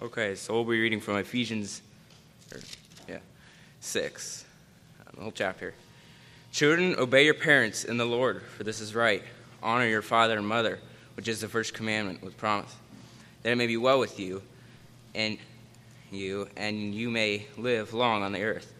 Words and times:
Okay, 0.00 0.36
so 0.36 0.54
we'll 0.54 0.62
be 0.62 0.80
reading 0.80 1.00
from 1.00 1.16
Ephesians, 1.16 1.82
or, 2.54 2.60
yeah, 3.08 3.18
6, 3.80 4.44
uh, 5.00 5.10
the 5.16 5.22
whole 5.22 5.32
chapter. 5.32 5.74
Children, 6.52 6.94
obey 6.96 7.24
your 7.24 7.34
parents 7.34 7.82
in 7.82 7.96
the 7.96 8.04
Lord, 8.04 8.42
for 8.42 8.62
this 8.62 8.80
is 8.80 8.94
right. 8.94 9.24
Honor 9.60 9.88
your 9.88 10.02
father 10.02 10.38
and 10.38 10.46
mother, 10.46 10.78
which 11.16 11.26
is 11.26 11.40
the 11.40 11.48
first 11.48 11.74
commandment 11.74 12.22
with 12.22 12.36
promise, 12.36 12.72
that 13.42 13.50
it 13.50 13.56
may 13.56 13.66
be 13.66 13.76
well 13.76 13.98
with 13.98 14.20
you 14.20 14.40
and 15.16 15.36
you, 16.12 16.46
and 16.56 16.94
you 16.94 17.10
may 17.10 17.46
live 17.56 17.92
long 17.92 18.22
on 18.22 18.30
the 18.30 18.44
earth. 18.44 18.72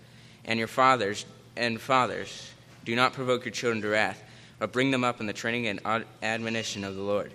And 0.44 0.56
your 0.56 0.68
fathers 0.68 1.26
and 1.56 1.80
fathers, 1.80 2.48
do 2.84 2.94
not 2.94 3.12
provoke 3.12 3.44
your 3.44 3.50
children 3.50 3.82
to 3.82 3.88
wrath, 3.88 4.22
but 4.60 4.70
bring 4.70 4.92
them 4.92 5.02
up 5.02 5.18
in 5.18 5.26
the 5.26 5.32
training 5.32 5.66
and 5.66 6.04
admonition 6.22 6.84
of 6.84 6.94
the 6.94 7.02
Lord. 7.02 7.32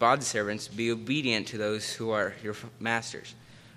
Bondservants, 0.00 0.74
be 0.74 0.90
obedient 0.90 1.46
to 1.48 1.58
those 1.58 1.92
who 1.92 2.10
are 2.10 2.32
your 2.42 2.56
masters, 2.78 3.34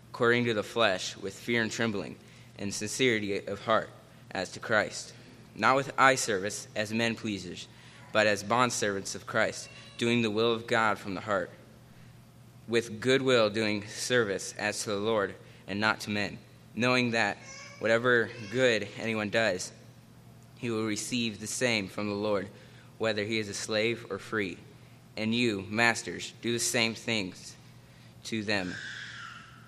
according 0.09 0.45
to 0.45 0.53
the 0.53 0.63
flesh, 0.63 1.17
with 1.17 1.33
fear 1.33 1.61
and 1.61 1.69
trembling, 1.69 2.15
and 2.57 2.73
sincerity 2.73 3.45
of 3.45 3.65
heart, 3.65 3.89
as 4.31 4.49
to 4.53 4.59
Christ. 4.61 5.11
Not 5.53 5.75
with 5.75 5.91
eye 5.97 6.15
service 6.15 6.69
as 6.77 6.93
men 6.93 7.15
pleasers, 7.15 7.67
but 8.13 8.25
as 8.25 8.41
bondservants 8.41 9.15
of 9.15 9.27
Christ, 9.27 9.67
doing 9.97 10.21
the 10.21 10.31
will 10.31 10.53
of 10.53 10.65
God 10.65 10.97
from 10.97 11.13
the 11.13 11.21
heart, 11.21 11.51
with 12.69 13.01
goodwill 13.01 13.49
doing 13.49 13.85
service 13.87 14.53
as 14.57 14.81
to 14.83 14.91
the 14.91 14.95
Lord 14.95 15.35
and 15.67 15.81
not 15.81 15.99
to 16.01 16.09
men, 16.09 16.37
knowing 16.73 17.11
that 17.11 17.37
whatever 17.79 18.29
good 18.49 18.87
anyone 18.97 19.29
does, 19.29 19.73
he 20.57 20.71
will 20.71 20.85
receive 20.85 21.41
the 21.41 21.47
same 21.47 21.89
from 21.89 22.07
the 22.07 22.15
Lord, 22.15 22.47
whether 22.97 23.25
he 23.25 23.39
is 23.39 23.49
a 23.49 23.53
slave 23.53 24.05
or 24.09 24.19
free 24.19 24.57
and 25.15 25.33
you, 25.33 25.65
masters, 25.69 26.33
do 26.41 26.51
the 26.51 26.59
same 26.59 26.95
things 26.95 27.55
to 28.25 28.43
them, 28.43 28.73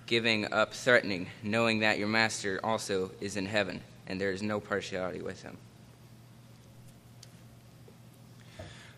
giving 0.06 0.52
up 0.52 0.74
threatening, 0.74 1.28
knowing 1.42 1.80
that 1.80 1.98
your 1.98 2.08
master 2.08 2.58
also 2.64 3.10
is 3.20 3.36
in 3.36 3.46
heaven, 3.46 3.80
and 4.06 4.20
there 4.20 4.32
is 4.32 4.42
no 4.42 4.60
partiality 4.60 5.20
with 5.20 5.42
him. 5.42 5.56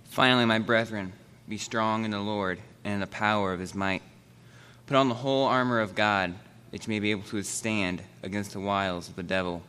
Finally, 0.04 0.46
my 0.46 0.58
brethren, 0.58 1.12
be 1.48 1.58
strong 1.58 2.04
in 2.04 2.10
the 2.10 2.20
Lord 2.20 2.58
and 2.84 2.94
in 2.94 3.00
the 3.00 3.06
power 3.06 3.52
of 3.52 3.60
his 3.60 3.74
might. 3.74 4.02
Put 4.86 4.96
on 4.96 5.08
the 5.08 5.14
whole 5.14 5.44
armor 5.44 5.80
of 5.80 5.94
God, 5.94 6.34
that 6.70 6.86
you 6.86 6.90
may 6.90 6.98
be 6.98 7.10
able 7.10 7.22
to 7.24 7.36
withstand 7.36 8.02
against 8.22 8.52
the 8.52 8.60
wiles 8.60 9.08
of 9.08 9.16
the 9.16 9.22
devil. 9.22 9.62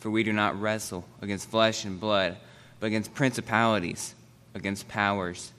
For 0.00 0.10
we 0.10 0.22
do 0.22 0.32
not 0.32 0.60
wrestle 0.60 1.04
against 1.22 1.48
flesh 1.48 1.84
and 1.84 1.98
blood, 1.98 2.36
but 2.78 2.86
against 2.86 3.14
principalities, 3.14 4.14
against 4.54 4.86
powers 4.86 5.52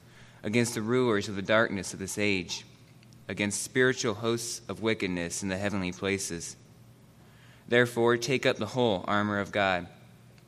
against 0.46 0.76
the 0.76 0.82
rulers 0.82 1.28
of 1.28 1.36
the 1.36 1.42
darkness 1.42 1.92
of 1.92 2.00
this 2.00 2.20
age, 2.20 2.64
against 3.28 3.64
spiritual 3.64 4.14
hosts 4.14 4.62
of 4.70 4.80
wickedness 4.80 5.42
in 5.42 5.50
the 5.50 5.58
heavenly 5.58 5.92
places. 5.92 6.56
Therefore, 7.68 8.16
take 8.16 8.46
up 8.46 8.58
the 8.58 8.68
whole 8.68 9.04
armor 9.08 9.40
of 9.40 9.52
God, 9.52 9.88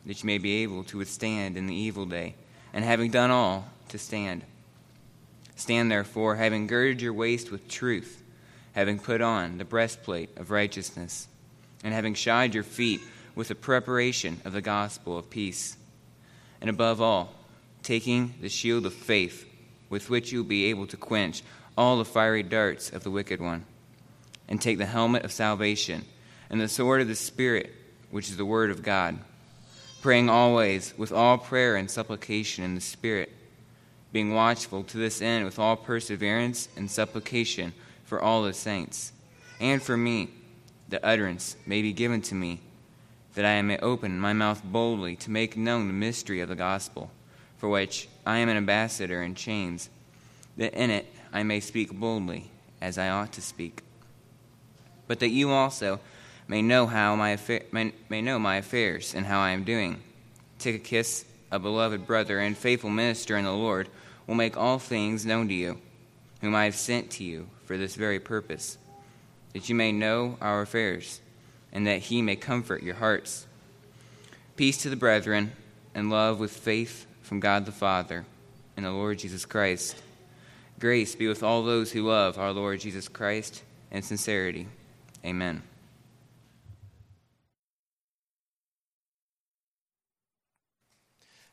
that 0.06 0.22
you 0.22 0.28
may 0.28 0.38
be 0.38 0.62
able 0.62 0.84
to 0.84 1.00
withstand 1.00 1.58
in 1.58 1.66
the 1.66 1.73
evil 1.73 2.06
day, 2.06 2.36
and 2.73 2.86
having 2.86 3.09
done 3.09 3.31
all, 3.31 3.72
to 3.90 3.98
stand. 3.98 4.44
Stand 5.56 5.90
therefore, 5.90 6.36
having 6.36 6.68
girded 6.68 7.02
your 7.02 7.14
waist 7.14 7.50
with 7.52 7.68
truth, 7.68 8.22
having 8.73 9.00
put 9.00 9.22
on 9.22 9.58
the 9.58 9.66
breastplate 9.66 10.30
of 10.38 10.52
righteousness, 10.52 11.28
and 11.84 11.92
having 11.92 12.14
shod 12.14 12.53
your 12.53 12.64
feet 12.64 13.02
with 13.34 13.48
the 13.48 13.56
preparation 13.56 14.42
of 14.45 14.53
the 14.53 14.62
gospel 14.62 15.18
of 15.18 15.31
peace. 15.31 15.75
And 16.62 16.70
above 16.70 17.02
all, 17.02 17.34
taking 17.81 18.36
the 18.42 18.50
shield 18.50 18.86
of 18.86 18.94
faith, 18.94 19.47
with 19.89 20.09
which 20.09 20.31
you 20.31 20.39
will 20.39 20.49
be 20.49 20.66
able 20.66 20.88
to 20.88 20.97
quench 20.97 21.43
all 21.77 21.97
the 21.97 22.05
fiery 22.05 22.43
darts 22.43 22.89
of 22.89 23.03
the 23.03 23.11
wicked 23.11 23.39
one. 23.39 23.66
And 24.47 24.61
take 24.61 24.77
the 24.77 24.85
helmet 24.85 25.25
of 25.25 25.31
salvation 25.31 26.05
and 26.49 26.61
the 26.61 26.69
sword 26.69 27.02
of 27.02 27.07
the 27.07 27.16
Spirit, 27.16 27.73
which 28.11 28.29
is 28.29 28.38
the 28.38 28.45
word 28.45 28.71
of 28.71 28.83
God, 28.83 29.19
praying 30.02 30.29
always 30.29 30.94
with 30.97 31.12
all 31.12 31.38
prayer 31.38 31.75
and 31.75 31.91
supplication 31.91 32.63
in 32.63 32.75
the 32.75 32.81
Spirit, 32.81 33.31
being 34.13 34.34
watchful 34.34 34.84
to 34.84 34.97
this 34.97 35.22
end 35.22 35.44
with 35.44 35.59
all 35.59 35.75
perseverance 35.75 36.69
and 36.78 36.89
supplication 36.89 37.73
for 38.06 38.22
all 38.22 38.44
the 38.44 38.53
saints, 38.53 39.12
and 39.59 39.81
for 39.81 39.97
me, 39.97 40.29
that 40.88 41.03
utterance 41.03 41.57
may 41.66 41.81
be 41.81 41.91
given 41.91 42.22
to 42.22 42.33
me, 42.33 42.62
that 43.35 43.44
I 43.44 43.62
may 43.62 43.78
open 43.79 44.17
my 44.17 44.31
mouth 44.31 44.63
boldly 44.63 45.17
to 45.17 45.29
make 45.29 45.57
known 45.57 45.88
the 45.88 45.94
mystery 45.94 46.39
of 46.39 46.47
the 46.47 46.56
gospel 46.56 47.12
for 47.57 47.69
which 47.69 48.07
I 48.25 48.38
am 48.38 48.50
an 48.50 48.57
ambassador 48.57 49.22
in 49.22 49.35
chains, 49.35 49.90
that 50.57 50.73
in 50.73 50.90
it 50.90 51.07
I 51.34 51.44
may 51.44 51.59
speak 51.59 51.91
boldly 51.91 52.50
as 52.81 52.97
I 52.97 53.09
ought 53.09 53.34
to 53.34 53.41
speak. 53.41 53.81
But 55.07 55.19
that 55.19 55.29
you 55.29 55.51
also 55.51 56.00
may 56.47 56.62
know 56.62 56.85
how 56.85 57.16
my 57.16 57.35
affa- 57.35 57.72
may, 57.72 57.94
may 58.09 58.22
know 58.22 58.40
my 58.40 58.57
affairs 58.57 59.13
and 59.13 59.25
how 59.25 59.40
I 59.40 59.51
am 59.51 59.63
doing. 59.63 60.01
Tychicus, 60.59 61.25
a 61.51 61.59
beloved 61.59 62.06
brother 62.06 62.40
and 62.40 62.57
faithful 62.57 62.90
minister 62.90 63.38
in 63.38 63.45
the 63.45 63.51
Lord, 63.51 63.89
will 64.25 64.35
make 64.35 64.57
all 64.57 64.79
things 64.79 65.25
known 65.25 65.47
to 65.47 65.53
you, 65.53 65.79
whom 66.41 66.56
I 66.56 66.66
have 66.66 66.75
sent 66.75 67.09
to 67.12 67.24
you 67.24 67.47
for 67.66 67.78
this 67.78 67.95
very 67.95 68.19
purpose, 68.19 68.78
that 69.53 69.69
you 69.69 69.75
may 69.75 69.91
know 69.91 70.38
our 70.41 70.62
affairs, 70.62 71.22
and 71.72 71.88
that 71.88 72.03
he 72.03 72.22
may 72.22 72.35
comfort 72.35 72.84
your 72.84 72.95
hearts. 72.95 73.45
Peace 74.56 74.78
to 74.81 74.89
the 74.89 74.95
brethren, 74.95 75.53
and 75.94 76.09
love 76.09 76.39
with 76.39 76.51
faith 76.51 77.06
from 77.27 77.41
God 77.41 77.65
the 77.65 77.73
Father 77.73 78.25
and 78.77 78.85
the 78.85 78.91
Lord 78.91 79.19
Jesus 79.19 79.45
Christ. 79.45 80.01
Grace 80.79 81.13
be 81.13 81.27
with 81.27 81.43
all 81.43 81.61
those 81.61 81.91
who 81.91 82.07
love 82.07 82.38
our 82.38 82.53
Lord 82.53 82.79
Jesus 82.79 83.09
Christ 83.09 83.63
and 83.91 84.03
sincerity. 84.03 84.65
Amen. 85.25 85.61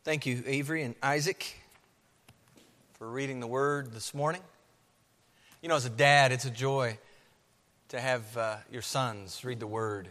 Thank 0.05 0.27
you, 0.27 0.45
Avery 0.47 0.85
and 0.85 0.95
Isaac, 1.03 1.59
for 2.93 3.09
reading 3.11 3.41
the 3.41 3.47
word 3.49 3.93
this 3.93 4.15
morning. 4.15 4.43
You 5.61 5.69
know, 5.69 5.77
as 5.77 5.87
a 5.87 5.91
dad, 5.91 6.31
it's 6.31 6.45
a 6.45 6.51
joy 6.51 6.99
to 7.89 7.99
have 7.99 8.37
uh, 8.37 8.57
your 8.71 8.83
sons 8.83 9.45
read 9.45 9.59
the 9.59 9.67
word. 9.67 10.09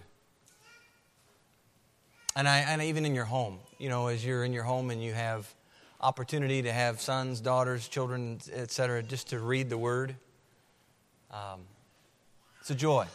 And, 2.36 2.48
I, 2.48 2.60
and 2.60 2.82
even 2.82 3.06
in 3.06 3.14
your 3.14 3.26
home, 3.26 3.60
you 3.78 3.90
know, 3.90 4.08
as 4.08 4.26
you're 4.26 4.44
in 4.44 4.54
your 4.54 4.64
home 4.64 4.90
and 4.90 5.04
you 5.04 5.14
have 5.14 5.54
opportunity 6.02 6.64
to 6.64 6.74
have 6.74 7.00
sons, 7.00 7.40
daughters, 7.40 7.88
children, 7.88 8.40
etc., 8.52 9.04
just 9.04 9.30
to 9.30 9.40
read 9.40 9.70
the 9.70 9.78
Word, 9.78 10.16
um, 11.32 11.62
it's 12.60 12.72
a 12.72 12.76
joy. 12.76 13.06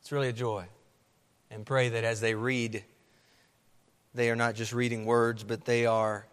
It's 0.00 0.10
really 0.10 0.28
a 0.28 0.32
joy. 0.32 0.64
And 1.50 1.66
pray 1.66 1.90
that 1.90 2.04
as 2.04 2.20
they 2.20 2.34
read, 2.34 2.82
they 4.14 4.30
are 4.30 4.36
not 4.36 4.54
just 4.54 4.72
reading 4.72 5.04
words, 5.04 5.44
but 5.44 5.64
they 5.64 5.86
are 5.86 6.26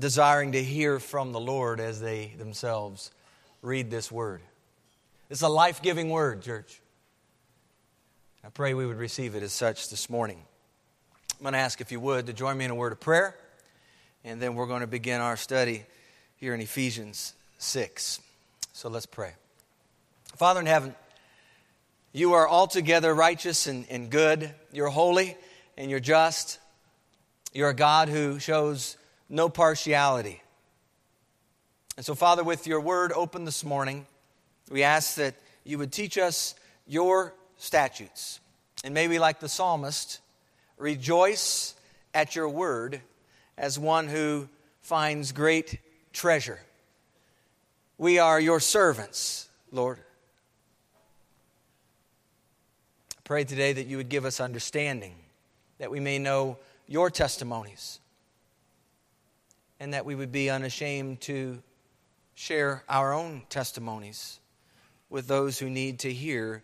desiring 0.00 0.52
to 0.52 0.62
hear 0.62 0.98
from 0.98 1.32
the 1.32 1.40
Lord 1.40 1.80
as 1.80 2.00
they 2.00 2.34
themselves 2.38 3.10
read 3.62 3.90
this 3.90 4.10
Word. 4.10 4.42
It's 5.30 5.42
a 5.42 5.48
life 5.48 5.80
giving 5.80 6.10
Word, 6.10 6.42
church. 6.42 6.80
I 8.46 8.48
pray 8.48 8.74
we 8.74 8.86
would 8.86 8.98
receive 8.98 9.34
it 9.34 9.42
as 9.42 9.52
such 9.52 9.88
this 9.88 10.08
morning. 10.08 10.40
I'm 11.36 11.42
going 11.42 11.54
to 11.54 11.58
ask 11.58 11.80
if 11.80 11.90
you 11.90 11.98
would 11.98 12.26
to 12.26 12.32
join 12.32 12.56
me 12.56 12.64
in 12.64 12.70
a 12.70 12.76
word 12.76 12.92
of 12.92 13.00
prayer, 13.00 13.34
and 14.22 14.40
then 14.40 14.54
we're 14.54 14.68
going 14.68 14.82
to 14.82 14.86
begin 14.86 15.20
our 15.20 15.36
study 15.36 15.82
here 16.36 16.54
in 16.54 16.60
Ephesians 16.60 17.34
6. 17.58 18.20
So 18.72 18.88
let's 18.88 19.04
pray. 19.04 19.32
Father 20.36 20.60
in 20.60 20.66
heaven, 20.66 20.94
you 22.12 22.34
are 22.34 22.48
altogether 22.48 23.12
righteous 23.12 23.66
and, 23.66 23.84
and 23.90 24.10
good. 24.10 24.54
You're 24.72 24.90
holy 24.90 25.36
and 25.76 25.90
you're 25.90 25.98
just. 25.98 26.60
You're 27.52 27.70
a 27.70 27.74
God 27.74 28.08
who 28.08 28.38
shows 28.38 28.96
no 29.28 29.48
partiality. 29.48 30.40
And 31.96 32.06
so, 32.06 32.14
Father, 32.14 32.44
with 32.44 32.68
your 32.68 32.80
word 32.80 33.10
open 33.12 33.44
this 33.44 33.64
morning, 33.64 34.06
we 34.70 34.84
ask 34.84 35.16
that 35.16 35.34
you 35.64 35.78
would 35.78 35.90
teach 35.90 36.16
us 36.16 36.54
your 36.86 37.34
statutes. 37.56 38.40
And 38.84 38.94
maybe, 38.94 39.18
like 39.18 39.40
the 39.40 39.48
psalmist, 39.48 40.20
rejoice 40.76 41.74
at 42.14 42.36
your 42.36 42.48
word 42.48 43.00
as 43.58 43.78
one 43.78 44.08
who 44.08 44.48
finds 44.82 45.32
great 45.32 45.78
treasure. 46.12 46.60
We 47.98 48.18
are 48.18 48.38
your 48.38 48.60
servants, 48.60 49.48
Lord. 49.72 49.98
I 53.10 53.20
pray 53.24 53.44
today 53.44 53.72
that 53.72 53.86
you 53.86 53.96
would 53.96 54.08
give 54.08 54.24
us 54.24 54.38
understanding, 54.38 55.14
that 55.78 55.90
we 55.90 56.00
may 56.00 56.18
know 56.18 56.58
your 56.86 57.10
testimonies, 57.10 57.98
and 59.80 59.94
that 59.94 60.04
we 60.04 60.14
would 60.14 60.30
be 60.30 60.50
unashamed 60.50 61.20
to 61.22 61.62
share 62.34 62.84
our 62.88 63.12
own 63.12 63.42
testimonies 63.48 64.38
with 65.08 65.26
those 65.26 65.58
who 65.58 65.70
need 65.70 66.00
to 66.00 66.12
hear 66.12 66.62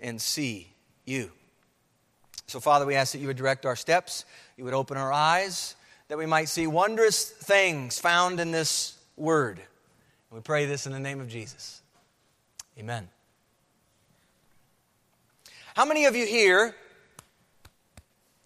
and 0.00 0.20
see 0.20 0.72
you. 1.04 1.30
So, 2.46 2.58
Father, 2.58 2.84
we 2.84 2.96
ask 2.96 3.12
that 3.12 3.18
you 3.18 3.28
would 3.28 3.36
direct 3.36 3.64
our 3.64 3.76
steps, 3.76 4.24
you 4.56 4.64
would 4.64 4.74
open 4.74 4.96
our 4.96 5.12
eyes, 5.12 5.76
that 6.08 6.18
we 6.18 6.26
might 6.26 6.48
see 6.48 6.66
wondrous 6.66 7.24
things 7.24 7.98
found 7.98 8.40
in 8.40 8.50
this 8.50 8.98
word. 9.16 9.58
And 9.58 10.38
we 10.38 10.40
pray 10.40 10.66
this 10.66 10.86
in 10.86 10.92
the 10.92 10.98
name 10.98 11.20
of 11.20 11.28
Jesus. 11.28 11.80
Amen. 12.78 13.08
How 15.74 15.84
many 15.84 16.06
of 16.06 16.16
you 16.16 16.26
here 16.26 16.74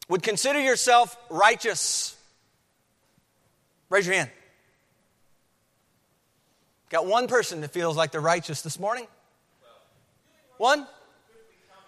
would 0.09 0.23
consider 0.23 0.61
yourself 0.61 1.17
righteous? 1.31 2.17
Raise 3.89 4.07
your 4.07 4.17
hand. 4.17 4.31
Got 6.91 7.07
one 7.07 7.27
person 7.27 7.62
that 7.62 7.73
feels 7.73 7.97
like 7.97 8.12
they're 8.12 8.21
righteous 8.21 8.62
this 8.62 8.79
morning? 8.79 9.07
One? 10.59 10.87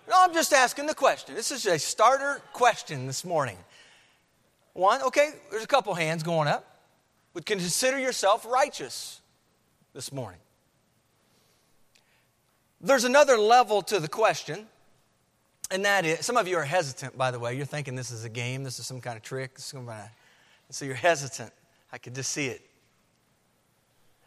No, 0.09 0.15
I'm 0.19 0.33
just 0.33 0.53
asking 0.53 0.87
the 0.87 0.95
question. 0.95 1.35
This 1.35 1.51
is 1.51 1.67
a 1.67 1.79
starter 1.79 2.41
question 2.53 3.07
this 3.07 3.25
morning. 3.25 3.59
One, 4.73 5.03
okay, 5.03 5.31
there's 5.51 5.65
a 5.65 5.69
couple 5.69 5.95
hands 5.95 6.23
going 6.23 6.49
up. 6.49 6.65
Would 7.35 7.47
consider 7.47 7.99
yourself 7.99 8.47
righteous 8.47 9.21
this 9.95 10.13
morning. 10.13 10.41
There's 12.81 13.05
another 13.05 13.37
level 13.37 13.83
to 13.83 13.99
the 13.99 14.09
question, 14.09 14.67
and 15.71 15.85
that 15.85 16.05
is 16.05 16.25
some 16.25 16.37
of 16.37 16.47
you 16.47 16.57
are 16.57 16.65
hesitant, 16.65 17.17
by 17.19 17.31
the 17.31 17.39
way. 17.39 17.57
You're 17.57 17.67
thinking 17.67 17.97
this 17.97 18.11
is 18.11 18.25
a 18.25 18.29
game, 18.29 18.63
this 18.63 18.79
is 18.79 18.87
some 18.87 19.01
kind 19.01 19.17
of 19.17 19.23
trick, 19.23 19.59
some 19.59 19.87
kind 19.87 20.03
of, 20.03 20.75
so 20.75 20.85
you're 20.85 20.95
hesitant. 20.95 21.53
I 21.93 21.99
could 21.99 22.15
just 22.15 22.31
see 22.31 22.47
it. 22.47 22.63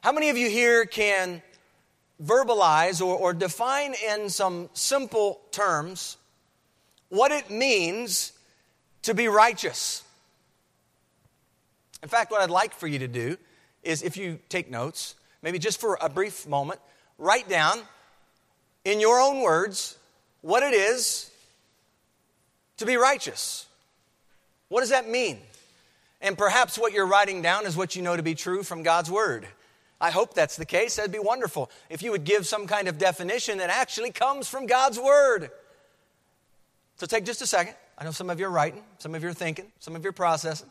How 0.01 0.11
many 0.11 0.29
of 0.29 0.37
you 0.37 0.49
here 0.49 0.85
can 0.85 1.41
verbalize 2.23 3.01
or, 3.01 3.15
or 3.15 3.33
define 3.33 3.95
in 4.11 4.29
some 4.29 4.69
simple 4.73 5.41
terms 5.51 6.17
what 7.09 7.31
it 7.31 7.49
means 7.49 8.33
to 9.03 9.13
be 9.13 9.27
righteous? 9.27 10.03
In 12.01 12.09
fact, 12.09 12.31
what 12.31 12.41
I'd 12.41 12.49
like 12.49 12.73
for 12.73 12.87
you 12.87 12.99
to 12.99 13.07
do 13.07 13.37
is 13.83 14.01
if 14.03 14.17
you 14.17 14.39
take 14.49 14.69
notes, 14.69 15.15
maybe 15.41 15.59
just 15.59 15.79
for 15.79 15.97
a 16.01 16.09
brief 16.09 16.47
moment, 16.47 16.79
write 17.17 17.49
down 17.49 17.79
in 18.85 18.99
your 18.99 19.19
own 19.19 19.41
words 19.41 19.97
what 20.41 20.63
it 20.63 20.73
is 20.73 21.29
to 22.77 22.85
be 22.85 22.95
righteous. 22.95 23.65
What 24.69 24.81
does 24.81 24.89
that 24.89 25.09
mean? 25.09 25.39
And 26.21 26.37
perhaps 26.37 26.77
what 26.77 26.93
you're 26.93 27.07
writing 27.07 27.41
down 27.41 27.65
is 27.65 27.75
what 27.75 27.95
you 27.95 28.01
know 28.01 28.15
to 28.15 28.23
be 28.23 28.35
true 28.35 28.63
from 28.63 28.83
God's 28.83 29.09
Word. 29.09 29.47
I 30.01 30.11
hope 30.11 30.33
that's 30.33 30.55
the 30.55 30.65
case. 30.65 30.95
That'd 30.95 31.11
be 31.11 31.19
wonderful 31.19 31.69
if 31.89 32.01
you 32.01 32.11
would 32.11 32.23
give 32.23 32.47
some 32.47 32.67
kind 32.67 32.87
of 32.87 32.97
definition 32.97 33.57
that 33.57 33.69
actually 33.69 34.11
comes 34.11 34.47
from 34.47 34.65
God's 34.65 34.97
Word. 34.97 35.51
So 36.95 37.05
take 37.05 37.25
just 37.25 37.41
a 37.41 37.47
second. 37.47 37.75
I 37.97 38.05
know 38.05 38.11
some 38.11 38.29
of 38.29 38.39
you 38.39 38.45
are 38.45 38.51
writing, 38.51 38.83
some 38.97 39.13
of 39.13 39.21
you 39.23 39.29
are 39.29 39.33
thinking, 39.33 39.65
some 39.79 39.95
of 39.95 40.03
you 40.03 40.09
are 40.09 40.13
processing. 40.13 40.69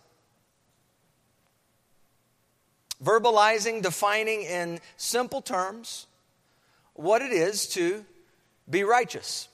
Verbalizing, 3.04 3.82
defining 3.82 4.42
in 4.42 4.80
simple 4.96 5.42
terms 5.42 6.06
what 6.94 7.22
it 7.22 7.30
is 7.30 7.66
to 7.69 8.04
be 8.69 8.82
righteous. 8.82 9.48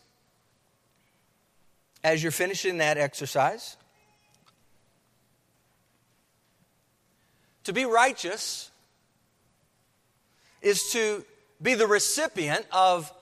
As 2.03 2.23
you're 2.23 2.33
finishing 2.33 2.79
that 2.79 2.97
exercise, 2.97 3.77
to 7.65 7.73
be 7.73 7.85
righteous 7.85 8.71
is 10.65 10.91
to 10.93 11.23
be 11.63 11.75
the 11.75 11.87
recipient 11.87 12.67
of 12.73 13.13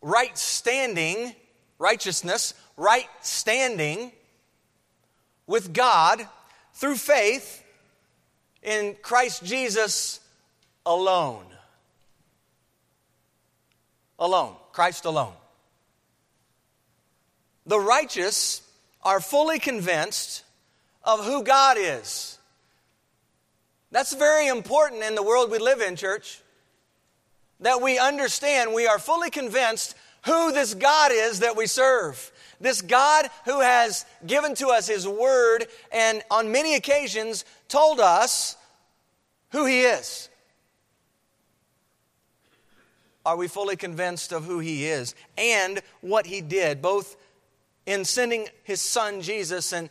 right 0.00 0.38
standing, 0.38 1.34
righteousness, 1.78 2.54
right 2.76 3.08
standing 3.20 4.12
with 5.46 5.74
God 5.74 6.26
through 6.74 6.94
faith 6.94 7.62
in 8.62 8.96
Christ 9.02 9.44
Jesus 9.44 10.20
alone. 10.86 11.44
Alone. 14.18 14.54
Christ 14.72 15.04
alone. 15.04 15.34
The 17.66 17.80
righteous 17.80 18.62
are 19.02 19.20
fully 19.20 19.58
convinced 19.58 20.44
of 21.02 21.24
who 21.24 21.42
God 21.42 21.76
is. 21.78 22.38
That's 23.90 24.14
very 24.14 24.48
important 24.48 25.02
in 25.02 25.14
the 25.14 25.22
world 25.22 25.50
we 25.50 25.58
live 25.58 25.80
in, 25.80 25.96
church 25.96 26.40
that 27.64 27.80
we 27.80 27.98
understand, 27.98 28.74
we 28.74 28.86
are 28.86 28.98
fully 28.98 29.30
convinced 29.30 29.96
who 30.26 30.52
this 30.52 30.74
God 30.74 31.10
is 31.12 31.40
that 31.40 31.56
we 31.56 31.66
serve. 31.66 32.30
This 32.60 32.82
God 32.82 33.30
who 33.46 33.60
has 33.62 34.04
given 34.26 34.54
to 34.56 34.68
us 34.68 34.86
His 34.86 35.08
Word 35.08 35.66
and 35.90 36.22
on 36.30 36.52
many 36.52 36.76
occasions 36.76 37.46
told 37.68 38.00
us 38.00 38.58
who 39.52 39.64
He 39.64 39.80
is. 39.80 40.28
Are 43.24 43.36
we 43.36 43.48
fully 43.48 43.76
convinced 43.76 44.32
of 44.32 44.44
who 44.44 44.58
He 44.58 44.84
is 44.84 45.14
and 45.38 45.80
what 46.02 46.26
He 46.26 46.42
did, 46.42 46.82
both 46.82 47.16
in 47.86 48.04
sending 48.04 48.46
His 48.64 48.82
Son 48.82 49.22
Jesus 49.22 49.72
and 49.72 49.88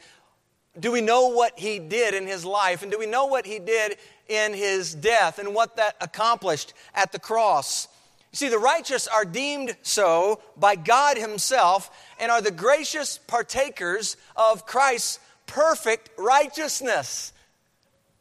do 0.80 0.92
we 0.92 1.02
know 1.02 1.28
what 1.28 1.60
He 1.60 1.80
did 1.80 2.14
in 2.14 2.28
His 2.28 2.44
life? 2.46 2.82
And 2.82 2.92
do 2.92 3.00
we 3.00 3.06
know 3.06 3.26
what 3.26 3.46
He 3.46 3.60
did 3.60 3.98
in 4.28 4.54
his 4.54 4.94
death 4.94 5.40
and 5.40 5.54
what 5.54 5.76
that 5.76 5.96
accomplished 6.02 6.74
at 6.94 7.12
the 7.12 7.20
cross. 7.20 7.88
You 8.32 8.38
see, 8.38 8.50
the 8.50 8.58
righteous 8.58 9.08
are 9.08 9.26
deemed 9.26 9.76
so 9.84 10.42
by 10.58 10.76
God 10.76 11.18
Himself 11.18 11.92
and 12.20 12.32
are 12.32 12.42
the 12.42 12.52
gracious 12.52 13.18
partakers 13.18 14.18
of 14.36 14.66
Christ's 14.66 15.20
perfect 15.46 16.10
righteousness. 16.18 17.34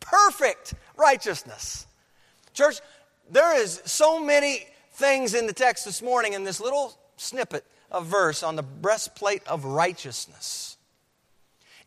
Perfect 0.00 0.74
righteousness. 0.96 1.86
Church, 2.52 2.80
there 3.30 3.58
is 3.58 3.80
so 3.86 4.22
many 4.22 4.66
things 4.94 5.32
in 5.32 5.46
the 5.46 5.52
text 5.54 5.84
this 5.86 6.02
morning 6.02 6.34
in 6.34 6.44
this 6.44 6.60
little 6.60 6.98
snippet 7.16 7.64
of 7.90 8.06
verse 8.06 8.42
on 8.42 8.56
the 8.56 8.62
breastplate 8.62 9.46
of 9.46 9.64
righteousness. 9.64 10.71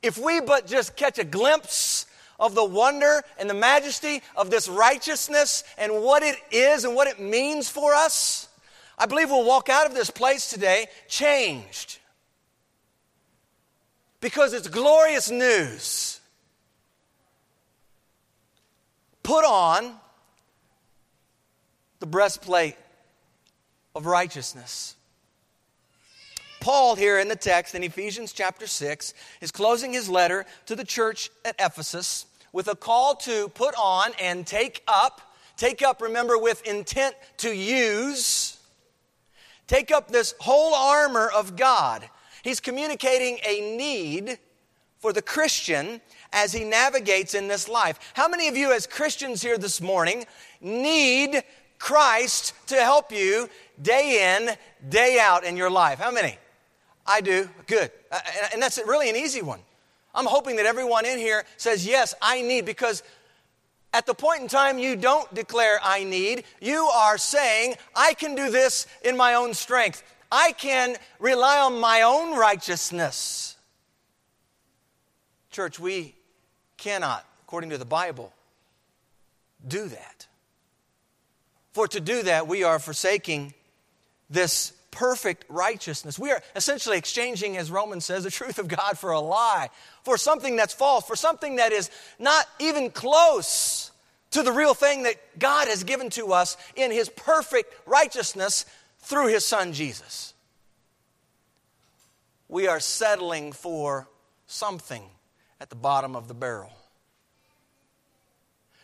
If 0.01 0.17
we 0.17 0.41
but 0.41 0.67
just 0.67 0.95
catch 0.95 1.19
a 1.19 1.23
glimpse 1.23 2.05
of 2.39 2.55
the 2.55 2.63
wonder 2.63 3.23
and 3.37 3.49
the 3.49 3.53
majesty 3.53 4.21
of 4.35 4.49
this 4.49 4.67
righteousness 4.67 5.63
and 5.77 6.03
what 6.03 6.23
it 6.23 6.35
is 6.51 6.83
and 6.83 6.95
what 6.95 7.07
it 7.07 7.19
means 7.19 7.69
for 7.69 7.93
us, 7.93 8.49
I 8.97 9.05
believe 9.05 9.29
we'll 9.29 9.45
walk 9.45 9.69
out 9.69 9.85
of 9.85 9.93
this 9.93 10.09
place 10.09 10.49
today 10.49 10.87
changed. 11.07 11.99
Because 14.21 14.53
it's 14.53 14.67
glorious 14.67 15.29
news. 15.29 16.19
Put 19.23 19.43
on 19.45 19.95
the 21.99 22.05
breastplate 22.05 22.75
of 23.95 24.05
righteousness. 24.05 24.95
Paul, 26.65 26.95
here 26.95 27.19
in 27.19 27.27
the 27.27 27.35
text 27.35 27.75
in 27.75 27.83
Ephesians 27.83 28.33
chapter 28.33 28.65
6, 28.65 29.13
is 29.39 29.51
closing 29.51 29.93
his 29.93 30.09
letter 30.09 30.47
to 30.65 30.75
the 30.75 30.83
church 30.83 31.29
at 31.45 31.53
Ephesus 31.59 32.25
with 32.53 32.67
a 32.67 32.75
call 32.75 33.13
to 33.17 33.49
put 33.49 33.75
on 33.75 34.13
and 34.19 34.47
take 34.47 34.81
up. 34.87 35.21
Take 35.57 35.83
up, 35.83 36.01
remember, 36.01 36.39
with 36.39 36.65
intent 36.65 37.13
to 37.37 37.55
use. 37.55 38.57
Take 39.67 39.91
up 39.91 40.09
this 40.09 40.33
whole 40.39 40.73
armor 40.73 41.29
of 41.35 41.55
God. 41.55 42.09
He's 42.43 42.59
communicating 42.59 43.37
a 43.47 43.77
need 43.77 44.39
for 44.97 45.13
the 45.13 45.21
Christian 45.21 46.01
as 46.33 46.51
he 46.51 46.63
navigates 46.63 47.35
in 47.35 47.47
this 47.47 47.69
life. 47.69 47.99
How 48.15 48.27
many 48.27 48.47
of 48.47 48.57
you, 48.57 48.73
as 48.73 48.87
Christians 48.87 49.43
here 49.43 49.59
this 49.59 49.81
morning, 49.81 50.25
need 50.61 51.43
Christ 51.77 52.55
to 52.69 52.77
help 52.77 53.11
you 53.11 53.49
day 53.79 54.35
in, 54.35 54.55
day 54.89 55.19
out 55.21 55.43
in 55.43 55.57
your 55.57 55.69
life? 55.69 55.99
How 55.99 56.09
many? 56.09 56.39
I 57.05 57.21
do. 57.21 57.49
Good. 57.67 57.91
Uh, 58.11 58.19
and 58.53 58.61
that's 58.61 58.79
really 58.85 59.09
an 59.09 59.15
easy 59.15 59.41
one. 59.41 59.59
I'm 60.13 60.25
hoping 60.25 60.55
that 60.55 60.65
everyone 60.65 61.05
in 61.05 61.17
here 61.17 61.43
says, 61.57 61.85
Yes, 61.85 62.15
I 62.21 62.41
need, 62.41 62.65
because 62.65 63.03
at 63.93 64.05
the 64.05 64.13
point 64.13 64.41
in 64.41 64.47
time 64.47 64.77
you 64.77 64.95
don't 64.95 65.31
declare 65.33 65.79
I 65.83 66.03
need, 66.03 66.43
you 66.61 66.85
are 66.85 67.17
saying, 67.17 67.75
I 67.95 68.13
can 68.13 68.35
do 68.35 68.49
this 68.49 68.87
in 69.03 69.15
my 69.15 69.35
own 69.35 69.53
strength. 69.53 70.03
I 70.31 70.53
can 70.53 70.97
rely 71.19 71.59
on 71.59 71.79
my 71.79 72.01
own 72.01 72.37
righteousness. 72.37 73.55
Church, 75.51 75.79
we 75.79 76.15
cannot, 76.77 77.25
according 77.43 77.69
to 77.69 77.77
the 77.77 77.85
Bible, 77.85 78.33
do 79.65 79.87
that. 79.87 80.27
For 81.71 81.87
to 81.87 81.99
do 81.99 82.23
that, 82.23 82.47
we 82.47 82.63
are 82.63 82.79
forsaking 82.79 83.53
this 84.29 84.73
perfect 84.95 85.45
righteousness. 85.49 86.17
We 86.17 86.31
are 86.31 86.41
essentially 86.55 86.97
exchanging, 86.97 87.57
as 87.57 87.69
Romans 87.69 88.05
says, 88.05 88.23
the 88.23 88.31
truth 88.31 88.57
of 88.57 88.67
God 88.67 88.97
for 88.97 89.11
a 89.11 89.19
lie, 89.19 89.69
for 90.03 90.17
something 90.17 90.55
that's 90.55 90.73
false, 90.73 91.05
for 91.05 91.15
something 91.15 91.57
that 91.57 91.71
is 91.71 91.91
not 92.17 92.47
even 92.59 92.89
close 92.89 93.91
to 94.31 94.41
the 94.41 94.51
real 94.51 94.73
thing 94.73 95.03
that 95.03 95.15
God 95.37 95.67
has 95.67 95.83
given 95.83 96.09
to 96.11 96.33
us 96.33 96.57
in 96.75 96.91
His 96.91 97.09
perfect 97.09 97.73
righteousness 97.85 98.65
through 98.99 99.27
His 99.27 99.45
Son 99.45 99.73
Jesus. 99.73 100.33
We 102.47 102.67
are 102.67 102.79
settling 102.79 103.51
for 103.51 104.07
something 104.47 105.03
at 105.59 105.69
the 105.69 105.75
bottom 105.75 106.15
of 106.15 106.27
the 106.27 106.33
barrel. 106.33 106.71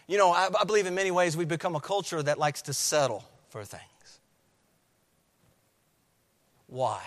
You 0.07 0.17
know, 0.17 0.31
I, 0.31 0.49
I 0.59 0.65
believe 0.65 0.87
in 0.87 0.95
many 0.95 1.11
ways 1.11 1.37
we've 1.37 1.47
become 1.47 1.75
a 1.75 1.81
culture 1.81 2.21
that 2.21 2.37
likes 2.37 2.63
to 2.63 2.73
settle 2.73 3.23
for 3.49 3.63
things. 3.63 3.83
Why? 6.71 7.01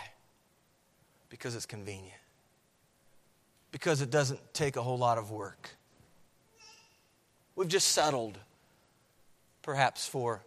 Because 1.31 1.57
it's 1.57 1.65
convenient. 1.65 2.21
Because 3.73 4.03
it 4.03 4.11
doesn't 4.11 4.39
take 4.53 4.77
a 4.77 4.83
whole 4.83 4.99
lot 4.99 5.17
of 5.17 5.31
work. 5.31 5.71
We've 7.57 7.67
just 7.67 7.89
settled, 7.89 8.37
perhaps, 9.63 10.07
for 10.07 10.43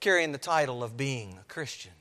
carrying 0.00 0.32
the 0.32 0.38
title 0.38 0.82
of 0.82 0.96
being 0.96 1.38
a 1.40 1.44
Christian. 1.44 1.92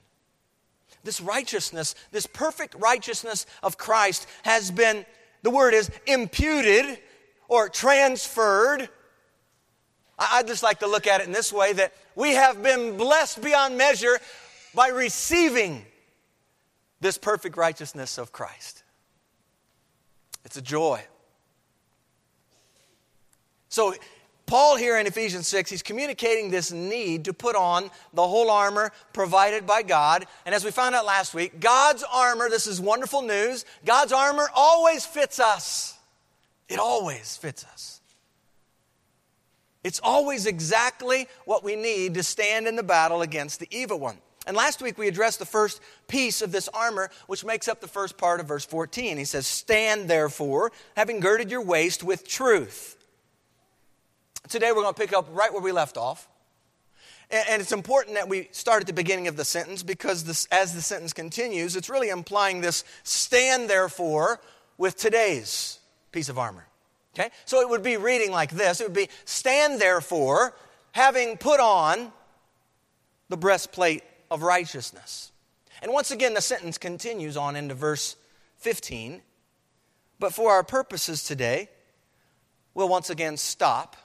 This 1.03 1.21
righteousness, 1.21 1.93
this 2.11 2.25
perfect 2.25 2.73
righteousness 2.79 3.45
of 3.61 3.77
Christ 3.77 4.25
has 4.41 4.71
been, 4.71 5.05
the 5.43 5.51
word 5.51 5.75
is 5.75 5.91
imputed 6.07 6.97
or 7.47 7.69
transferred. 7.69 8.89
I'd 10.17 10.47
just 10.47 10.63
like 10.63 10.79
to 10.79 10.87
look 10.87 11.05
at 11.05 11.21
it 11.21 11.27
in 11.27 11.31
this 11.31 11.53
way 11.53 11.73
that 11.73 11.93
we 12.15 12.31
have 12.31 12.63
been 12.63 12.97
blessed 12.97 13.43
beyond 13.43 13.77
measure 13.77 14.19
by 14.73 14.87
receiving 14.87 15.85
this 17.01 17.17
perfect 17.17 17.57
righteousness 17.57 18.17
of 18.17 18.31
Christ. 18.31 18.83
It's 20.45 20.57
a 20.57 20.61
joy. 20.61 21.03
So, 23.69 23.93
Paul 24.45 24.75
here 24.75 24.97
in 24.97 25.07
Ephesians 25.07 25.47
6, 25.47 25.69
he's 25.69 25.81
communicating 25.81 26.51
this 26.51 26.73
need 26.73 27.25
to 27.25 27.33
put 27.33 27.55
on 27.55 27.89
the 28.13 28.27
whole 28.27 28.51
armor 28.51 28.91
provided 29.13 29.65
by 29.65 29.81
God. 29.81 30.25
And 30.45 30.53
as 30.53 30.65
we 30.65 30.71
found 30.71 30.93
out 30.93 31.05
last 31.05 31.33
week, 31.33 31.61
God's 31.61 32.03
armor, 32.11 32.49
this 32.49 32.67
is 32.67 32.81
wonderful 32.81 33.21
news, 33.21 33.63
God's 33.85 34.11
armor 34.11 34.49
always 34.53 35.05
fits 35.05 35.39
us. 35.39 35.97
It 36.67 36.79
always 36.79 37.37
fits 37.37 37.63
us. 37.63 38.01
It's 39.83 40.01
always 40.03 40.45
exactly 40.45 41.27
what 41.45 41.63
we 41.63 41.75
need 41.75 42.15
to 42.15 42.23
stand 42.23 42.67
in 42.67 42.75
the 42.75 42.83
battle 42.83 43.21
against 43.21 43.59
the 43.59 43.67
evil 43.71 43.99
one. 43.99 44.17
And 44.47 44.57
last 44.57 44.81
week 44.81 44.97
we 44.97 45.07
addressed 45.07 45.39
the 45.39 45.45
first 45.45 45.81
piece 46.07 46.41
of 46.41 46.51
this 46.51 46.67
armor, 46.69 47.09
which 47.27 47.45
makes 47.45 47.67
up 47.67 47.79
the 47.79 47.87
first 47.87 48.17
part 48.17 48.39
of 48.39 48.47
verse 48.47 48.65
14. 48.65 49.17
He 49.17 49.25
says, 49.25 49.45
Stand 49.45 50.09
therefore, 50.09 50.71
having 50.95 51.19
girded 51.19 51.51
your 51.51 51.61
waist 51.61 52.03
with 52.03 52.27
truth. 52.27 52.97
Today 54.49 54.71
we're 54.71 54.81
going 54.81 54.93
to 54.93 54.99
pick 54.99 55.13
up 55.13 55.27
right 55.31 55.53
where 55.53 55.61
we 55.61 55.71
left 55.71 55.95
off. 55.95 56.27
And 57.29 57.61
it's 57.61 57.71
important 57.71 58.15
that 58.15 58.27
we 58.27 58.49
start 58.51 58.81
at 58.81 58.87
the 58.87 58.93
beginning 58.93 59.29
of 59.29 59.37
the 59.37 59.45
sentence 59.45 59.83
because 59.83 60.25
this, 60.25 60.47
as 60.51 60.73
the 60.73 60.81
sentence 60.81 61.13
continues, 61.13 61.77
it's 61.77 61.89
really 61.89 62.09
implying 62.09 62.59
this 62.59 62.83
stand 63.03 63.69
therefore 63.69 64.41
with 64.77 64.97
today's 64.97 65.79
piece 66.11 66.27
of 66.27 66.37
armor. 66.37 66.67
Okay? 67.15 67.29
So 67.45 67.61
it 67.61 67.69
would 67.69 67.83
be 67.83 67.95
reading 67.95 68.31
like 68.31 68.51
this 68.51 68.81
it 68.81 68.85
would 68.85 68.95
be 68.95 69.07
stand 69.23 69.79
therefore, 69.79 70.53
having 70.91 71.37
put 71.37 71.61
on 71.61 72.11
the 73.29 73.37
breastplate 73.37 74.03
of 74.31 74.41
righteousness. 74.41 75.31
And 75.83 75.93
once 75.93 76.09
again, 76.09 76.33
the 76.33 76.41
sentence 76.41 76.79
continues 76.79 77.37
on 77.37 77.55
into 77.55 77.75
verse 77.75 78.15
15. 78.57 79.21
But 80.19 80.33
for 80.33 80.51
our 80.51 80.63
purposes 80.63 81.23
today, 81.23 81.69
we'll 82.73 82.89
once 82.89 83.11
again 83.11 83.37
stop 83.37 83.95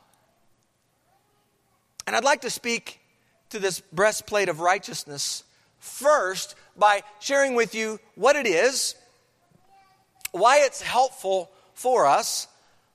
and 2.06 2.14
I'd 2.14 2.24
like 2.24 2.42
to 2.42 2.50
speak 2.50 3.00
to 3.50 3.58
this 3.58 3.80
breastplate 3.80 4.48
of 4.48 4.60
righteousness 4.60 5.42
first 5.78 6.54
by 6.76 7.02
sharing 7.20 7.54
with 7.54 7.74
you 7.74 7.98
what 8.14 8.36
it 8.36 8.46
is, 8.46 8.94
why 10.30 10.60
it's 10.60 10.80
helpful 10.80 11.50
for 11.74 12.06
us, 12.06 12.46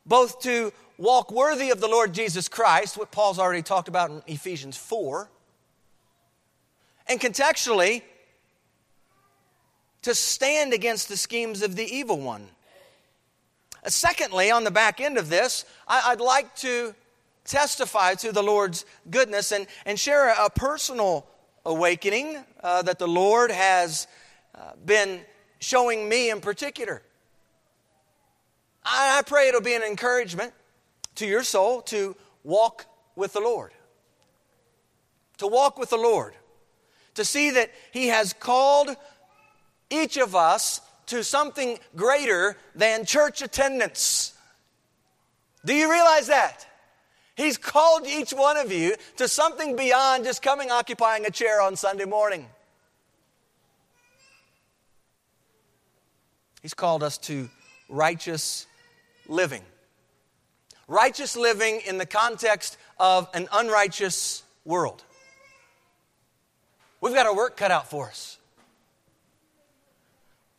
both 0.05 0.41
to 0.41 0.71
walk 0.97 1.31
worthy 1.31 1.71
of 1.71 1.81
the 1.81 1.87
Lord 1.87 2.13
Jesus 2.13 2.47
Christ, 2.47 2.97
what 2.97 3.11
Paul's 3.11 3.39
already 3.39 3.61
talked 3.61 3.87
about 3.89 4.11
in 4.11 4.21
Ephesians 4.27 4.77
4, 4.77 5.29
and 7.07 7.19
contextually, 7.19 8.03
to 10.01 10.15
stand 10.15 10.73
against 10.73 11.09
the 11.09 11.17
schemes 11.17 11.61
of 11.61 11.75
the 11.75 11.83
evil 11.83 12.19
one. 12.19 12.47
Secondly, 13.87 14.51
on 14.51 14.63
the 14.63 14.71
back 14.71 15.01
end 15.01 15.17
of 15.17 15.29
this, 15.29 15.65
I'd 15.87 16.21
like 16.21 16.55
to 16.57 16.93
testify 17.45 18.13
to 18.15 18.31
the 18.31 18.43
Lord's 18.43 18.85
goodness 19.09 19.51
and, 19.51 19.65
and 19.85 19.99
share 19.99 20.29
a, 20.29 20.49
personal 20.49 21.25
awakening 21.65 22.37
uh, 22.63 22.83
that 22.83 22.99
the 22.99 23.07
Lord 23.07 23.51
has 23.51 24.07
uh, 24.53 24.71
been 24.85 25.21
showing 25.59 26.07
me 26.07 26.29
in 26.29 26.41
particular. 26.41 27.01
I, 28.83 29.19
I 29.19 29.21
pray 29.23 29.47
it'll 29.47 29.61
be 29.61 29.73
an 29.73 29.83
encouragement 29.83 30.53
to 31.15 31.25
your 31.25 31.43
soul 31.43 31.81
to 31.83 32.15
walk 32.43 32.85
with 33.15 33.33
the 33.33 33.41
Lord. 33.41 33.71
To 35.39 35.47
walk 35.47 35.79
with 35.79 35.89
the 35.89 35.97
Lord. 35.97 36.35
To 37.15 37.25
see 37.25 37.51
that 37.51 37.71
He 37.91 38.07
has 38.07 38.33
called 38.33 38.95
each 39.89 40.17
of 40.17 40.35
us 40.35 40.81
to 41.07 41.23
something 41.23 41.77
greater 41.95 42.55
than 42.73 43.05
church 43.05 43.41
attendance. 43.41 44.33
Do 45.65 45.73
you 45.73 45.91
realize 45.91 46.27
that? 46.27 46.65
He's 47.35 47.57
called 47.57 48.05
each 48.07 48.31
one 48.31 48.57
of 48.57 48.71
you 48.71 48.95
to 49.17 49.27
something 49.27 49.75
beyond 49.75 50.25
just 50.25 50.41
coming 50.41 50.71
occupying 50.71 51.25
a 51.25 51.31
chair 51.31 51.61
on 51.61 51.75
Sunday 51.75 52.05
morning. 52.05 52.47
He's 56.61 56.73
called 56.73 57.03
us 57.03 57.17
to 57.19 57.49
righteous 57.89 58.67
living. 59.27 59.63
Righteous 60.87 61.35
living 61.35 61.81
in 61.87 61.97
the 61.97 62.05
context 62.05 62.77
of 62.99 63.27
an 63.33 63.47
unrighteous 63.51 64.43
world. 64.65 65.03
We've 67.01 67.13
got 67.13 67.25
our 67.25 67.35
work 67.35 67.57
cut 67.57 67.71
out 67.71 67.89
for 67.89 68.07
us. 68.07 68.37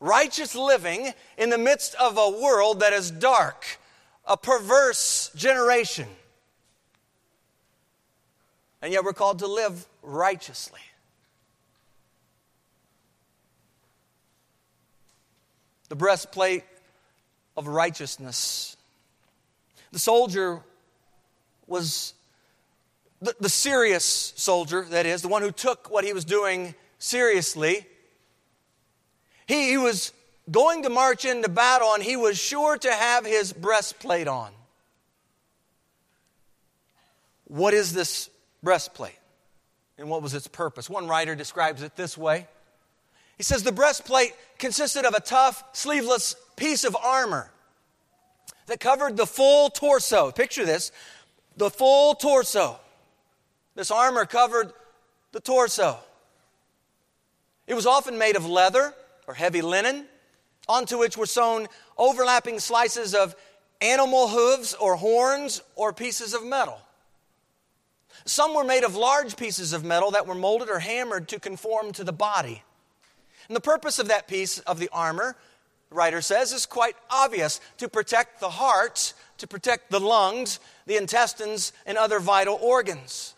Righteous 0.01 0.55
living 0.55 1.13
in 1.39 1.49
the 1.49 1.59
midst 1.59 1.95
of 1.95 2.19
a 2.19 2.29
world 2.29 2.81
that 2.81 2.93
is 2.93 3.11
dark, 3.11 3.79
a 4.27 4.37
perverse 4.37 5.31
generation 5.35 6.09
and 8.83 8.93
yet 8.93 9.05
we're 9.05 9.13
called 9.13 9.39
to 9.39 9.47
live 9.47 9.87
righteously. 10.03 10.81
The 15.89 15.95
breastplate 15.95 16.65
of 17.57 17.69
righteousness. 17.69 18.77
The 19.93 20.01
soldier 20.01 20.63
was 21.69 22.15
the, 23.23 23.35
the, 23.41 23.49
serious 23.49 24.33
soldier, 24.37 24.85
that 24.91 25.07
is, 25.07 25.23
the 25.23 25.29
one 25.29 25.43
who 25.43 25.51
took 25.51 25.91
what 25.91 26.05
he 26.05 26.13
was 26.13 26.25
doing 26.25 26.75
seriously. 26.99 27.87
He, 29.47 29.71
he 29.71 29.79
was 29.79 30.13
going 30.51 30.83
to 30.83 30.91
march 30.91 31.25
into 31.25 31.49
battle 31.49 31.95
and 31.95 32.03
he 32.03 32.17
was 32.17 32.39
sure 32.39 32.77
to 32.77 32.93
have 32.93 33.25
his 33.25 33.53
breastplate 33.53 34.29
on. 34.29 34.51
What 37.47 37.73
is 37.75 37.93
this 37.95 38.29
breastplate. 38.63 39.19
And 39.99 40.09
what 40.09 40.23
was 40.23 40.35
its 40.35 40.47
purpose? 40.47 40.89
One 40.89 41.09
writer 41.09 41.35
describes 41.35 41.83
it 41.83 41.97
this 41.97 42.17
way 42.17 42.47
He 43.37 43.43
says 43.43 43.63
the 43.63 43.73
breastplate 43.73 44.35
consisted 44.59 45.05
of 45.05 45.15
a 45.15 45.21
tough, 45.21 45.63
sleeveless 45.73 46.37
piece 46.57 46.85
of 46.85 46.97
armor 46.97 47.51
that 48.67 48.81
covered 48.81 49.17
the 49.17 49.27
full 49.27 49.69
torso. 49.71 50.31
Picture 50.31 50.65
this 50.65 50.93
the 51.57 51.71
full 51.71 52.15
torso. 52.15 52.79
This 53.75 53.91
armor 53.91 54.27
covered 54.27 54.73
the 55.33 55.41
torso. 55.41 55.99
It 57.67 57.75
was 57.75 57.87
often 57.87 58.19
made 58.19 58.37
of 58.37 58.47
leather 58.47 58.95
or 59.27 59.35
heavy 59.35 59.63
linen, 59.63 60.07
onto 60.69 60.99
which 60.99 61.17
were 61.17 61.27
sewn 61.27 61.69
overlapping 61.97 62.59
slices 62.59 63.15
of 63.15 63.35
animal 63.81 64.29
hooves 64.29 64.75
or 64.75 64.97
horns 64.97 65.63
or 65.75 65.93
pieces 65.93 66.35
of 66.35 66.45
metal. 66.45 66.79
Some 68.25 68.55
were 68.55 68.65
made 68.65 68.85
of 68.85 68.95
large 68.95 69.37
pieces 69.37 69.73
of 69.73 69.85
metal 69.85 70.13
that 70.13 70.27
were 70.27 70.35
molded 70.35 70.69
or 70.69 70.79
hammered 70.79 71.29
to 71.29 71.41
conform 71.41 71.93
to 71.93 72.05
the 72.05 72.13
body. 72.13 72.63
And 73.49 73.57
the 73.57 73.61
purpose 73.61 73.99
of 73.99 74.09
that 74.09 74.29
piece 74.29 74.59
of 74.61 74.79
the 74.79 74.89
armor, 74.93 75.37
the 75.89 75.95
writer 75.97 76.21
says, 76.21 76.53
is 76.53 76.67
quite 76.67 76.95
obvious 77.11 77.61
to 77.79 77.89
protect 77.89 78.39
the 78.39 78.51
heart, 78.51 79.15
to 79.39 79.47
protect 79.47 79.91
the 79.91 79.99
lungs, 79.99 80.61
the 80.87 80.97
intestines, 80.97 81.73
and 81.85 81.99
other 81.99 82.21
vital 82.21 82.59
organs. 82.63 83.35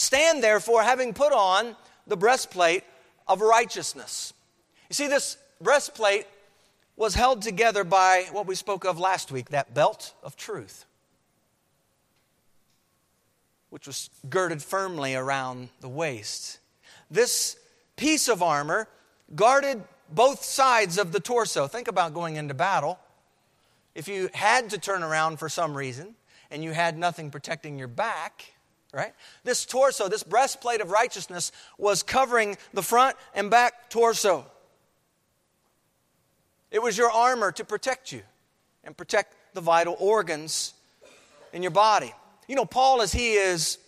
Stand 0.00 0.42
therefore, 0.42 0.82
having 0.82 1.12
put 1.12 1.30
on 1.34 1.76
the 2.06 2.16
breastplate 2.16 2.84
of 3.28 3.42
righteousness. 3.42 4.32
You 4.88 4.94
see, 4.94 5.08
this 5.08 5.36
breastplate 5.60 6.26
was 6.96 7.14
held 7.14 7.42
together 7.42 7.84
by 7.84 8.24
what 8.32 8.46
we 8.46 8.54
spoke 8.54 8.86
of 8.86 8.98
last 8.98 9.30
week 9.30 9.50
that 9.50 9.74
belt 9.74 10.14
of 10.22 10.36
truth 10.36 10.86
which 13.68 13.86
was 13.86 14.10
girded 14.28 14.62
firmly 14.62 15.14
around 15.14 15.68
the 15.80 15.88
waist. 15.88 16.58
This 17.10 17.56
piece 17.96 18.28
of 18.28 18.42
armor 18.42 18.88
guarded 19.34 19.84
both 20.12 20.42
sides 20.42 20.98
of 20.98 21.12
the 21.12 21.20
torso. 21.20 21.68
Think 21.68 21.88
about 21.88 22.12
going 22.12 22.36
into 22.36 22.52
battle. 22.52 22.98
If 23.94 24.08
you 24.08 24.28
had 24.34 24.70
to 24.70 24.78
turn 24.78 25.02
around 25.02 25.38
for 25.38 25.48
some 25.48 25.76
reason 25.76 26.16
and 26.50 26.64
you 26.64 26.72
had 26.72 26.98
nothing 26.98 27.30
protecting 27.30 27.78
your 27.78 27.86
back, 27.86 28.54
right? 28.92 29.12
This 29.44 29.64
torso, 29.64 30.08
this 30.08 30.22
breastplate 30.22 30.80
of 30.80 30.90
righteousness, 30.90 31.52
was 31.78 32.02
covering 32.02 32.56
the 32.74 32.82
front 32.82 33.16
and 33.34 33.50
back 33.50 33.90
torso. 33.90 34.44
It 36.70 36.82
was 36.82 36.96
your 36.96 37.10
armor 37.10 37.52
to 37.52 37.64
protect 37.64 38.12
you 38.12 38.22
and 38.84 38.96
protect 38.96 39.34
the 39.54 39.60
vital 39.60 39.96
organs 39.98 40.74
in 41.52 41.62
your 41.62 41.72
body. 41.72 42.12
You 42.48 42.56
know, 42.56 42.64
Paul, 42.64 43.02
as 43.02 43.12
he 43.12 43.32
is 43.32 43.78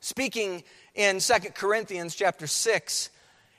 speaking 0.00 0.64
in 0.94 1.20
Second 1.20 1.54
Corinthians 1.54 2.14
chapter 2.14 2.46
6, 2.46 3.10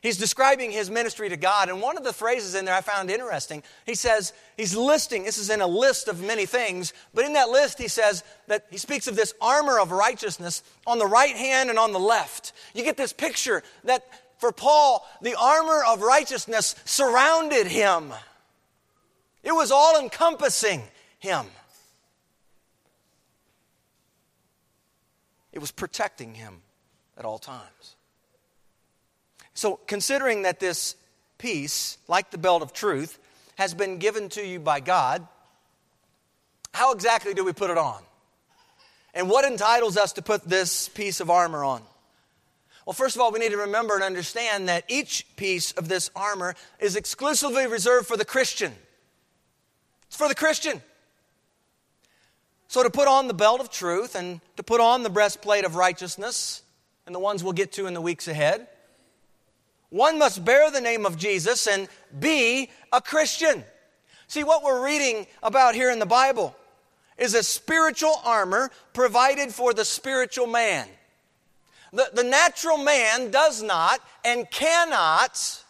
he's 0.04 0.18
describing 0.18 0.70
his 0.70 0.92
ministry 0.92 1.30
to 1.30 1.38
God. 1.38 1.70
And 1.70 1.82
one 1.82 1.98
of 1.98 2.04
the 2.04 2.14
phrases 2.14 2.54
in 2.54 2.66
there 2.66 2.76
I 2.76 2.82
found 2.82 3.10
interesting. 3.10 3.64
He 3.88 3.96
says, 3.96 4.34
he's 4.56 4.76
listing, 4.76 5.24
this 5.24 5.40
is 5.40 5.50
in 5.50 5.62
a 5.62 5.68
list 5.68 6.08
of 6.08 6.22
many 6.22 6.46
things, 6.46 6.94
but 7.16 7.26
in 7.26 7.34
that 7.34 7.50
list 7.50 7.80
he 7.80 7.88
says 7.88 8.24
that 8.46 8.68
he 8.70 8.78
speaks 8.78 9.08
of 9.08 9.16
this 9.16 9.34
armor 9.42 9.80
of 9.80 9.92
righteousness 9.92 10.62
on 10.86 11.00
the 11.00 11.08
right 11.08 11.36
hand 11.36 11.72
and 11.72 11.80
on 11.80 11.92
the 11.92 12.00
left. 12.00 12.54
You 12.76 12.84
get 12.84 12.98
this 12.98 13.14
picture 13.14 13.64
that 13.86 14.06
for 14.38 14.52
Paul, 14.52 15.08
the 15.22 15.36
armor 15.40 15.82
of 15.88 16.02
righteousness 16.02 16.76
surrounded 16.86 17.66
him. 17.66 18.12
It 19.42 19.54
was 19.54 19.72
all 19.72 20.00
encompassing 20.00 20.84
him. 21.18 21.46
It 25.54 25.60
was 25.60 25.72
protecting 25.72 26.34
him 26.34 26.62
at 27.18 27.24
all 27.24 27.38
times. 27.38 27.96
So, 29.54 29.80
considering 29.88 30.44
that 30.44 30.60
this 30.60 30.96
piece, 31.38 31.98
like 32.08 32.32
the 32.32 32.38
belt 32.38 32.62
of 32.62 32.74
truth, 32.74 33.20
has 33.56 33.74
been 33.74 33.98
given 33.98 34.30
to 34.30 34.46
you 34.46 34.60
by 34.60 34.80
God, 34.80 35.28
how 36.74 36.94
exactly 36.94 37.34
do 37.34 37.44
we 37.44 37.54
put 37.54 37.70
it 37.70 37.78
on? 37.78 38.02
And 39.14 39.30
what 39.30 39.46
entitles 39.46 39.96
us 39.96 40.14
to 40.14 40.24
put 40.24 40.44
this 40.44 40.90
piece 40.90 41.20
of 41.20 41.30
armor 41.30 41.64
on? 41.64 41.84
Well, 42.86 42.94
first 42.94 43.16
of 43.16 43.22
all, 43.22 43.32
we 43.32 43.40
need 43.40 43.52
to 43.52 43.58
remember 43.58 43.94
and 43.96 44.04
understand 44.04 44.68
that 44.70 44.86
each 44.88 45.26
piece 45.38 45.72
of 45.74 45.88
this 45.88 46.10
armor 46.16 46.56
is 46.80 46.96
exclusively 46.96 47.68
reserved 47.68 48.08
for 48.08 48.18
the 48.18 48.26
Christian. 48.26 48.74
It's 50.08 50.18
for 50.18 50.28
the 50.28 50.36
Christian. 50.36 50.82
So, 52.68 52.82
to 52.82 52.90
put 52.90 53.08
on 53.08 53.28
the 53.28 53.36
belt 53.36 53.62
of 53.62 53.70
truth 53.70 54.16
and 54.16 54.42
to 54.58 54.64
put 54.64 54.82
on 54.82 55.04
the 55.04 55.10
breastplate 55.10 55.64
of 55.64 55.76
righteousness, 55.76 56.64
and 57.06 57.14
the 57.14 57.20
ones 57.20 57.44
we'll 57.44 57.54
get 57.54 57.74
to 57.74 57.86
in 57.86 57.94
the 57.94 58.02
weeks 58.02 58.28
ahead, 58.28 58.68
one 59.94 60.18
must 60.18 60.44
bear 60.44 60.72
the 60.72 60.82
name 60.82 61.06
of 61.06 61.18
Jesus 61.18 61.68
and 61.68 61.88
be 62.20 62.72
a 62.92 63.00
Christian. 63.00 63.64
See, 64.26 64.44
what 64.44 64.64
we're 64.64 64.84
reading 64.84 65.28
about 65.44 65.76
here 65.76 65.92
in 65.92 66.00
the 66.00 66.08
Bible 66.08 66.56
is 67.16 67.36
a 67.36 67.44
spiritual 67.44 68.16
armor 68.26 68.72
provided 68.94 69.54
for 69.54 69.72
the 69.72 69.86
spiritual 69.86 70.48
man. 70.48 70.88
The, 71.92 72.10
the 72.12 72.24
natural 72.24 72.80
man 72.80 73.30
does 73.30 73.62
not 73.62 74.00
and 74.26 74.50
cannot 74.50 75.64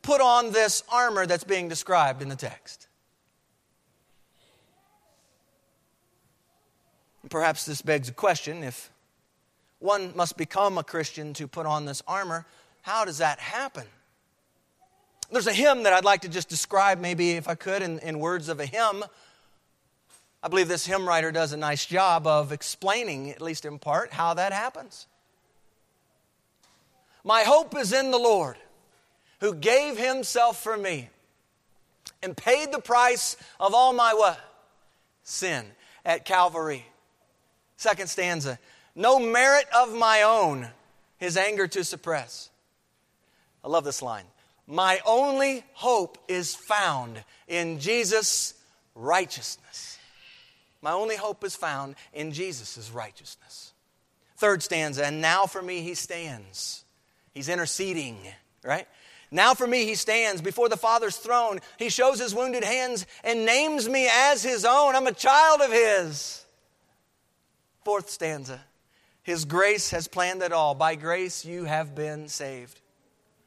put 0.00 0.22
on 0.22 0.52
this 0.52 0.82
armor 0.90 1.26
that's 1.26 1.44
being 1.44 1.68
described 1.68 2.22
in 2.22 2.30
the 2.30 2.36
text. 2.36 2.88
Perhaps 7.28 7.66
this 7.66 7.82
begs 7.82 8.08
a 8.08 8.12
question 8.12 8.64
if 8.64 8.90
one 9.78 10.14
must 10.16 10.38
become 10.38 10.78
a 10.78 10.82
Christian 10.82 11.34
to 11.34 11.46
put 11.46 11.66
on 11.66 11.84
this 11.84 12.02
armor, 12.08 12.46
how 12.86 13.04
does 13.04 13.18
that 13.18 13.40
happen? 13.40 13.82
There's 15.32 15.48
a 15.48 15.52
hymn 15.52 15.82
that 15.82 15.92
I'd 15.92 16.04
like 16.04 16.20
to 16.20 16.28
just 16.28 16.48
describe, 16.48 17.00
maybe 17.00 17.32
if 17.32 17.48
I 17.48 17.56
could, 17.56 17.82
in, 17.82 17.98
in 17.98 18.20
words 18.20 18.48
of 18.48 18.60
a 18.60 18.64
hymn. 18.64 19.02
I 20.40 20.46
believe 20.46 20.68
this 20.68 20.86
hymn 20.86 21.04
writer 21.04 21.32
does 21.32 21.52
a 21.52 21.56
nice 21.56 21.84
job 21.84 22.28
of 22.28 22.52
explaining, 22.52 23.30
at 23.32 23.42
least 23.42 23.64
in 23.64 23.80
part, 23.80 24.12
how 24.12 24.34
that 24.34 24.52
happens. 24.52 25.08
My 27.24 27.42
hope 27.42 27.76
is 27.76 27.92
in 27.92 28.12
the 28.12 28.18
Lord, 28.18 28.56
who 29.40 29.52
gave 29.52 29.98
himself 29.98 30.62
for 30.62 30.76
me 30.76 31.08
and 32.22 32.36
paid 32.36 32.70
the 32.70 32.80
price 32.80 33.36
of 33.58 33.74
all 33.74 33.94
my 33.94 34.14
what? 34.14 34.38
Sin 35.24 35.66
at 36.04 36.24
Calvary. 36.24 36.86
Second 37.76 38.08
stanza. 38.08 38.60
No 38.94 39.18
merit 39.18 39.66
of 39.76 39.92
my 39.92 40.22
own, 40.22 40.68
his 41.18 41.36
anger 41.36 41.66
to 41.66 41.82
suppress. 41.82 42.50
I 43.66 43.68
love 43.68 43.82
this 43.82 44.00
line. 44.00 44.26
My 44.68 45.00
only 45.04 45.64
hope 45.72 46.18
is 46.28 46.54
found 46.54 47.22
in 47.48 47.80
Jesus' 47.80 48.54
righteousness. 48.94 49.98
My 50.80 50.92
only 50.92 51.16
hope 51.16 51.42
is 51.42 51.56
found 51.56 51.96
in 52.12 52.30
Jesus' 52.30 52.92
righteousness. 52.92 53.72
Third 54.36 54.62
stanza, 54.62 55.04
and 55.04 55.20
now 55.20 55.46
for 55.46 55.60
me 55.60 55.80
he 55.80 55.94
stands. 55.94 56.84
He's 57.32 57.48
interceding, 57.48 58.18
right? 58.62 58.86
Now 59.32 59.54
for 59.54 59.66
me 59.66 59.84
he 59.84 59.96
stands 59.96 60.40
before 60.40 60.68
the 60.68 60.76
Father's 60.76 61.16
throne. 61.16 61.58
He 61.76 61.88
shows 61.88 62.20
his 62.20 62.36
wounded 62.36 62.62
hands 62.62 63.04
and 63.24 63.44
names 63.44 63.88
me 63.88 64.08
as 64.08 64.44
his 64.44 64.64
own. 64.64 64.94
I'm 64.94 65.08
a 65.08 65.12
child 65.12 65.60
of 65.60 65.72
his. 65.72 66.44
Fourth 67.84 68.10
stanza, 68.10 68.60
his 69.24 69.44
grace 69.44 69.90
has 69.90 70.06
planned 70.06 70.42
it 70.42 70.52
all. 70.52 70.76
By 70.76 70.94
grace 70.94 71.44
you 71.44 71.64
have 71.64 71.96
been 71.96 72.28
saved. 72.28 72.80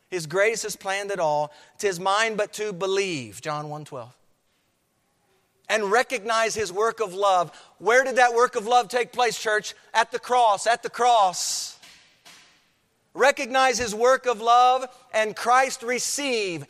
His 0.10 0.26
grace 0.26 0.63
has 0.63 0.76
planned 0.76 1.12
it 1.12 1.19
all. 1.19 1.52
Tis 1.78 2.00
mine 2.00 2.36
but 2.36 2.54
to 2.54 2.74
believe, 2.74 3.41
John 3.41 3.69
1 3.69 3.86
12. 3.86 4.15
And 5.72 5.91
recognize 5.91 6.56
his 6.56 6.74
work 6.74 7.00
of 7.00 7.13
love. 7.13 7.52
Where 7.78 8.04
did 8.04 8.15
that 8.15 8.34
work 8.34 8.56
of 8.56 8.65
love 8.65 8.89
take 8.89 9.12
place, 9.12 9.39
church? 9.39 9.76
At 9.93 10.12
the 10.12 10.17
cross, 10.17 10.65
at 10.65 10.82
the 10.82 10.89
cross. 10.89 11.78
Recognize 13.13 13.78
his 13.78 13.93
work 13.93 14.26
of 14.26 14.41
love 14.41 14.86
and 15.13 15.36
Christ 15.36 15.84
receive. 15.84 16.65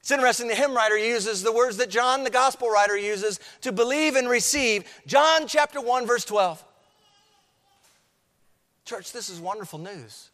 It's 0.00 0.10
interesting, 0.10 0.48
the 0.48 0.54
hymn 0.54 0.74
writer 0.74 0.98
uses 0.98 1.42
the 1.42 1.52
words 1.52 1.78
that 1.78 1.88
John, 1.88 2.24
the 2.24 2.30
gospel 2.30 2.68
writer, 2.68 2.94
uses 2.94 3.40
to 3.62 3.72
believe 3.72 4.16
and 4.16 4.28
receive. 4.28 4.84
John 5.06 5.46
chapter 5.46 5.80
1, 5.80 6.06
verse 6.06 6.26
12. 6.26 6.62
Church, 8.84 9.12
this 9.12 9.30
is 9.30 9.40
wonderful 9.40 9.78
news. 9.78 10.28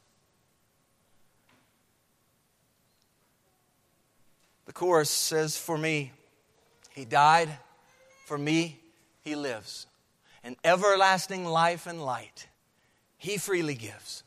The 4.70 4.74
chorus 4.74 5.10
says, 5.10 5.56
For 5.56 5.76
me, 5.76 6.12
he 6.90 7.04
died. 7.04 7.48
For 8.24 8.38
me, 8.38 8.78
he 9.20 9.34
lives. 9.34 9.88
An 10.44 10.54
everlasting 10.62 11.44
life 11.44 11.88
and 11.88 12.00
light 12.00 12.46
he 13.18 13.36
freely 13.36 13.74
gives. 13.74 14.22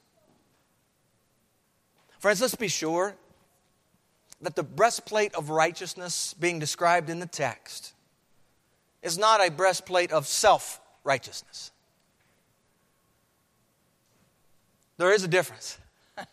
Friends, 2.20 2.42
let's 2.42 2.56
be 2.56 2.68
sure 2.68 3.16
that 4.42 4.58
the 4.58 4.64
breastplate 4.64 5.34
of 5.34 5.50
righteousness 5.50 6.34
being 6.38 6.60
described 6.60 7.10
in 7.10 7.20
the 7.20 7.26
text 7.26 7.94
is 9.02 9.18
not 9.18 9.40
a 9.40 9.50
breastplate 9.50 10.12
of 10.12 10.28
self 10.28 10.82
righteousness. 11.06 11.72
There 14.98 15.14
is 15.14 15.24
a 15.24 15.30
difference. 15.30 15.78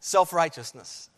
self 0.00 0.32
righteousness 0.32 1.10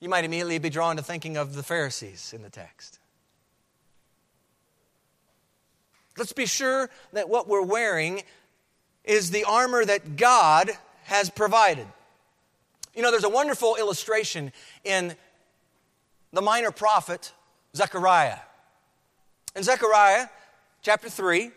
you 0.00 0.08
might 0.08 0.24
immediately 0.24 0.58
be 0.58 0.70
drawn 0.70 0.96
to 0.96 1.02
thinking 1.02 1.36
of 1.36 1.54
the 1.54 1.62
Pharisees 1.62 2.32
in 2.34 2.42
the 2.42 2.50
text. 2.50 2.98
Let's 6.18 6.32
be 6.32 6.46
sure 6.46 6.88
that 7.12 7.28
what 7.28 7.48
we're 7.48 7.62
wearing 7.62 8.22
is 9.04 9.30
the 9.30 9.44
armor 9.44 9.84
that 9.84 10.16
God 10.16 10.70
has 11.04 11.30
provided. 11.30 11.86
You 12.94 13.02
know, 13.02 13.10
there's 13.10 13.24
a 13.24 13.28
wonderful 13.28 13.76
illustration 13.76 14.52
in 14.82 15.14
the 16.32 16.42
minor 16.42 16.70
prophet 16.70 17.32
Zechariah. 17.74 18.38
In 19.54 19.62
Zechariah 19.62 20.28
chapter 20.82 21.08
3, 21.08 21.50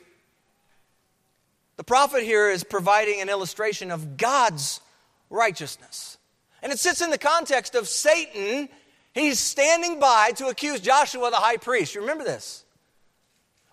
the 1.78 1.84
prophet 1.84 2.24
here 2.24 2.50
is 2.50 2.64
providing 2.64 3.22
an 3.22 3.30
illustration 3.30 3.90
of 3.90 4.18
God's 4.18 4.82
righteousness. 5.30 6.18
And 6.62 6.72
it 6.72 6.80
sits 6.80 7.02
in 7.02 7.10
the 7.10 7.18
context 7.18 7.76
of 7.76 7.88
Satan. 7.88 8.70
He's 9.14 9.40
standing 9.40 10.00
by 10.00 10.32
to 10.36 10.48
accuse 10.48 10.80
Joshua 10.80 11.30
the 11.32 11.38
high 11.38 11.58
priest. 11.58 11.96
You 11.96 12.02
remember 12.02 12.24
this? 12.24 12.66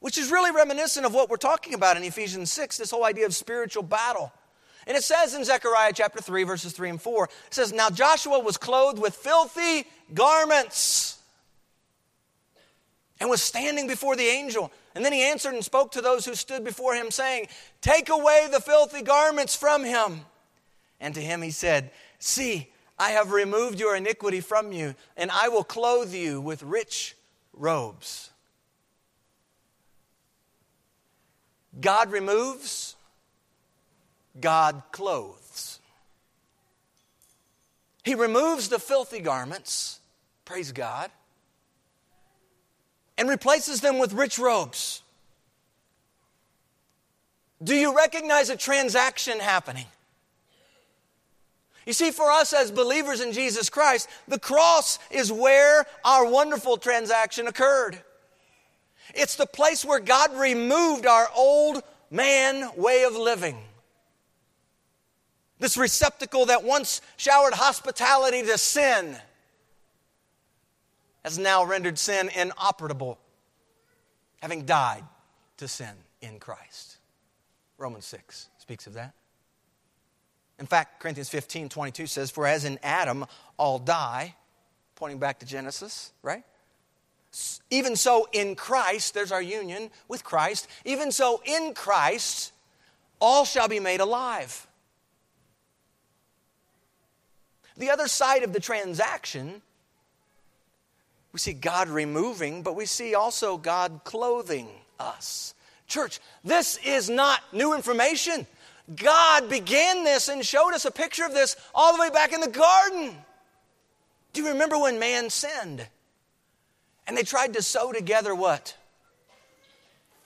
Which 0.00 0.18
is 0.18 0.30
really 0.30 0.50
reminiscent 0.50 1.06
of 1.06 1.14
what 1.14 1.30
we're 1.30 1.36
talking 1.36 1.74
about 1.74 1.96
in 1.96 2.04
Ephesians 2.04 2.52
6, 2.52 2.78
this 2.78 2.90
whole 2.90 3.04
idea 3.04 3.26
of 3.26 3.34
spiritual 3.34 3.82
battle. 3.82 4.32
And 4.86 4.96
it 4.96 5.02
says 5.02 5.34
in 5.34 5.44
Zechariah 5.44 5.92
chapter 5.94 6.20
3, 6.20 6.44
verses 6.44 6.72
3 6.72 6.90
and 6.90 7.02
4, 7.02 7.24
it 7.24 7.30
says, 7.50 7.72
Now 7.72 7.90
Joshua 7.90 8.38
was 8.38 8.56
clothed 8.56 9.00
with 9.00 9.16
filthy 9.16 9.86
garments 10.14 11.18
and 13.18 13.28
was 13.28 13.42
standing 13.42 13.88
before 13.88 14.14
the 14.14 14.26
angel. 14.26 14.70
And 14.94 15.04
then 15.04 15.12
he 15.12 15.22
answered 15.22 15.54
and 15.54 15.64
spoke 15.64 15.92
to 15.92 16.00
those 16.00 16.24
who 16.24 16.34
stood 16.34 16.64
before 16.64 16.94
him, 16.94 17.10
saying, 17.10 17.48
Take 17.80 18.10
away 18.10 18.48
the 18.50 18.60
filthy 18.60 19.02
garments 19.02 19.56
from 19.56 19.84
him. 19.84 20.20
And 21.00 21.14
to 21.14 21.20
him 21.20 21.42
he 21.42 21.50
said, 21.50 21.90
See, 22.18 22.72
I 22.98 23.10
have 23.10 23.32
removed 23.32 23.78
your 23.78 23.94
iniquity 23.94 24.40
from 24.40 24.72
you, 24.72 24.94
and 25.16 25.30
I 25.30 25.48
will 25.48 25.64
clothe 25.64 26.14
you 26.14 26.40
with 26.40 26.62
rich 26.62 27.14
robes. 27.52 28.30
God 31.78 32.10
removes, 32.10 32.96
God 34.40 34.82
clothes. 34.92 35.78
He 38.02 38.14
removes 38.14 38.68
the 38.68 38.78
filthy 38.78 39.20
garments, 39.20 40.00
praise 40.44 40.72
God, 40.72 41.10
and 43.18 43.28
replaces 43.28 43.80
them 43.80 43.98
with 43.98 44.12
rich 44.12 44.38
robes. 44.38 45.02
Do 47.62 47.74
you 47.74 47.96
recognize 47.96 48.48
a 48.48 48.56
transaction 48.56 49.40
happening? 49.40 49.86
You 51.86 51.92
see, 51.92 52.10
for 52.10 52.30
us 52.30 52.52
as 52.52 52.72
believers 52.72 53.20
in 53.20 53.32
Jesus 53.32 53.70
Christ, 53.70 54.08
the 54.26 54.40
cross 54.40 54.98
is 55.10 55.30
where 55.30 55.86
our 56.04 56.28
wonderful 56.28 56.76
transaction 56.76 57.46
occurred. 57.46 58.02
It's 59.14 59.36
the 59.36 59.46
place 59.46 59.84
where 59.84 60.00
God 60.00 60.36
removed 60.36 61.06
our 61.06 61.28
old 61.34 61.82
man 62.10 62.70
way 62.76 63.04
of 63.04 63.14
living. 63.14 63.56
This 65.60 65.76
receptacle 65.76 66.46
that 66.46 66.64
once 66.64 67.00
showered 67.16 67.54
hospitality 67.54 68.42
to 68.42 68.58
sin 68.58 69.16
has 71.24 71.38
now 71.38 71.64
rendered 71.64 71.98
sin 71.98 72.30
inoperable, 72.36 73.18
having 74.42 74.66
died 74.66 75.04
to 75.56 75.68
sin 75.68 75.94
in 76.20 76.38
Christ. 76.40 76.98
Romans 77.78 78.04
6 78.06 78.48
speaks 78.58 78.86
of 78.86 78.94
that. 78.94 79.14
In 80.58 80.66
fact, 80.66 81.00
Corinthians 81.00 81.28
15 81.28 81.68
22 81.68 82.06
says, 82.06 82.30
For 82.30 82.46
as 82.46 82.64
in 82.64 82.78
Adam 82.82 83.26
all 83.56 83.78
die, 83.78 84.34
pointing 84.94 85.18
back 85.18 85.38
to 85.40 85.46
Genesis, 85.46 86.12
right? 86.22 86.44
Even 87.70 87.96
so, 87.96 88.28
in 88.32 88.54
Christ, 88.54 89.12
there's 89.12 89.32
our 89.32 89.42
union 89.42 89.90
with 90.08 90.24
Christ. 90.24 90.68
Even 90.84 91.12
so, 91.12 91.42
in 91.44 91.74
Christ, 91.74 92.52
all 93.20 93.44
shall 93.44 93.68
be 93.68 93.80
made 93.80 94.00
alive. 94.00 94.66
The 97.76 97.90
other 97.90 98.08
side 98.08 98.42
of 98.42 98.54
the 98.54 98.60
transaction, 98.60 99.60
we 101.32 101.38
see 101.38 101.52
God 101.52 101.88
removing, 101.88 102.62
but 102.62 102.74
we 102.74 102.86
see 102.86 103.14
also 103.14 103.58
God 103.58 104.00
clothing 104.04 104.68
us. 104.98 105.54
Church, 105.86 106.20
this 106.42 106.78
is 106.78 107.10
not 107.10 107.40
new 107.52 107.74
information. 107.74 108.46
God 108.94 109.48
began 109.48 110.04
this 110.04 110.28
and 110.28 110.44
showed 110.44 110.72
us 110.72 110.84
a 110.84 110.90
picture 110.90 111.24
of 111.24 111.32
this 111.32 111.56
all 111.74 111.94
the 111.94 112.00
way 112.00 112.10
back 112.10 112.32
in 112.32 112.40
the 112.40 112.48
garden. 112.48 113.16
Do 114.32 114.42
you 114.42 114.48
remember 114.48 114.78
when 114.78 114.98
man 114.98 115.28
sinned? 115.28 115.86
And 117.06 117.16
they 117.16 117.22
tried 117.22 117.54
to 117.54 117.62
sew 117.62 117.92
together 117.92 118.34
what? 118.34 118.76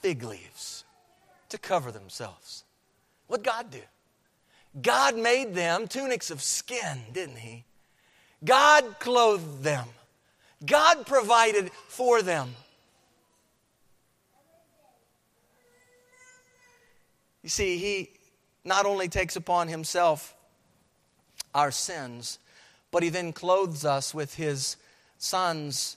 Fig 0.01 0.23
leaves 0.23 0.85
to 1.49 1.59
cover 1.59 1.91
themselves. 1.91 2.65
What 3.29 3.43
God 3.43 3.71
do? 3.71 3.81
God 4.81 5.17
made 5.17 5.55
them 5.55 5.89
tunics 5.89 6.31
of 6.31 6.43
skin, 6.43 7.01
didn't 7.13 7.37
He? 7.37 7.65
God 8.45 8.99
clothed 8.99 9.63
them. 9.63 9.87
God 10.65 11.07
provided 11.07 11.71
for 11.89 12.23
them. 12.23 12.55
You 17.43 17.49
see, 17.49 17.79
He 17.79 18.11
not 18.65 18.87
only 18.87 19.09
takes 19.09 19.37
upon 19.37 19.69
Himself 19.69 20.35
our 21.55 21.71
sins, 21.71 22.39
but 22.91 23.03
He 23.03 23.09
then 23.09 23.33
clothes 23.33 23.85
us 23.85 24.15
with 24.15 24.35
His 24.35 24.77
Son's 25.19 25.97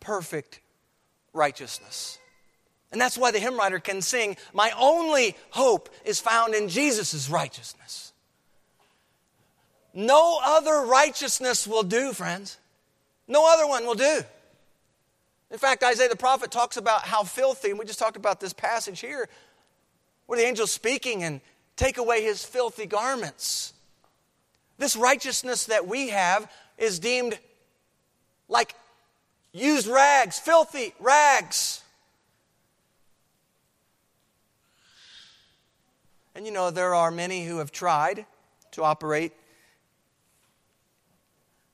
perfect 0.00 0.60
righteousness. 1.32 2.18
And 2.92 3.00
that's 3.00 3.16
why 3.16 3.30
the 3.30 3.38
hymn 3.38 3.56
writer 3.56 3.78
can 3.78 4.02
sing, 4.02 4.36
My 4.52 4.72
only 4.78 5.36
hope 5.50 5.88
is 6.04 6.20
found 6.20 6.54
in 6.54 6.68
Jesus' 6.68 7.30
righteousness. 7.30 8.12
No 9.94 10.40
other 10.42 10.82
righteousness 10.86 11.66
will 11.66 11.82
do, 11.82 12.12
friends. 12.12 12.58
No 13.28 13.52
other 13.52 13.66
one 13.66 13.86
will 13.86 13.94
do. 13.94 14.22
In 15.50 15.58
fact, 15.58 15.82
Isaiah 15.82 16.08
the 16.08 16.16
prophet 16.16 16.50
talks 16.50 16.76
about 16.76 17.02
how 17.02 17.24
filthy, 17.24 17.70
and 17.70 17.78
we 17.78 17.84
just 17.84 17.98
talked 17.98 18.16
about 18.16 18.40
this 18.40 18.52
passage 18.52 19.00
here, 19.00 19.28
where 20.26 20.38
the 20.38 20.46
angel's 20.46 20.70
speaking 20.70 21.22
and 21.24 21.40
take 21.80 21.96
away 21.96 22.22
his 22.22 22.44
filthy 22.44 22.84
garments. 22.84 23.72
This 24.76 24.96
righteousness 24.96 25.64
that 25.66 25.86
we 25.86 26.10
have 26.10 26.50
is 26.76 26.98
deemed 26.98 27.38
like 28.48 28.74
used 29.52 29.86
rags, 29.86 30.38
filthy 30.38 30.92
rags. 31.00 31.82
And 36.34 36.44
you 36.44 36.52
know, 36.52 36.70
there 36.70 36.94
are 36.94 37.10
many 37.10 37.46
who 37.46 37.58
have 37.58 37.72
tried 37.72 38.26
to 38.72 38.84
operate 38.84 39.32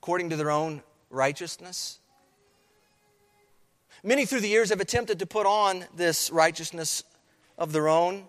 according 0.00 0.30
to 0.30 0.36
their 0.36 0.52
own 0.52 0.84
righteousness. 1.10 1.98
Many 4.04 4.24
through 4.24 4.40
the 4.40 4.48
years 4.48 4.70
have 4.70 4.80
attempted 4.80 5.18
to 5.18 5.26
put 5.26 5.46
on 5.46 5.84
this 5.96 6.30
righteousness 6.30 7.02
of 7.58 7.72
their 7.72 7.88
own. 7.88 8.28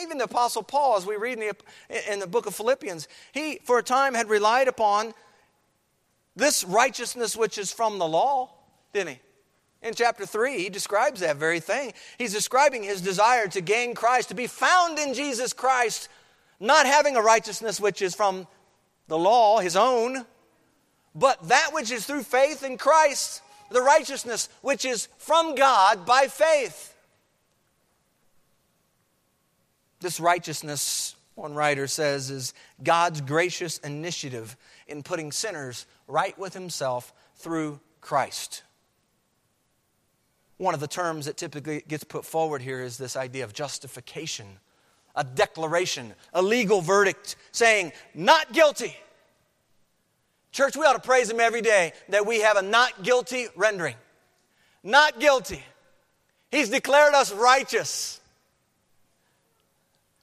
Even 0.00 0.18
the 0.18 0.24
Apostle 0.24 0.62
Paul, 0.62 0.96
as 0.96 1.06
we 1.06 1.16
read 1.16 1.38
in 1.38 1.52
the, 1.88 2.12
in 2.12 2.18
the 2.20 2.26
book 2.26 2.46
of 2.46 2.54
Philippians, 2.54 3.08
he 3.32 3.60
for 3.64 3.78
a 3.78 3.82
time 3.82 4.14
had 4.14 4.28
relied 4.28 4.68
upon 4.68 5.14
this 6.36 6.64
righteousness 6.64 7.36
which 7.36 7.58
is 7.58 7.72
from 7.72 7.98
the 7.98 8.06
law 8.06 8.50
didn't 8.92 9.10
he? 9.10 9.20
In 9.86 9.94
chapter 9.94 10.26
3, 10.26 10.58
he 10.58 10.70
describes 10.70 11.20
that 11.20 11.36
very 11.36 11.60
thing. 11.60 11.92
He's 12.18 12.32
describing 12.32 12.82
his 12.82 13.00
desire 13.00 13.46
to 13.48 13.60
gain 13.60 13.94
Christ, 13.94 14.28
to 14.28 14.34
be 14.34 14.48
found 14.48 14.98
in 14.98 15.14
Jesus 15.14 15.52
Christ, 15.52 16.08
not 16.58 16.84
having 16.84 17.14
a 17.14 17.22
righteousness 17.22 17.80
which 17.80 18.02
is 18.02 18.14
from 18.14 18.48
the 19.06 19.18
law, 19.18 19.60
his 19.60 19.76
own, 19.76 20.26
but 21.14 21.48
that 21.48 21.70
which 21.72 21.92
is 21.92 22.06
through 22.06 22.24
faith 22.24 22.64
in 22.64 22.76
Christ, 22.76 23.40
the 23.70 23.80
righteousness 23.80 24.48
which 24.62 24.84
is 24.84 25.08
from 25.16 25.54
God 25.54 26.04
by 26.04 26.26
faith. 26.26 26.87
This 30.00 30.20
righteousness, 30.20 31.16
one 31.34 31.54
writer 31.54 31.86
says, 31.86 32.30
is 32.30 32.54
God's 32.82 33.20
gracious 33.20 33.78
initiative 33.78 34.56
in 34.86 35.02
putting 35.02 35.32
sinners 35.32 35.86
right 36.06 36.38
with 36.38 36.54
himself 36.54 37.12
through 37.36 37.80
Christ. 38.00 38.62
One 40.56 40.74
of 40.74 40.80
the 40.80 40.88
terms 40.88 41.26
that 41.26 41.36
typically 41.36 41.84
gets 41.86 42.04
put 42.04 42.24
forward 42.24 42.62
here 42.62 42.80
is 42.80 42.98
this 42.98 43.16
idea 43.16 43.44
of 43.44 43.52
justification, 43.52 44.46
a 45.14 45.22
declaration, 45.22 46.14
a 46.32 46.42
legal 46.42 46.80
verdict 46.80 47.36
saying, 47.52 47.92
not 48.14 48.52
guilty. 48.52 48.96
Church, 50.50 50.76
we 50.76 50.84
ought 50.84 50.94
to 50.94 51.00
praise 51.00 51.30
Him 51.30 51.40
every 51.40 51.60
day 51.60 51.92
that 52.08 52.26
we 52.26 52.40
have 52.40 52.56
a 52.56 52.62
not 52.62 53.02
guilty 53.02 53.46
rendering. 53.54 53.94
Not 54.82 55.20
guilty. 55.20 55.62
He's 56.50 56.70
declared 56.70 57.14
us 57.14 57.32
righteous. 57.32 58.17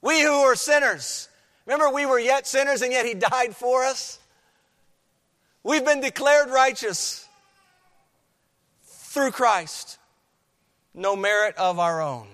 We 0.05 0.21
who 0.21 0.33
are 0.33 0.55
sinners. 0.55 1.29
Remember, 1.65 1.89
we 1.89 2.05
were 2.05 2.19
yet 2.19 2.45
sinners 2.45 2.83
and 2.83 2.91
yet 2.91 3.07
He 3.07 3.15
died 3.15 3.55
for 3.55 3.83
us? 3.83 4.19
We've 5.63 5.83
been 5.83 5.99
declared 5.99 6.51
righteous 6.51 7.27
through 8.85 9.31
Christ 9.31 9.97
no 10.93 11.15
merit 11.15 11.55
of 11.57 11.79
our 11.79 12.01
own. 12.01 12.27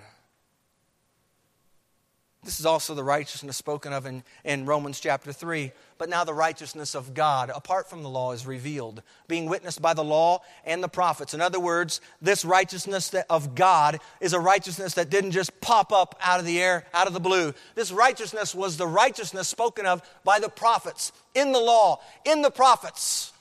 This 2.44 2.60
is 2.60 2.66
also 2.66 2.94
the 2.94 3.06
righteousness 3.06 3.56
spoken 3.56 3.94
of 3.94 4.06
in, 4.06 4.24
in 4.44 4.66
Romans 4.66 5.00
chapter 5.00 5.32
3. 5.32 5.72
But 6.02 6.10
now 6.10 6.24
the 6.24 6.34
righteousness 6.34 6.96
of 6.96 7.14
God, 7.14 7.52
apart 7.54 7.88
from 7.88 8.02
the 8.02 8.10
law, 8.10 8.32
is 8.32 8.48
revealed, 8.48 9.04
being 9.28 9.46
witnessed 9.46 9.84
by 9.84 9.94
the 9.94 10.04
law 10.04 10.42
and 10.66 10.82
the 10.82 10.88
prophets. 10.88 11.36
In 11.36 11.42
other 11.42 11.60
words, 11.60 12.02
this 12.20 12.44
righteousness 12.44 13.14
of 13.30 13.54
God 13.54 14.00
is 14.20 14.34
a 14.34 14.40
righteousness 14.40 14.96
that 14.96 15.12
didn't 15.12 15.30
just 15.30 15.62
pop 15.62 15.94
up 15.94 16.16
out 16.20 16.40
of 16.40 16.48
the 16.48 16.60
air, 16.60 16.88
out 16.92 17.06
of 17.06 17.14
the 17.14 17.20
blue. 17.20 17.54
This 17.76 17.92
righteousness 17.92 18.56
was 18.56 18.78
the 18.78 18.88
righteousness 18.88 19.48
spoken 19.48 19.86
of 19.86 20.02
by 20.24 20.40
the 20.40 20.50
prophets, 20.50 21.12
in 21.36 21.52
the 21.52 21.60
law, 21.60 22.02
in 22.26 22.42
the 22.42 22.50
prophets. 22.50 23.32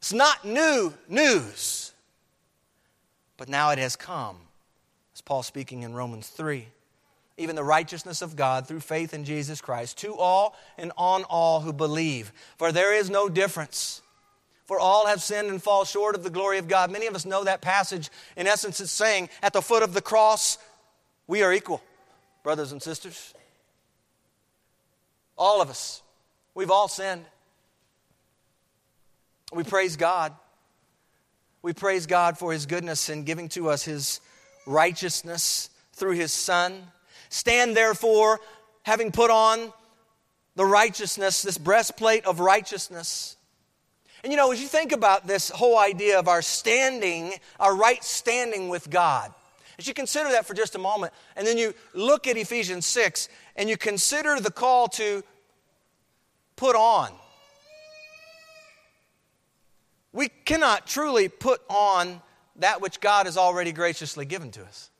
It's 0.00 0.12
not 0.12 0.44
new 0.44 0.92
news. 1.08 1.92
But 3.38 3.48
now 3.48 3.70
it 3.70 3.78
has 3.78 3.96
come, 3.96 4.36
as 5.14 5.22
Paul 5.22 5.42
speaking 5.42 5.84
in 5.84 5.94
Romans 5.94 6.28
3. 6.28 6.66
Even 7.36 7.56
the 7.56 7.64
righteousness 7.64 8.22
of 8.22 8.36
God 8.36 8.66
through 8.66 8.80
faith 8.80 9.12
in 9.12 9.24
Jesus 9.24 9.60
Christ 9.60 9.98
to 9.98 10.14
all 10.14 10.56
and 10.78 10.92
on 10.96 11.24
all 11.24 11.60
who 11.60 11.72
believe. 11.72 12.32
For 12.58 12.70
there 12.70 12.94
is 12.94 13.10
no 13.10 13.28
difference. 13.28 14.02
For 14.66 14.78
all 14.78 15.06
have 15.06 15.22
sinned 15.22 15.48
and 15.48 15.62
fall 15.62 15.84
short 15.84 16.14
of 16.14 16.22
the 16.22 16.30
glory 16.30 16.58
of 16.58 16.68
God. 16.68 16.90
Many 16.90 17.06
of 17.06 17.14
us 17.14 17.26
know 17.26 17.44
that 17.44 17.60
passage. 17.60 18.08
In 18.36 18.46
essence, 18.46 18.80
it's 18.80 18.92
saying, 18.92 19.28
at 19.42 19.52
the 19.52 19.60
foot 19.60 19.82
of 19.82 19.94
the 19.94 20.00
cross, 20.00 20.58
we 21.26 21.42
are 21.42 21.52
equal, 21.52 21.82
brothers 22.42 22.72
and 22.72 22.80
sisters. 22.80 23.34
All 25.36 25.60
of 25.60 25.68
us. 25.68 26.02
We've 26.54 26.70
all 26.70 26.88
sinned. 26.88 27.24
We 29.52 29.64
praise 29.64 29.96
God 29.96 30.32
we 31.64 31.72
praise 31.72 32.04
God 32.04 32.36
for 32.36 32.52
his 32.52 32.66
goodness 32.66 33.08
in 33.08 33.24
giving 33.24 33.48
to 33.48 33.70
us 33.70 33.82
his 33.84 34.20
righteousness 34.66 35.70
through 35.94 36.12
his 36.12 36.30
Son. 36.30 36.88
Stand 37.34 37.76
therefore 37.76 38.40
having 38.84 39.10
put 39.10 39.28
on 39.28 39.72
the 40.54 40.64
righteousness, 40.64 41.42
this 41.42 41.58
breastplate 41.58 42.24
of 42.26 42.38
righteousness. 42.38 43.36
And 44.22 44.32
you 44.32 44.36
know, 44.36 44.52
as 44.52 44.62
you 44.62 44.68
think 44.68 44.92
about 44.92 45.26
this 45.26 45.50
whole 45.50 45.76
idea 45.76 46.20
of 46.20 46.28
our 46.28 46.42
standing, 46.42 47.32
our 47.58 47.74
right 47.74 48.04
standing 48.04 48.68
with 48.68 48.88
God, 48.88 49.34
as 49.80 49.88
you 49.88 49.94
consider 49.94 50.30
that 50.30 50.46
for 50.46 50.54
just 50.54 50.76
a 50.76 50.78
moment, 50.78 51.12
and 51.34 51.44
then 51.44 51.58
you 51.58 51.74
look 51.92 52.28
at 52.28 52.36
Ephesians 52.36 52.86
6 52.86 53.28
and 53.56 53.68
you 53.68 53.76
consider 53.76 54.38
the 54.38 54.52
call 54.52 54.86
to 54.90 55.24
put 56.54 56.76
on. 56.76 57.10
We 60.12 60.28
cannot 60.28 60.86
truly 60.86 61.28
put 61.28 61.60
on 61.68 62.22
that 62.56 62.80
which 62.80 63.00
God 63.00 63.26
has 63.26 63.36
already 63.36 63.72
graciously 63.72 64.24
given 64.24 64.52
to 64.52 64.62
us. 64.62 64.90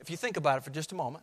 If 0.00 0.10
you 0.10 0.16
think 0.16 0.36
about 0.36 0.58
it 0.58 0.64
for 0.64 0.70
just 0.70 0.90
a 0.90 0.96
moment. 0.96 1.22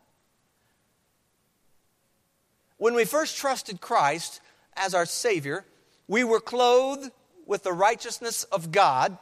When 2.77 2.93
we 2.93 3.05
first 3.05 3.37
trusted 3.37 3.81
Christ 3.81 4.41
as 4.75 4.93
our 4.93 5.05
Savior, 5.05 5.65
we 6.07 6.23
were 6.23 6.39
clothed 6.39 7.11
with 7.45 7.63
the 7.63 7.73
righteousness 7.73 8.43
of 8.45 8.71
God. 8.71 9.17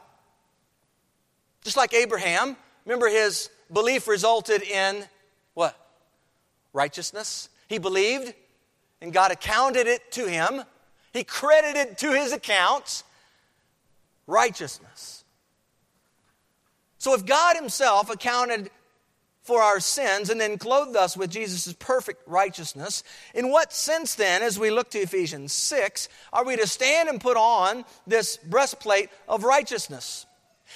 Just 1.62 1.76
like 1.76 1.94
Abraham, 1.94 2.56
remember 2.84 3.08
his 3.08 3.50
belief 3.72 4.08
resulted 4.08 4.62
in 4.62 5.04
what? 5.54 5.78
Righteousness. 6.72 7.48
He 7.68 7.78
believed, 7.78 8.34
and 9.00 9.12
God 9.12 9.30
accounted 9.30 9.86
it 9.86 10.10
to 10.12 10.26
him. 10.26 10.62
He 11.12 11.24
credited 11.24 11.98
to 11.98 12.12
his 12.12 12.32
accounts 12.32 13.04
righteousness. 14.26 15.24
So 17.04 17.12
if 17.12 17.26
God 17.26 17.56
Himself 17.56 18.08
accounted 18.08 18.70
for 19.44 19.62
our 19.62 19.78
sins 19.78 20.30
and 20.30 20.40
then 20.40 20.56
clothed 20.58 20.96
us 20.96 21.16
with 21.16 21.30
Jesus' 21.30 21.72
perfect 21.78 22.26
righteousness. 22.26 23.04
In 23.34 23.50
what 23.50 23.72
sense, 23.72 24.14
then, 24.14 24.42
as 24.42 24.58
we 24.58 24.70
look 24.70 24.90
to 24.90 24.98
Ephesians 24.98 25.52
6, 25.52 26.08
are 26.32 26.44
we 26.44 26.56
to 26.56 26.66
stand 26.66 27.10
and 27.10 27.20
put 27.20 27.36
on 27.36 27.84
this 28.06 28.38
breastplate 28.38 29.10
of 29.28 29.44
righteousness? 29.44 30.24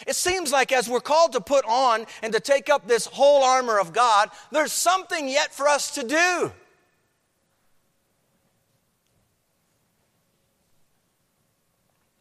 It 0.06 0.16
seems 0.16 0.52
like 0.52 0.70
as 0.70 0.86
we're 0.86 1.00
called 1.00 1.32
to 1.32 1.40
put 1.40 1.64
on 1.64 2.04
and 2.22 2.32
to 2.34 2.40
take 2.40 2.68
up 2.68 2.86
this 2.86 3.06
whole 3.06 3.42
armor 3.42 3.80
of 3.80 3.94
God, 3.94 4.30
there's 4.52 4.70
something 4.70 5.28
yet 5.28 5.52
for 5.52 5.66
us 5.66 5.94
to 5.94 6.06
do. 6.06 6.52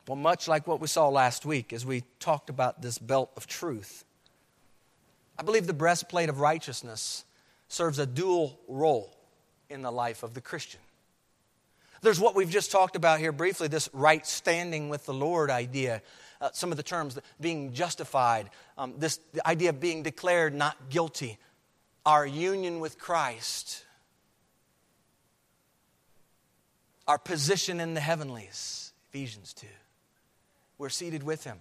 Well, 0.07 0.15
much 0.15 0.47
like 0.47 0.65
what 0.65 0.79
we 0.79 0.87
saw 0.87 1.09
last 1.09 1.45
week 1.45 1.73
as 1.73 1.85
we 1.85 2.03
talked 2.21 2.49
about 2.49 2.81
this 2.81 2.97
belt 2.97 3.31
of 3.35 3.47
truth. 3.47 4.05
I 5.37 5.43
believe 5.43 5.67
the 5.67 5.73
breastplate 5.73 6.29
of 6.29 6.39
righteousness 6.39 7.25
serves 7.67 7.99
a 7.99 8.05
dual 8.05 8.59
role 8.67 9.15
in 9.69 9.81
the 9.81 9.91
life 9.91 10.23
of 10.23 10.33
the 10.33 10.41
Christian. 10.41 10.79
There's 12.01 12.19
what 12.19 12.35
we've 12.35 12.49
just 12.49 12.71
talked 12.71 12.95
about 12.95 13.19
here 13.19 13.31
briefly 13.31 13.67
this 13.67 13.89
right 13.93 14.25
standing 14.25 14.89
with 14.89 15.05
the 15.05 15.13
Lord 15.13 15.49
idea. 15.49 16.01
Uh, 16.39 16.49
some 16.53 16.71
of 16.71 16.77
the 16.77 16.83
terms 16.83 17.17
being 17.41 17.73
justified, 17.73 18.49
um, 18.77 18.93
this 18.97 19.19
the 19.33 19.47
idea 19.47 19.69
of 19.69 19.79
being 19.79 20.03
declared 20.03 20.53
not 20.53 20.89
guilty, 20.89 21.37
our 22.05 22.25
union 22.25 22.79
with 22.79 22.99
Christ, 22.99 23.83
our 27.07 27.17
position 27.17 27.79
in 27.79 27.95
the 27.95 27.99
heavenlies, 27.99 28.93
Ephesians 29.09 29.53
2. 29.55 29.67
We're 30.77 30.89
seated 30.89 31.23
with 31.23 31.43
Him. 31.43 31.57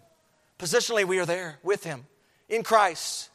Positionally, 0.59 1.05
we 1.05 1.19
are 1.19 1.27
there 1.27 1.59
with 1.63 1.85
Him 1.85 2.07
in 2.49 2.63
Christ. 2.63 3.31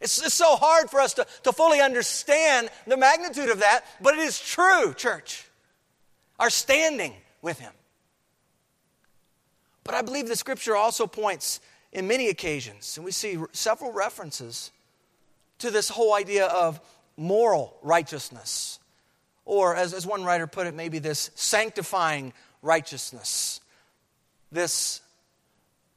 It's, 0.00 0.22
it's 0.22 0.34
so 0.34 0.56
hard 0.56 0.90
for 0.90 1.00
us 1.00 1.14
to, 1.14 1.26
to 1.44 1.52
fully 1.52 1.80
understand 1.80 2.68
the 2.86 2.96
magnitude 2.96 3.50
of 3.50 3.60
that, 3.60 3.84
but 4.00 4.14
it 4.14 4.20
is 4.20 4.38
true, 4.38 4.92
church. 4.94 5.46
Our 6.38 6.50
standing 6.50 7.14
with 7.40 7.58
Him. 7.58 7.72
But 9.84 9.94
I 9.94 10.02
believe 10.02 10.28
the 10.28 10.36
scripture 10.36 10.76
also 10.76 11.06
points 11.06 11.60
in 11.92 12.06
many 12.06 12.28
occasions, 12.28 12.96
and 12.96 13.04
we 13.04 13.12
see 13.12 13.38
several 13.52 13.92
references 13.92 14.70
to 15.58 15.70
this 15.70 15.88
whole 15.88 16.14
idea 16.14 16.46
of 16.46 16.80
moral 17.16 17.78
righteousness. 17.82 18.78
Or, 19.44 19.76
as, 19.76 19.94
as 19.94 20.06
one 20.06 20.24
writer 20.24 20.46
put 20.46 20.66
it, 20.66 20.74
maybe 20.74 20.98
this 20.98 21.30
sanctifying 21.36 22.32
righteousness. 22.62 23.60
This 24.50 25.00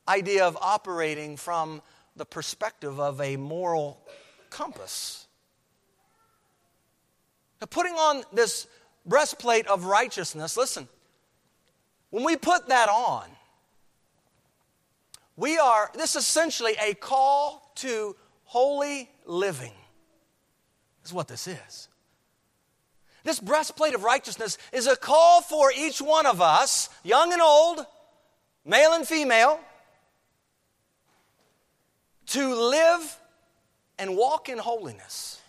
idea 0.07 0.45
of 0.45 0.57
operating 0.61 1.35
from 1.35 1.81
the 2.19 2.25
perspective 2.25 2.99
of 2.99 3.19
a 3.21 3.37
moral 3.37 3.99
compass. 4.49 5.25
Now, 7.59 7.67
putting 7.67 7.93
on 7.93 8.23
this 8.31 8.67
breastplate 9.05 9.65
of 9.67 9.85
righteousness, 9.85 10.55
listen, 10.55 10.87
when 12.11 12.23
we 12.23 12.35
put 12.35 12.67
that 12.67 12.89
on, 12.89 13.25
we 15.35 15.57
are, 15.57 15.89
this 15.95 16.15
is 16.15 16.23
essentially 16.23 16.75
a 16.81 16.93
call 16.93 17.71
to 17.75 18.15
holy 18.43 19.09
living, 19.25 19.73
is 21.05 21.13
what 21.13 21.29
this 21.29 21.47
is. 21.47 21.87
This 23.23 23.39
breastplate 23.39 23.95
of 23.95 24.03
righteousness 24.03 24.57
is 24.73 24.87
a 24.87 24.95
call 24.97 25.41
for 25.41 25.71
each 25.71 26.01
one 26.01 26.25
of 26.25 26.41
us, 26.41 26.89
young 27.03 27.31
and 27.31 27.41
old, 27.41 27.85
male 28.65 28.91
and 28.91 29.07
female, 29.07 29.61
to 32.29 32.53
live 32.53 33.19
and 33.97 34.15
walk 34.15 34.49
in 34.49 34.57
holiness. 34.59 35.41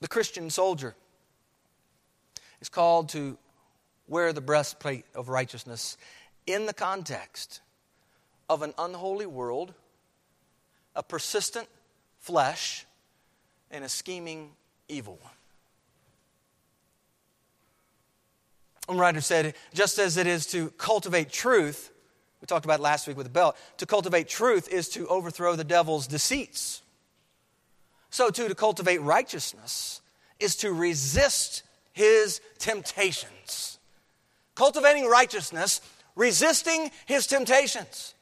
The 0.00 0.08
Christian 0.08 0.50
soldier 0.50 0.94
is 2.60 2.68
called 2.68 3.08
to 3.10 3.38
wear 4.06 4.32
the 4.32 4.40
breastplate 4.40 5.06
of 5.14 5.28
righteousness 5.28 5.96
in 6.46 6.66
the 6.66 6.74
context 6.74 7.60
of 8.48 8.62
an 8.62 8.74
unholy 8.78 9.26
world, 9.26 9.74
a 10.94 11.02
persistent 11.02 11.68
flesh, 12.20 12.86
and 13.70 13.82
a 13.82 13.88
scheming 13.88 14.50
evil 14.88 15.18
one. 15.22 15.37
One 18.88 18.96
writer 18.96 19.20
said, 19.20 19.54
just 19.74 19.98
as 19.98 20.16
it 20.16 20.26
is 20.26 20.46
to 20.46 20.70
cultivate 20.78 21.30
truth, 21.30 21.90
we 22.40 22.46
talked 22.46 22.64
about 22.64 22.80
last 22.80 23.06
week 23.06 23.18
with 23.18 23.26
the 23.26 23.30
belt, 23.30 23.54
to 23.76 23.84
cultivate 23.84 24.28
truth 24.28 24.66
is 24.66 24.88
to 24.90 25.06
overthrow 25.08 25.56
the 25.56 25.64
devil's 25.64 26.06
deceits. 26.06 26.80
So, 28.08 28.30
too, 28.30 28.48
to 28.48 28.54
cultivate 28.54 29.02
righteousness 29.02 30.00
is 30.40 30.56
to 30.56 30.72
resist 30.72 31.64
his 31.92 32.40
temptations. 32.58 33.78
Cultivating 34.54 35.06
righteousness, 35.06 35.82
resisting 36.16 36.90
his 37.04 37.26
temptations. 37.26 38.14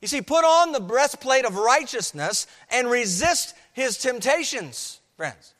You 0.00 0.06
see, 0.06 0.22
put 0.22 0.44
on 0.44 0.70
the 0.70 0.80
breastplate 0.80 1.44
of 1.44 1.56
righteousness 1.56 2.46
and 2.70 2.88
resist 2.88 3.56
his 3.72 3.98
temptations, 3.98 5.00
friends. 5.16 5.54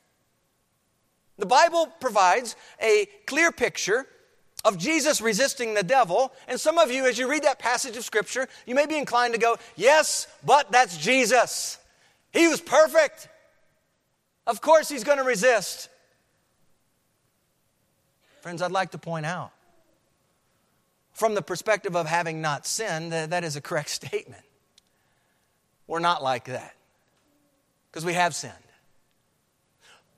The 1.38 1.46
Bible 1.46 1.86
provides 2.00 2.56
a 2.80 3.06
clear 3.26 3.52
picture 3.52 4.06
of 4.64 4.78
Jesus 4.78 5.20
resisting 5.20 5.74
the 5.74 5.82
devil. 5.82 6.32
And 6.48 6.58
some 6.58 6.78
of 6.78 6.90
you, 6.90 7.06
as 7.06 7.18
you 7.18 7.30
read 7.30 7.44
that 7.44 7.58
passage 7.58 7.96
of 7.96 8.04
Scripture, 8.04 8.48
you 8.66 8.74
may 8.74 8.86
be 8.86 8.96
inclined 8.96 9.34
to 9.34 9.40
go, 9.40 9.56
Yes, 9.76 10.26
but 10.44 10.72
that's 10.72 10.96
Jesus. 10.96 11.78
He 12.32 12.48
was 12.48 12.60
perfect. 12.60 13.28
Of 14.46 14.60
course, 14.60 14.88
he's 14.88 15.04
going 15.04 15.18
to 15.18 15.24
resist. 15.24 15.88
Friends, 18.40 18.62
I'd 18.62 18.70
like 18.70 18.92
to 18.92 18.98
point 18.98 19.26
out 19.26 19.50
from 21.12 21.34
the 21.34 21.42
perspective 21.42 21.96
of 21.96 22.06
having 22.06 22.42
not 22.42 22.66
sinned, 22.66 23.12
that, 23.12 23.42
is 23.42 23.56
a 23.56 23.60
correct 23.60 23.88
statement. 24.02 24.42
We're 25.86 25.98
not 25.98 26.22
like 26.22 26.44
that 26.46 26.74
because 27.90 28.04
we 28.04 28.12
have 28.12 28.34
sinned. 28.34 28.52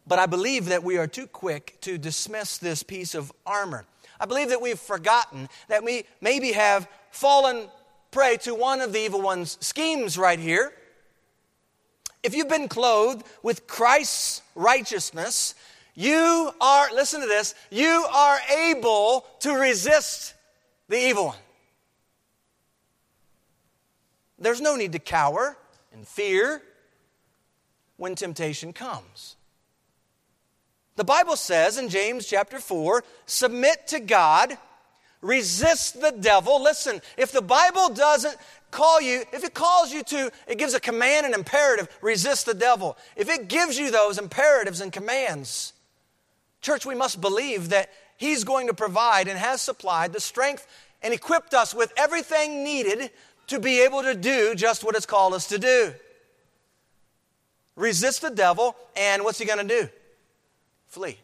But 0.09 0.19
I 0.19 0.25
believe 0.25 0.67
that 0.67 0.83
we 0.83 0.97
are 0.97 1.07
too 1.07 1.27
quick 1.27 1.79
to 1.83 1.99
dismiss 1.99 2.57
this 2.57 2.83
piece 2.83 3.15
of 3.15 3.31
armor. 3.47 3.85
I 4.19 4.25
believe 4.25 4.49
that 4.49 4.63
we've 4.63 4.79
forgotten 4.79 5.49
that 5.69 5.85
we 5.85 6.05
maybe 6.23 6.53
have 6.53 6.89
fallen 7.11 7.69
prey 8.11 8.39
to 8.39 8.55
one 8.55 8.81
of 8.81 8.95
the 8.95 9.01
evil 9.01 9.21
one's 9.21 9.59
schemes 9.61 10.17
right 10.17 10.39
here. 10.39 10.73
If 12.23 12.35
you've 12.35 12.49
been 12.49 12.69
clothed 12.69 13.25
with 13.43 13.67
Christ's 13.67 14.41
righteousness, 14.55 15.55
you 15.95 16.53
are, 16.59 16.89
listen 16.93 17.21
to 17.21 17.27
this, 17.27 17.55
you 17.71 18.07
are 18.11 18.39
able 18.51 19.27
to 19.41 19.53
resist 19.53 20.35
the 20.89 20.97
evil 20.97 21.27
one. 21.27 21.37
There's 24.39 24.61
no 24.61 24.75
need 24.75 24.93
to 24.93 24.99
cower 24.99 25.57
and 25.93 26.09
fear 26.09 26.63
when 27.99 28.15
temptation 28.15 28.73
comes. 28.73 29.37
The 30.99 31.05
Bible 31.05 31.37
says 31.37 31.79
in 31.79 31.89
James 31.89 32.27
chapter 32.27 32.59
4 32.59 33.05
submit 33.25 33.87
to 33.87 34.01
God, 34.01 34.59
resist 35.23 36.01
the 36.01 36.11
devil. 36.11 36.61
Listen, 36.61 37.01
if 37.17 37.31
the 37.31 37.41
Bible 37.41 37.91
doesn't 37.91 38.37
call 38.73 39.01
you, 39.01 39.23
if 39.33 39.45
it 39.45 39.55
calls 39.55 39.93
you 39.93 40.03
to, 40.03 40.33
it 40.49 40.59
gives 40.59 40.75
a 40.75 40.81
command 40.81 41.25
and 41.25 41.37
imperative, 41.37 41.89
resist 42.03 42.47
the 42.47 42.55
devil. 42.55 42.99
If 43.15 43.29
it 43.29 43.47
gives 43.47 43.79
you 43.79 43.93
those 43.93 44.19
imperatives 44.19 44.81
and 44.81 44.93
commands, 44.93 45.73
church, 46.63 46.85
we 46.85 46.97
must 46.97 47.21
believe 47.21 47.69
that 47.69 47.91
he's 48.17 48.43
going 48.43 48.67
to 48.67 48.75
provide 48.75 49.29
and 49.29 49.39
has 49.39 49.63
supplied 49.63 50.13
the 50.13 50.21
strength 50.21 50.67
and 51.01 51.15
equipped 51.15 51.55
us 51.55 51.73
with 51.73 51.93
everything 51.97 52.65
needed 52.65 53.13
to 53.47 53.61
be 53.61 53.85
able 53.85 54.03
to 54.03 54.17
do 54.17 54.57
just 54.57 54.83
what 54.83 54.97
it's 54.97 55.07
called 55.07 55.33
us 55.33 55.47
to 55.47 55.61
do. 55.61 55.95
Resist 57.77 58.23
the 58.23 58.31
devil, 58.31 58.75
and 58.97 59.23
what's 59.23 59.39
he 59.39 59.45
going 59.45 59.65
to 59.65 59.83
do? 59.83 59.89
Flee. 60.89 61.19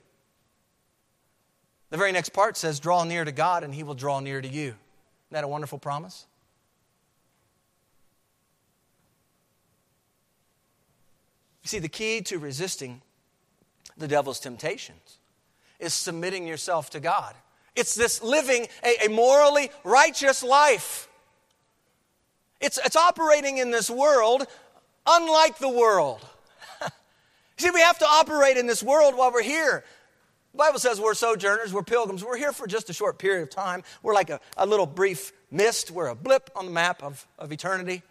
The 1.90 1.96
very 1.96 2.12
next 2.12 2.30
part 2.30 2.56
says, 2.56 2.80
Draw 2.80 3.04
near 3.04 3.24
to 3.24 3.32
God, 3.32 3.64
and 3.64 3.74
he 3.74 3.82
will 3.82 3.94
draw 3.94 4.20
near 4.20 4.40
to 4.40 4.48
you. 4.48 4.68
Isn't 4.68 4.76
that 5.30 5.44
a 5.44 5.48
wonderful 5.48 5.78
promise? 5.78 6.26
You 11.62 11.68
see, 11.68 11.78
the 11.78 11.88
key 11.88 12.20
to 12.22 12.38
resisting 12.38 13.00
the 13.96 14.06
devil's 14.06 14.38
temptations 14.38 15.18
is 15.80 15.94
submitting 15.94 16.46
yourself 16.46 16.90
to 16.90 17.00
God. 17.00 17.34
It's 17.74 17.94
this 17.94 18.22
living 18.22 18.68
a, 18.84 19.06
a 19.06 19.08
morally 19.08 19.70
righteous 19.82 20.42
life. 20.42 21.08
It's, 22.60 22.78
it's 22.84 22.96
operating 22.96 23.58
in 23.58 23.70
this 23.70 23.90
world 23.90 24.46
unlike 25.06 25.58
the 25.58 25.68
world. 25.68 26.24
See, 27.56 27.70
we 27.70 27.80
have 27.80 27.98
to 27.98 28.06
operate 28.06 28.56
in 28.56 28.66
this 28.66 28.82
world 28.82 29.16
while 29.16 29.32
we're 29.32 29.42
here. 29.42 29.84
The 30.52 30.58
Bible 30.58 30.78
says 30.78 31.00
we're 31.00 31.14
sojourners, 31.14 31.72
we're 31.72 31.82
pilgrims. 31.82 32.24
We're 32.24 32.36
here 32.36 32.52
for 32.52 32.66
just 32.66 32.90
a 32.90 32.92
short 32.92 33.18
period 33.18 33.42
of 33.42 33.50
time. 33.50 33.82
We're 34.02 34.14
like 34.14 34.30
a, 34.30 34.40
a 34.56 34.66
little 34.66 34.86
brief 34.86 35.32
mist, 35.50 35.90
we're 35.90 36.08
a 36.08 36.14
blip 36.14 36.50
on 36.56 36.66
the 36.66 36.72
map 36.72 37.02
of, 37.02 37.26
of 37.38 37.52
eternity. 37.52 38.02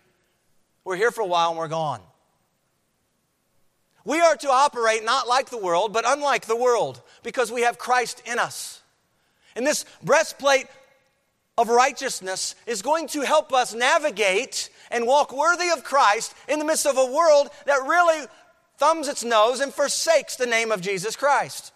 We're 0.86 0.95
here 0.95 1.12
for 1.12 1.21
a 1.21 1.25
while 1.25 1.49
and 1.49 1.58
we're 1.58 1.67
gone. 1.67 2.01
We 4.06 4.19
are 4.19 4.36
to 4.36 4.49
operate 4.49 5.06
not 5.06 5.27
like 5.27 5.49
the 5.49 5.58
world, 5.58 5.93
but 5.93 6.03
unlike 6.06 6.45
the 6.45 6.58
world, 6.58 7.01
because 7.23 7.51
we 7.51 7.62
have 7.62 7.77
Christ 7.77 8.21
in 8.25 8.38
us. 8.38 8.82
And 9.56 9.65
this 9.65 9.86
breastplate 10.03 10.67
of 11.58 11.69
righteousness 11.69 12.56
is 12.65 12.82
going 12.82 13.08
to 13.10 13.21
help 13.21 13.53
us 13.53 13.73
navigate 13.73 14.69
and 14.91 15.08
walk 15.08 15.32
worthy 15.32 15.69
of 15.69 15.84
Christ 15.84 16.34
in 16.49 16.60
the 16.60 16.65
midst 16.65 16.86
of 16.86 16.97
a 16.97 17.06
world 17.06 17.49
that 17.65 17.84
really 17.88 18.27
thumbs 18.83 19.07
its 19.07 19.23
nose 19.23 19.61
and 19.61 19.73
forsakes 19.73 20.35
the 20.35 20.45
name 20.45 20.69
of 20.69 20.81
Jesus 20.81 21.15
Christ. 21.15 21.71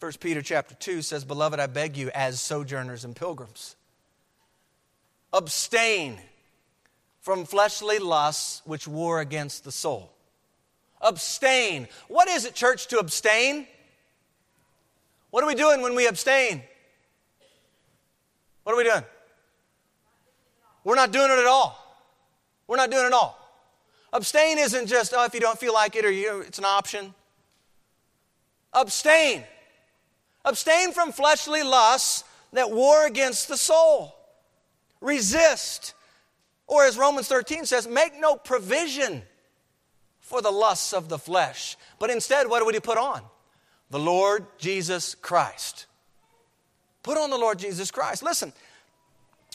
1 0.00 0.12
Peter 0.18 0.40
chapter 0.40 0.74
2 0.74 1.02
says, 1.02 1.26
Beloved, 1.26 1.60
I 1.60 1.66
beg 1.66 1.98
you, 1.98 2.10
as 2.14 2.40
sojourners 2.40 3.04
and 3.04 3.14
pilgrims, 3.14 3.76
abstain 5.30 6.18
from 7.20 7.44
fleshly 7.44 7.98
lusts 7.98 8.62
which 8.64 8.88
war 8.88 9.20
against 9.20 9.64
the 9.64 9.70
soul. 9.70 10.10
Abstain. 11.02 11.86
What 12.08 12.28
is 12.28 12.46
it, 12.46 12.54
church, 12.54 12.86
to 12.88 12.98
abstain? 12.98 13.66
What 15.30 15.44
are 15.44 15.46
we 15.46 15.54
doing 15.54 15.82
when 15.82 15.94
we 15.94 16.06
abstain? 16.06 16.62
What 18.62 18.72
are 18.72 18.78
we 18.78 18.84
doing? 18.84 19.04
We're 20.82 20.94
not 20.94 21.12
doing 21.12 21.30
it 21.30 21.38
at 21.38 21.46
all. 21.46 21.78
We're 22.66 22.76
not 22.76 22.90
doing 22.90 23.04
it 23.04 23.08
at 23.08 23.12
all. 23.12 23.41
Abstain 24.12 24.58
isn't 24.58 24.88
just, 24.88 25.14
oh, 25.16 25.24
if 25.24 25.34
you 25.34 25.40
don't 25.40 25.58
feel 25.58 25.72
like 25.72 25.96
it 25.96 26.04
or 26.04 26.10
you, 26.10 26.40
it's 26.40 26.58
an 26.58 26.64
option. 26.64 27.14
Abstain. 28.72 29.44
Abstain 30.44 30.92
from 30.92 31.12
fleshly 31.12 31.62
lusts 31.62 32.24
that 32.52 32.70
war 32.70 33.06
against 33.06 33.48
the 33.48 33.56
soul. 33.56 34.14
Resist. 35.00 35.94
Or 36.66 36.84
as 36.84 36.98
Romans 36.98 37.28
13 37.28 37.64
says, 37.64 37.88
make 37.88 38.18
no 38.18 38.36
provision 38.36 39.22
for 40.20 40.42
the 40.42 40.50
lusts 40.50 40.92
of 40.92 41.08
the 41.08 41.18
flesh. 41.18 41.76
But 41.98 42.10
instead, 42.10 42.48
what 42.48 42.64
would 42.64 42.74
we 42.74 42.80
put 42.80 42.98
on? 42.98 43.22
The 43.90 43.98
Lord 43.98 44.46
Jesus 44.58 45.14
Christ. 45.14 45.86
Put 47.02 47.18
on 47.18 47.30
the 47.30 47.38
Lord 47.38 47.58
Jesus 47.58 47.90
Christ. 47.90 48.22
Listen, 48.22 48.52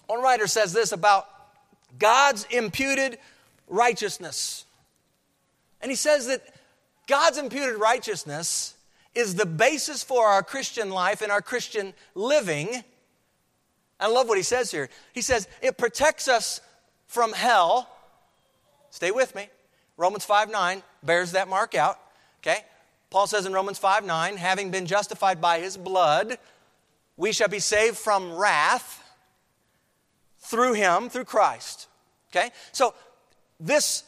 one 0.08 0.22
writer 0.22 0.48
says 0.48 0.74
this 0.74 0.92
about 0.92 1.28
God's 1.98 2.46
imputed 2.52 3.18
righteousness. 3.68 4.66
And 5.82 5.92
he 5.92 5.96
says 5.96 6.28
that 6.28 6.42
God's 7.08 7.38
imputed 7.38 7.80
righteousness 7.80 8.76
is 9.16 9.36
the 9.36 9.46
basis 9.46 10.04
for 10.04 10.28
our 10.28 10.44
Christian 10.44 10.90
life 10.90 11.22
and 11.22 11.32
our 11.32 11.42
Christian 11.42 11.94
living. 12.16 12.84
I 14.00 14.08
love 14.08 14.28
what 14.28 14.38
he 14.38 14.44
says 14.44 14.72
here. 14.72 14.90
He 15.14 15.22
says 15.22 15.48
it 15.62 15.78
protects 15.78 16.28
us 16.28 16.62
from 17.08 17.34
hell. 17.34 17.90
Stay 18.92 19.12
with 19.12 19.34
me. 19.36 19.50
Romans 19.98 20.26
5 20.26 20.52
9 20.52 20.84
bears 21.04 21.32
that 21.32 21.48
mark 21.48 21.76
out. 21.76 22.00
Okay? 22.42 22.60
Paul 23.10 23.28
says 23.28 23.46
in 23.46 23.54
Romans 23.54 23.80
5 23.80 24.06
9, 24.06 24.38
having 24.38 24.70
been 24.70 24.86
justified 24.86 25.42
by 25.42 25.60
his 25.60 25.78
blood, 25.78 26.38
we 27.16 27.32
shall 27.32 27.48
be 27.48 27.60
saved 27.60 27.98
from 27.98 28.36
wrath 28.36 29.04
through 30.40 30.74
him, 30.74 31.10
through 31.10 31.26
Christ. 31.26 31.88
Okay? 32.30 32.52
So 32.72 32.94
this 33.60 34.04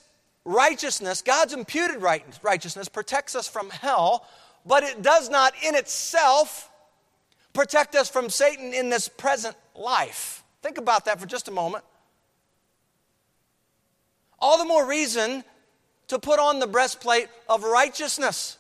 righteousness, 0.46 1.22
God's 1.22 1.54
imputed 1.54 2.02
righteousness, 2.02 2.90
protects 2.90 3.36
us 3.36 3.48
from 3.48 3.70
hell, 3.70 4.26
but 4.66 4.84
it 4.84 5.02
does 5.02 5.30
not 5.30 5.54
in 5.64 5.76
itself 5.76 6.70
protect 7.54 7.96
us 7.96 8.10
from 8.10 8.30
Satan 8.30 8.74
in 8.74 8.90
this 8.90 9.08
present 9.08 9.56
life. 9.76 10.44
Think 10.62 10.78
about 10.78 11.06
that 11.06 11.20
for 11.20 11.26
just 11.26 11.48
a 11.48 11.52
moment. 11.52 11.84
All 14.40 14.58
the 14.58 14.66
more 14.66 14.86
reason 14.88 15.44
to 16.08 16.20
put 16.20 16.40
on 16.40 16.60
the 16.60 16.68
breastplate 16.68 17.28
of 17.48 17.64
righteousness. 17.64 18.58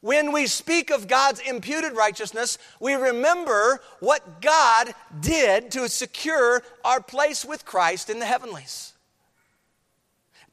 When 0.00 0.32
we 0.32 0.46
speak 0.48 0.90
of 0.90 1.06
God's 1.06 1.40
imputed 1.40 1.92
righteousness, 1.92 2.58
we 2.80 2.94
remember 2.94 3.80
what 4.00 4.42
God 4.42 4.94
did 5.20 5.70
to 5.72 5.88
secure 5.88 6.62
our 6.84 7.00
place 7.00 7.44
with 7.44 7.64
Christ 7.64 8.10
in 8.10 8.18
the 8.18 8.26
heavenlies. 8.26 8.91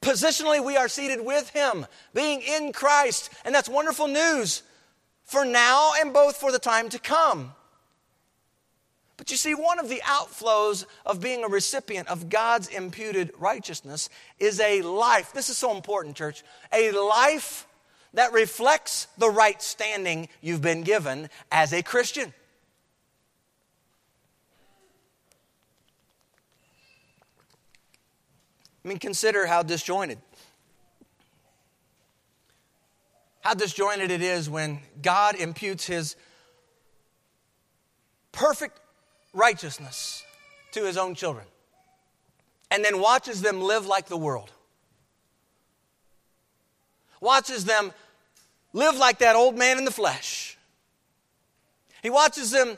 Positionally, 0.02 0.64
we 0.64 0.78
are 0.78 0.88
seated 0.88 1.24
with 1.26 1.50
Him, 1.50 1.86
being 2.14 2.42
in 2.42 2.72
Christ. 2.72 3.30
And 3.44 3.54
that's 3.54 3.68
wonderful 3.68 4.08
news 4.08 4.64
for 5.26 5.46
now 5.46 5.92
and 6.00 6.14
both 6.14 6.38
for 6.38 6.52
the 6.52 6.60
time 6.60 6.90
to 6.90 7.00
come. 7.00 7.54
But 9.18 9.32
you 9.32 9.38
see, 9.38 9.54
one 9.54 9.80
of 9.80 9.90
the 9.90 10.02
outflows 10.06 10.86
of 11.06 11.20
being 11.20 11.44
a 11.44 11.50
recipient 11.50 12.08
of 12.08 12.30
God's 12.30 12.70
imputed 12.70 13.34
righteousness 13.38 14.10
is 14.40 14.62
a 14.62 14.82
life. 14.82 15.34
This 15.34 15.50
is 15.50 15.58
so 15.58 15.76
important, 15.76 16.16
church. 16.16 16.42
A 16.72 16.92
life 16.92 17.68
that 18.14 18.32
reflects 18.32 19.08
the 19.18 19.30
right 19.30 19.62
standing 19.62 20.30
you've 20.40 20.62
been 20.62 20.84
given 20.84 21.30
as 21.52 21.74
a 21.74 21.84
Christian. 21.84 22.34
I 28.84 28.88
mean, 28.88 29.00
consider 29.00 29.46
how 29.46 29.64
disjointed. 29.64 30.20
How 33.42 33.54
disjointed 33.54 34.12
it 34.12 34.22
is 34.22 34.50
when 34.50 34.80
God 35.02 35.36
imputes 35.36 35.86
his 35.86 36.16
perfect 38.32 38.80
righteousness 39.34 40.24
to 40.72 40.86
his 40.86 40.98
own 40.98 41.16
children 41.16 41.46
and 42.72 42.84
then 42.84 43.00
watches 43.00 43.42
them 43.42 43.62
live 43.62 43.86
like 43.86 44.08
the 44.08 44.18
world. 44.18 44.52
Watches 47.22 47.66
them 47.66 47.92
live 48.72 48.96
like 48.96 49.20
that 49.20 49.36
old 49.36 49.58
man 49.58 49.78
in 49.78 49.86
the 49.86 49.92
flesh. 49.92 50.58
He 52.02 52.10
watches 52.10 52.52
them 52.52 52.78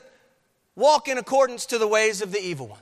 walk 0.74 1.06
in 1.08 1.18
accordance 1.18 1.66
to 1.66 1.78
the 1.78 1.86
ways 1.86 2.22
of 2.22 2.32
the 2.32 2.40
evil 2.40 2.66
one. 2.66 2.80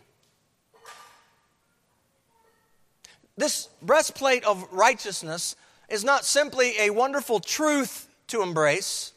This 3.40 3.70
breastplate 3.80 4.44
of 4.44 4.70
righteousness 4.70 5.56
is 5.88 6.04
not 6.04 6.26
simply 6.26 6.74
a 6.78 6.90
wonderful 6.90 7.40
truth 7.40 8.06
to 8.26 8.42
embrace, 8.42 9.14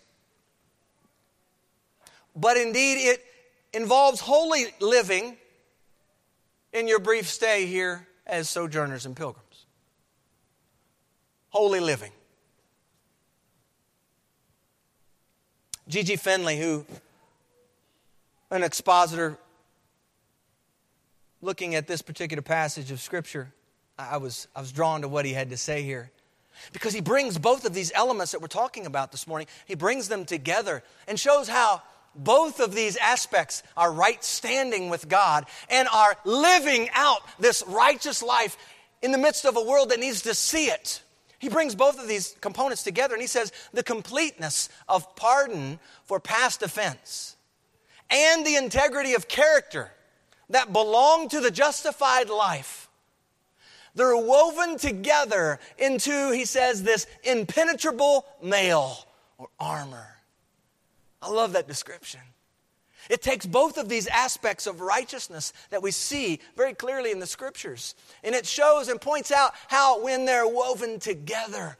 but 2.33 2.55
indeed 2.55 3.05
it 3.05 3.25
involves 3.73 4.21
holy 4.21 4.67
living 4.79 5.35
in 6.71 6.87
your 6.87 6.99
brief 6.99 7.27
stay 7.27 7.65
here 7.65 8.07
as 8.25 8.47
sojourners 8.47 9.05
and 9.05 9.13
pilgrims. 9.13 9.65
Holy 11.49 11.81
living. 11.81 12.13
G.G. 15.89 16.15
Findlay, 16.15 16.59
who, 16.59 16.85
an 18.49 18.63
expositor 18.63 19.37
looking 21.41 21.75
at 21.75 21.87
this 21.87 22.01
particular 22.01 22.41
passage 22.41 22.89
of 22.89 23.01
Scripture, 23.01 23.51
I 23.97 24.17
was, 24.17 24.47
I 24.55 24.61
was 24.61 24.71
drawn 24.71 25.01
to 25.01 25.07
what 25.07 25.25
he 25.25 25.33
had 25.33 25.49
to 25.51 25.57
say 25.57 25.83
here. 25.83 26.11
Because 26.71 26.93
he 26.93 27.01
brings 27.01 27.37
both 27.37 27.65
of 27.65 27.73
these 27.73 27.91
elements 27.93 28.31
that 28.31 28.41
we're 28.41 28.47
talking 28.47 28.85
about 28.85 29.11
this 29.11 29.27
morning, 29.27 29.47
he 29.65 29.75
brings 29.75 30.07
them 30.07 30.25
together 30.25 30.83
and 31.07 31.19
shows 31.19 31.47
how 31.47 31.81
both 32.15 32.59
of 32.59 32.75
these 32.75 32.95
aspects 32.97 33.63
our 33.75 33.91
right 33.91 34.23
standing 34.23 34.89
with 34.89 35.09
God 35.09 35.45
and 35.69 35.87
our 35.87 36.15
living 36.25 36.89
out 36.93 37.21
this 37.39 37.63
righteous 37.67 38.21
life 38.21 38.57
in 39.01 39.11
the 39.11 39.17
midst 39.17 39.45
of 39.45 39.57
a 39.57 39.63
world 39.63 39.89
that 39.89 39.99
needs 39.99 40.21
to 40.23 40.33
see 40.33 40.67
it. 40.67 41.01
He 41.39 41.49
brings 41.49 41.75
both 41.75 41.99
of 41.99 42.07
these 42.07 42.35
components 42.39 42.83
together 42.83 43.15
and 43.15 43.21
he 43.21 43.27
says 43.27 43.51
the 43.73 43.83
completeness 43.83 44.69
of 44.87 45.15
pardon 45.15 45.79
for 46.05 46.19
past 46.19 46.63
offense 46.63 47.35
and 48.09 48.45
the 48.45 48.55
integrity 48.55 49.13
of 49.15 49.27
character 49.27 49.91
that 50.49 50.71
belong 50.71 51.29
to 51.29 51.41
the 51.41 51.51
justified 51.51 52.29
life. 52.29 52.82
They're 53.95 54.17
woven 54.17 54.77
together 54.77 55.59
into, 55.77 56.31
he 56.31 56.45
says, 56.45 56.83
this 56.83 57.05
impenetrable 57.23 58.25
mail 58.41 58.97
or 59.37 59.49
armor. 59.59 60.07
I 61.21 61.29
love 61.29 61.53
that 61.53 61.67
description. 61.67 62.21
It 63.09 63.21
takes 63.21 63.45
both 63.45 63.77
of 63.77 63.89
these 63.89 64.07
aspects 64.07 64.65
of 64.65 64.81
righteousness 64.81 65.53
that 65.69 65.83
we 65.83 65.91
see 65.91 66.39
very 66.55 66.73
clearly 66.73 67.11
in 67.11 67.19
the 67.19 67.27
scriptures. 67.27 67.95
And 68.23 68.33
it 68.33 68.45
shows 68.45 68.87
and 68.87 68.99
points 68.99 69.31
out 69.31 69.53
how, 69.67 70.01
when 70.01 70.25
they're 70.25 70.47
woven 70.47 70.99
together, 70.99 71.77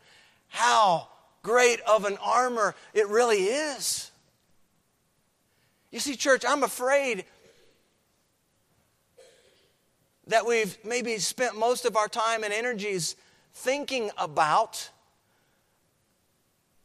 how 0.50 1.08
great 1.42 1.80
of 1.82 2.06
an 2.06 2.18
armor 2.22 2.76
it 2.94 3.08
really 3.08 3.44
is. 3.46 4.12
You 5.92 6.00
see, 6.00 6.16
church, 6.16 6.44
I'm 6.48 6.64
afraid 6.64 7.26
that 10.28 10.46
we've 10.46 10.78
maybe 10.86 11.18
spent 11.18 11.58
most 11.58 11.86
of 11.86 11.98
our 11.98 12.08
time 12.08 12.44
and 12.44 12.54
energies 12.54 13.16
thinking 13.54 14.10
about 14.18 14.90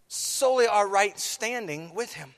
solely 0.09 0.67
our 0.67 0.89
right 0.89 1.19
standing 1.19 1.95
with 1.95 2.15
Him. 2.15 2.35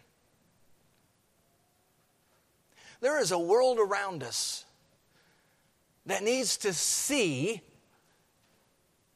There 3.00 3.20
is 3.20 3.32
a 3.32 3.38
world 3.38 3.78
around 3.78 4.22
us 4.22 4.64
that 6.06 6.22
needs 6.22 6.58
to 6.58 6.72
see 6.72 7.62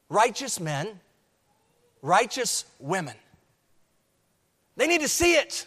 righteous 0.08 0.58
men, 0.58 1.00
righteous 2.00 2.64
women. 2.78 3.14
They 4.76 4.86
need 4.86 5.00
to 5.02 5.08
see 5.08 5.34
it. 5.34 5.66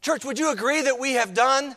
Church, 0.00 0.24
would 0.24 0.38
you 0.38 0.52
agree 0.52 0.82
that 0.82 0.98
we 0.98 1.12
have 1.14 1.34
done 1.34 1.74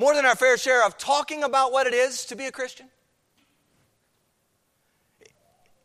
more 0.00 0.14
than 0.14 0.24
our 0.24 0.34
fair 0.34 0.56
share 0.56 0.84
of 0.84 0.98
talking 0.98 1.44
about 1.44 1.70
what 1.70 1.86
it 1.86 1.94
is 1.94 2.24
to 2.26 2.34
be 2.34 2.46
a 2.46 2.52
Christian? 2.52 2.86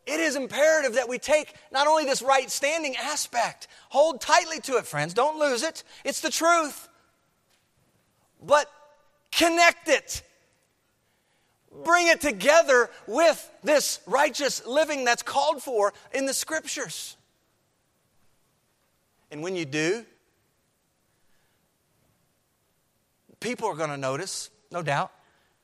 It 0.06 0.20
is 0.20 0.36
imperative 0.36 0.94
that 0.94 1.08
we 1.08 1.18
take 1.18 1.52
not 1.70 1.86
only 1.86 2.04
this 2.04 2.22
right 2.22 2.50
standing 2.50 2.96
aspect, 2.96 3.68
hold 3.90 4.20
tightly 4.20 4.58
to 4.60 4.78
it, 4.78 4.86
friends, 4.86 5.14
don't 5.14 5.38
lose 5.38 5.62
it. 5.62 5.84
It's 6.04 6.20
the 6.20 6.30
truth 6.30 6.88
but 8.42 8.70
connect 9.32 9.88
it. 9.88 10.22
Bring 11.84 12.08
it 12.08 12.20
together 12.20 12.88
with 13.06 13.50
this 13.62 14.00
righteous 14.06 14.64
living 14.66 15.04
that's 15.04 15.22
called 15.22 15.62
for 15.62 15.92
in 16.14 16.24
the 16.24 16.32
scriptures. 16.32 17.16
And 19.30 19.42
when 19.42 19.56
you 19.56 19.66
do, 19.66 20.06
people 23.46 23.68
are 23.68 23.76
going 23.76 23.90
to 23.90 23.96
notice, 23.96 24.50
no 24.72 24.82
doubt. 24.82 25.12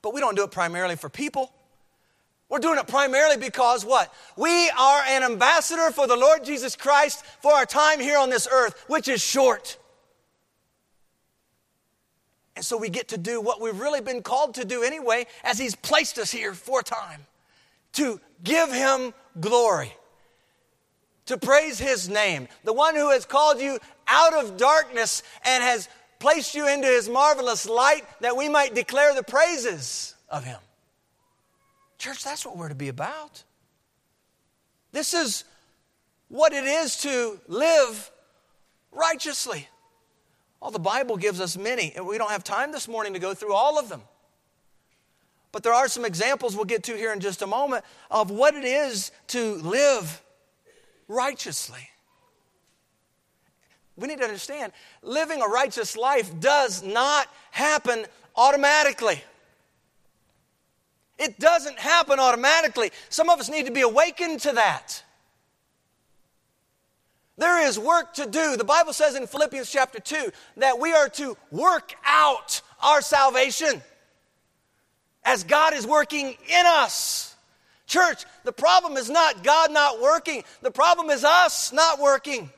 But 0.01 0.13
we 0.13 0.21
don't 0.21 0.35
do 0.35 0.43
it 0.43 0.51
primarily 0.51 0.95
for 0.95 1.09
people. 1.09 1.51
We're 2.47 2.59
doing 2.59 2.79
it 2.79 2.87
primarily 2.87 3.35
because 3.35 3.83
what? 3.83 4.13
We 4.37 4.69
are 4.69 5.01
an 5.05 5.23
ambassador 5.23 5.91
for 5.91 6.07
the 6.07 6.15
Lord 6.15 6.45
Jesus 6.45 6.77
Christ 6.77 7.25
for 7.41 7.51
our 7.51 7.65
time 7.65 7.99
here 7.99 8.17
on 8.17 8.29
this 8.29 8.47
earth, 8.49 8.85
which 8.87 9.09
is 9.09 9.21
short. 9.21 9.77
And 12.55 12.63
so 12.63 12.77
we 12.77 12.89
get 12.89 13.09
to 13.09 13.17
do 13.17 13.41
what 13.41 13.59
we've 13.59 13.79
really 13.79 14.01
been 14.01 14.21
called 14.21 14.55
to 14.55 14.65
do 14.65 14.83
anyway, 14.83 15.25
as 15.43 15.59
He's 15.59 15.75
placed 15.75 16.17
us 16.17 16.31
here 16.31 16.53
for 16.53 16.79
a 16.79 16.83
time 16.83 17.25
to 17.93 18.21
give 18.43 18.71
Him 18.71 19.13
glory, 19.41 19.91
to 21.25 21.37
praise 21.37 21.79
His 21.79 22.07
name, 22.07 22.47
the 22.63 22.73
one 22.73 22.95
who 22.95 23.09
has 23.09 23.25
called 23.25 23.59
you 23.59 23.77
out 24.07 24.33
of 24.33 24.55
darkness 24.55 25.23
and 25.43 25.63
has 25.63 25.89
placed 26.23 26.55
you 26.55 26.69
into 26.69 26.87
His 26.87 27.09
marvelous 27.09 27.67
light 27.67 28.03
that 28.21 28.37
we 28.37 28.47
might 28.47 28.73
declare 28.73 29.13
the 29.13 29.23
praises 29.23 30.15
of 30.29 30.45
Him. 30.45 30.59
Church, 31.97 32.23
that's 32.23 32.45
what 32.45 32.55
we're 32.55 32.69
to 32.69 32.75
be 32.75 32.87
about. 32.87 33.43
This 34.93 35.13
is 35.13 35.43
what 36.29 36.53
it 36.53 36.63
is 36.63 36.95
to 37.01 37.41
live 37.49 38.09
righteously. 38.93 39.67
Well, 40.61 40.71
the 40.71 40.79
Bible 40.79 41.17
gives 41.17 41.41
us 41.41 41.57
many, 41.57 41.91
and 41.93 42.07
we 42.07 42.17
don't 42.17 42.31
have 42.31 42.45
time 42.45 42.71
this 42.71 42.87
morning 42.87 43.11
to 43.15 43.19
go 43.19 43.33
through 43.33 43.53
all 43.53 43.77
of 43.77 43.89
them. 43.89 44.01
But 45.51 45.63
there 45.63 45.73
are 45.73 45.89
some 45.89 46.05
examples 46.05 46.55
we'll 46.55 46.63
get 46.63 46.83
to 46.83 46.95
here 46.95 47.11
in 47.11 47.19
just 47.19 47.41
a 47.41 47.47
moment 47.47 47.83
of 48.09 48.31
what 48.31 48.55
it 48.55 48.63
is 48.63 49.11
to 49.27 49.55
live 49.55 50.23
righteously. 51.09 51.89
We 53.95 54.07
need 54.07 54.19
to 54.19 54.23
understand 54.23 54.73
living 55.01 55.41
a 55.41 55.47
righteous 55.47 55.95
life 55.95 56.31
does 56.39 56.81
not 56.83 57.27
happen 57.51 58.05
automatically. 58.35 59.21
It 61.19 61.39
doesn't 61.39 61.77
happen 61.77 62.19
automatically. 62.19 62.91
Some 63.09 63.29
of 63.29 63.39
us 63.39 63.49
need 63.49 63.67
to 63.67 63.71
be 63.71 63.81
awakened 63.81 64.41
to 64.41 64.53
that. 64.53 65.03
There 67.37 67.65
is 67.65 67.79
work 67.79 68.13
to 68.15 68.25
do. 68.25 68.57
The 68.57 68.63
Bible 68.63 68.93
says 68.93 69.15
in 69.15 69.25
Philippians 69.27 69.71
chapter 69.71 69.99
2 69.99 70.31
that 70.57 70.79
we 70.79 70.93
are 70.93 71.09
to 71.09 71.37
work 71.51 71.93
out 72.05 72.61
our 72.81 73.01
salvation 73.01 73.81
as 75.23 75.43
God 75.43 75.73
is 75.73 75.87
working 75.87 76.27
in 76.27 76.65
us. 76.65 77.35
Church, 77.87 78.25
the 78.43 78.51
problem 78.51 78.97
is 78.97 79.09
not 79.09 79.43
God 79.43 79.71
not 79.71 80.01
working, 80.01 80.43
the 80.61 80.71
problem 80.71 81.09
is 81.09 81.23
us 81.23 81.71
not 81.71 81.99
working. 81.99 82.49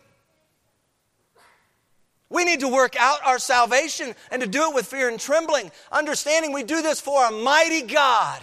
We 2.35 2.43
need 2.43 2.59
to 2.59 2.67
work 2.67 2.95
out 2.99 3.19
our 3.25 3.39
salvation 3.39 4.13
and 4.29 4.41
to 4.41 4.47
do 4.47 4.69
it 4.69 4.75
with 4.75 4.85
fear 4.85 5.07
and 5.09 5.19
trembling, 5.19 5.71
understanding 5.91 6.51
we 6.53 6.63
do 6.63 6.81
this 6.81 6.99
for 7.01 7.25
a 7.25 7.31
mighty 7.31 7.81
God 7.81 8.41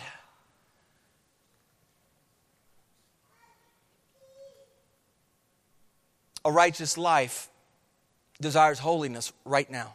A 6.44 6.50
righteous 6.50 6.98
life 6.98 7.48
desires 8.40 8.78
holiness 8.78 9.32
right 9.44 9.70
now. 9.70 9.94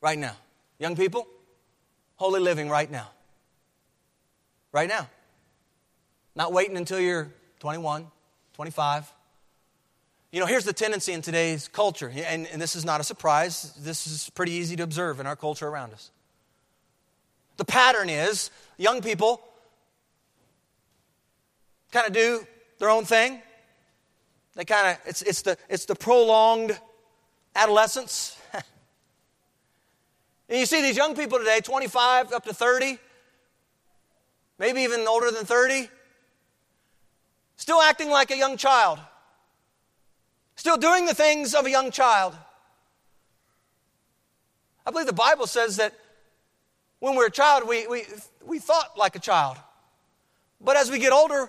Right 0.00 0.18
now. 0.18 0.36
Young 0.78 0.96
people, 0.96 1.26
holy 2.16 2.40
living 2.40 2.68
right 2.68 2.90
now. 2.90 3.10
Right 4.72 4.88
now. 4.88 5.08
Not 6.36 6.52
waiting 6.52 6.76
until 6.76 7.00
you're 7.00 7.30
21, 7.58 8.06
25. 8.54 9.12
You 10.32 10.38
know, 10.38 10.46
here's 10.46 10.64
the 10.64 10.72
tendency 10.72 11.12
in 11.12 11.22
today's 11.22 11.66
culture, 11.66 12.10
and, 12.14 12.46
and 12.46 12.62
this 12.62 12.76
is 12.76 12.84
not 12.84 13.00
a 13.00 13.04
surprise. 13.04 13.74
This 13.78 14.06
is 14.06 14.30
pretty 14.30 14.52
easy 14.52 14.76
to 14.76 14.84
observe 14.84 15.18
in 15.18 15.26
our 15.26 15.36
culture 15.36 15.66
around 15.66 15.92
us. 15.92 16.10
The 17.56 17.64
pattern 17.64 18.08
is 18.08 18.50
young 18.78 19.02
people 19.02 19.42
kind 21.90 22.06
of 22.06 22.12
do 22.12 22.46
their 22.78 22.90
own 22.90 23.04
thing, 23.04 23.42
they 24.54 24.64
kind 24.64 24.88
of, 24.88 24.98
it's, 25.06 25.22
it's, 25.22 25.42
the, 25.42 25.56
it's 25.68 25.84
the 25.84 25.94
prolonged 25.94 26.78
adolescence. 27.54 28.36
and 30.48 30.58
you 30.58 30.66
see 30.66 30.82
these 30.82 30.96
young 30.96 31.14
people 31.14 31.38
today, 31.38 31.60
25 31.60 32.32
up 32.32 32.44
to 32.44 32.54
30, 32.54 32.98
maybe 34.58 34.82
even 34.82 35.06
older 35.06 35.30
than 35.30 35.44
30, 35.44 35.88
still 37.56 37.80
acting 37.80 38.10
like 38.10 38.30
a 38.30 38.36
young 38.36 38.56
child, 38.56 38.98
still 40.60 40.76
doing 40.76 41.06
the 41.06 41.14
things 41.14 41.54
of 41.54 41.64
a 41.64 41.70
young 41.70 41.90
child. 41.90 42.36
I 44.84 44.90
believe 44.90 45.06
the 45.06 45.14
Bible 45.14 45.46
says 45.46 45.76
that 45.76 45.94
when 46.98 47.16
we're 47.16 47.28
a 47.28 47.30
child, 47.30 47.66
we, 47.66 47.86
we, 47.86 48.04
we 48.44 48.58
thought 48.58 48.98
like 48.98 49.16
a 49.16 49.18
child. 49.20 49.56
But 50.60 50.76
as 50.76 50.90
we 50.90 50.98
get 50.98 51.14
older, 51.14 51.48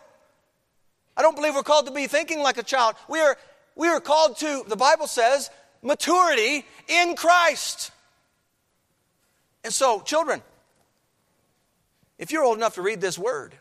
I 1.17 1.21
don't 1.23 1.35
believe 1.35 1.55
we're 1.55 1.61
called 1.61 1.87
to 1.87 1.91
be 1.91 2.07
thinking 2.07 2.39
like 2.39 2.57
a 2.57 2.63
child. 2.63 2.95
We 3.09 3.19
are, 3.19 3.37
we 3.75 3.89
are 3.89 3.99
called 3.99 4.37
to, 4.37 4.63
the 4.65 4.77
Bible 4.77 5.07
says, 5.07 5.49
maturity 5.81 6.65
in 6.87 7.17
Christ. 7.17 7.91
And 9.65 9.73
so, 9.73 9.99
children, 9.99 10.41
if 12.17 12.31
you're 12.31 12.45
old 12.45 12.55
enough 12.55 12.75
to 12.75 12.81
read 12.81 13.01
this 13.01 13.19
word, 13.19 13.55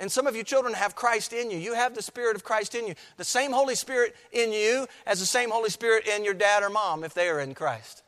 and 0.00 0.10
some 0.10 0.26
of 0.26 0.34
you 0.34 0.42
children 0.42 0.72
have 0.72 0.96
Christ 0.96 1.34
in 1.34 1.50
you. 1.50 1.58
You 1.58 1.74
have 1.74 1.94
the 1.94 2.00
Spirit 2.00 2.34
of 2.34 2.42
Christ 2.42 2.74
in 2.74 2.86
you. 2.86 2.94
The 3.18 3.24
same 3.24 3.52
Holy 3.52 3.74
Spirit 3.74 4.16
in 4.32 4.50
you 4.50 4.86
as 5.06 5.20
the 5.20 5.26
same 5.26 5.50
Holy 5.50 5.68
Spirit 5.68 6.08
in 6.08 6.24
your 6.24 6.32
dad 6.32 6.62
or 6.62 6.70
mom 6.70 7.04
if 7.04 7.12
they 7.12 7.28
are 7.28 7.38
in 7.38 7.54
Christ. 7.54 8.02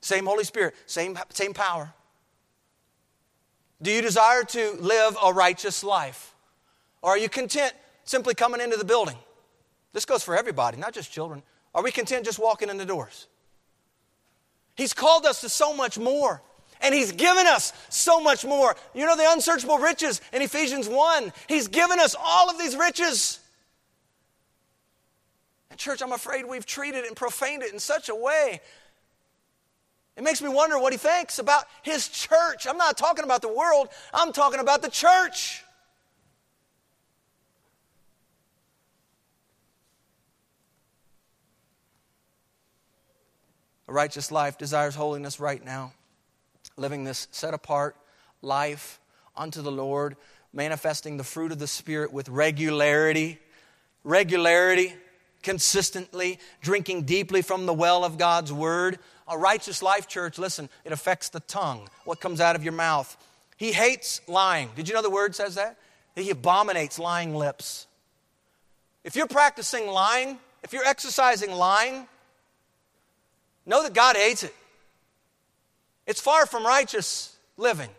Same 0.00 0.26
Holy 0.26 0.42
Spirit, 0.42 0.74
same, 0.86 1.16
same 1.30 1.54
power. 1.54 1.94
Do 3.80 3.92
you 3.92 4.02
desire 4.02 4.42
to 4.42 4.72
live 4.80 5.16
a 5.22 5.32
righteous 5.32 5.84
life? 5.84 6.34
Or 7.02 7.10
are 7.10 7.18
you 7.18 7.28
content 7.28 7.72
simply 8.02 8.34
coming 8.34 8.60
into 8.60 8.76
the 8.76 8.84
building? 8.84 9.16
This 9.92 10.04
goes 10.04 10.24
for 10.24 10.36
everybody, 10.36 10.76
not 10.76 10.92
just 10.92 11.12
children. 11.12 11.42
Are 11.72 11.84
we 11.84 11.92
content 11.92 12.24
just 12.24 12.40
walking 12.40 12.68
in 12.68 12.78
the 12.78 12.84
doors? 12.84 13.28
He's 14.74 14.92
called 14.92 15.24
us 15.24 15.40
to 15.42 15.48
so 15.48 15.72
much 15.72 15.98
more. 15.98 16.42
And 16.82 16.94
He's 16.94 17.12
given 17.12 17.46
us 17.46 17.72
so 17.88 18.20
much 18.20 18.44
more. 18.44 18.76
You 18.94 19.06
know 19.06 19.16
the 19.16 19.30
unsearchable 19.30 19.78
riches 19.78 20.20
in 20.32 20.42
Ephesians 20.42 20.88
1. 20.88 21.32
He's 21.48 21.68
given 21.68 22.00
us 22.00 22.14
all 22.18 22.50
of 22.50 22.58
these 22.58 22.76
riches. 22.76 23.38
And, 25.70 25.78
church, 25.78 26.02
I'm 26.02 26.12
afraid 26.12 26.44
we've 26.44 26.66
treated 26.66 27.04
and 27.04 27.16
profaned 27.16 27.62
it 27.62 27.72
in 27.72 27.78
such 27.78 28.08
a 28.08 28.14
way. 28.14 28.60
It 30.16 30.24
makes 30.24 30.42
me 30.42 30.48
wonder 30.48 30.78
what 30.78 30.92
He 30.92 30.98
thinks 30.98 31.38
about 31.38 31.64
His 31.82 32.08
church. 32.08 32.66
I'm 32.66 32.76
not 32.76 32.98
talking 32.98 33.24
about 33.24 33.42
the 33.42 33.52
world, 33.52 33.88
I'm 34.12 34.32
talking 34.32 34.60
about 34.60 34.82
the 34.82 34.90
church. 34.90 35.64
A 43.88 43.92
righteous 43.92 44.30
life 44.30 44.58
desires 44.58 44.94
holiness 44.94 45.38
right 45.38 45.62
now. 45.64 45.92
Living 46.76 47.04
this 47.04 47.28
set 47.30 47.54
apart 47.54 47.96
life 48.40 48.98
unto 49.36 49.62
the 49.62 49.70
Lord, 49.70 50.16
manifesting 50.52 51.16
the 51.16 51.24
fruit 51.24 51.52
of 51.52 51.58
the 51.58 51.66
Spirit 51.66 52.12
with 52.12 52.28
regularity. 52.28 53.38
Regularity, 54.04 54.94
consistently, 55.42 56.38
drinking 56.60 57.02
deeply 57.02 57.42
from 57.42 57.66
the 57.66 57.74
well 57.74 58.04
of 58.04 58.18
God's 58.18 58.52
Word. 58.52 58.98
A 59.28 59.38
righteous 59.38 59.82
life, 59.82 60.08
church, 60.08 60.38
listen, 60.38 60.68
it 60.84 60.92
affects 60.92 61.28
the 61.28 61.40
tongue, 61.40 61.88
what 62.04 62.20
comes 62.20 62.40
out 62.40 62.56
of 62.56 62.64
your 62.64 62.72
mouth. 62.72 63.16
He 63.56 63.72
hates 63.72 64.20
lying. 64.26 64.70
Did 64.74 64.88
you 64.88 64.94
know 64.94 65.02
the 65.02 65.10
Word 65.10 65.36
says 65.36 65.54
that? 65.54 65.78
He 66.16 66.30
abominates 66.30 66.98
lying 66.98 67.34
lips. 67.34 67.86
If 69.04 69.16
you're 69.16 69.28
practicing 69.28 69.86
lying, 69.86 70.38
if 70.62 70.72
you're 70.72 70.84
exercising 70.84 71.52
lying, 71.52 72.06
Know 73.64 73.82
that 73.82 73.94
God 73.94 74.16
hates 74.16 74.42
it. 74.42 74.54
It's 76.06 76.20
far 76.20 76.46
from 76.46 76.66
righteous 76.66 77.36
living. 77.56 77.90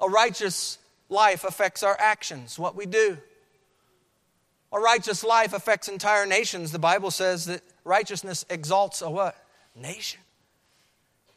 A 0.00 0.08
righteous 0.08 0.78
life 1.08 1.44
affects 1.44 1.82
our 1.82 1.96
actions, 1.98 2.58
what 2.58 2.76
we 2.76 2.86
do. 2.86 3.16
A 4.72 4.78
righteous 4.78 5.24
life 5.24 5.52
affects 5.52 5.88
entire 5.88 6.26
nations. 6.26 6.72
The 6.72 6.78
Bible 6.78 7.10
says 7.10 7.46
that 7.46 7.62
righteousness 7.84 8.44
exalts 8.50 9.00
a 9.00 9.08
what? 9.08 9.36
Nation. 9.74 10.20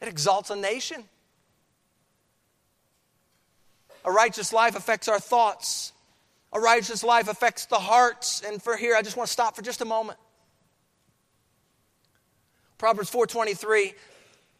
It 0.01 0.07
exalts 0.07 0.49
a 0.49 0.55
nation. 0.55 1.03
A 4.03 4.11
righteous 4.11 4.51
life 4.51 4.75
affects 4.75 5.07
our 5.07 5.19
thoughts. 5.19 5.93
A 6.51 6.59
righteous 6.59 7.03
life 7.03 7.27
affects 7.27 7.65
the 7.65 7.79
hearts. 7.79 8.41
And 8.45 8.61
for 8.61 8.75
here, 8.75 8.95
I 8.95 9.01
just 9.01 9.15
want 9.15 9.27
to 9.27 9.33
stop 9.33 9.55
for 9.55 9.61
just 9.61 9.81
a 9.81 9.85
moment. 9.85 10.17
Proverbs 12.79 13.09
4:23, 13.11 13.93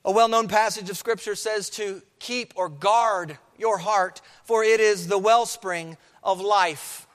a 0.04 0.12
well-known 0.12 0.50
passage 0.50 0.90
of 0.90 0.98
scripture 0.98 1.36
says 1.36 1.70
to 1.72 2.02
keep 2.20 2.54
or 2.58 2.68
guard 2.68 3.40
your 3.58 3.78
heart, 3.78 4.22
for 4.44 4.62
it 4.62 4.82
is 4.82 5.08
the 5.08 5.18
wellspring 5.18 5.98
of 6.22 6.42
life. 6.42 7.08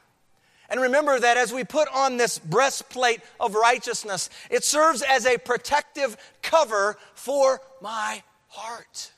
And 0.71 0.81
remember 0.81 1.21
that 1.21 1.37
as 1.37 1.53
we 1.53 1.63
put 1.63 1.89
on 1.89 2.17
this 2.17 2.39
breastplate 2.39 3.21
of 3.39 3.55
righteousness, 3.55 4.31
it 4.49 4.65
serves 4.65 5.03
as 5.03 5.27
a 5.27 5.37
protective 5.37 6.17
cover 6.41 6.97
for 7.15 7.61
my 7.83 8.23
heart. 8.49 9.13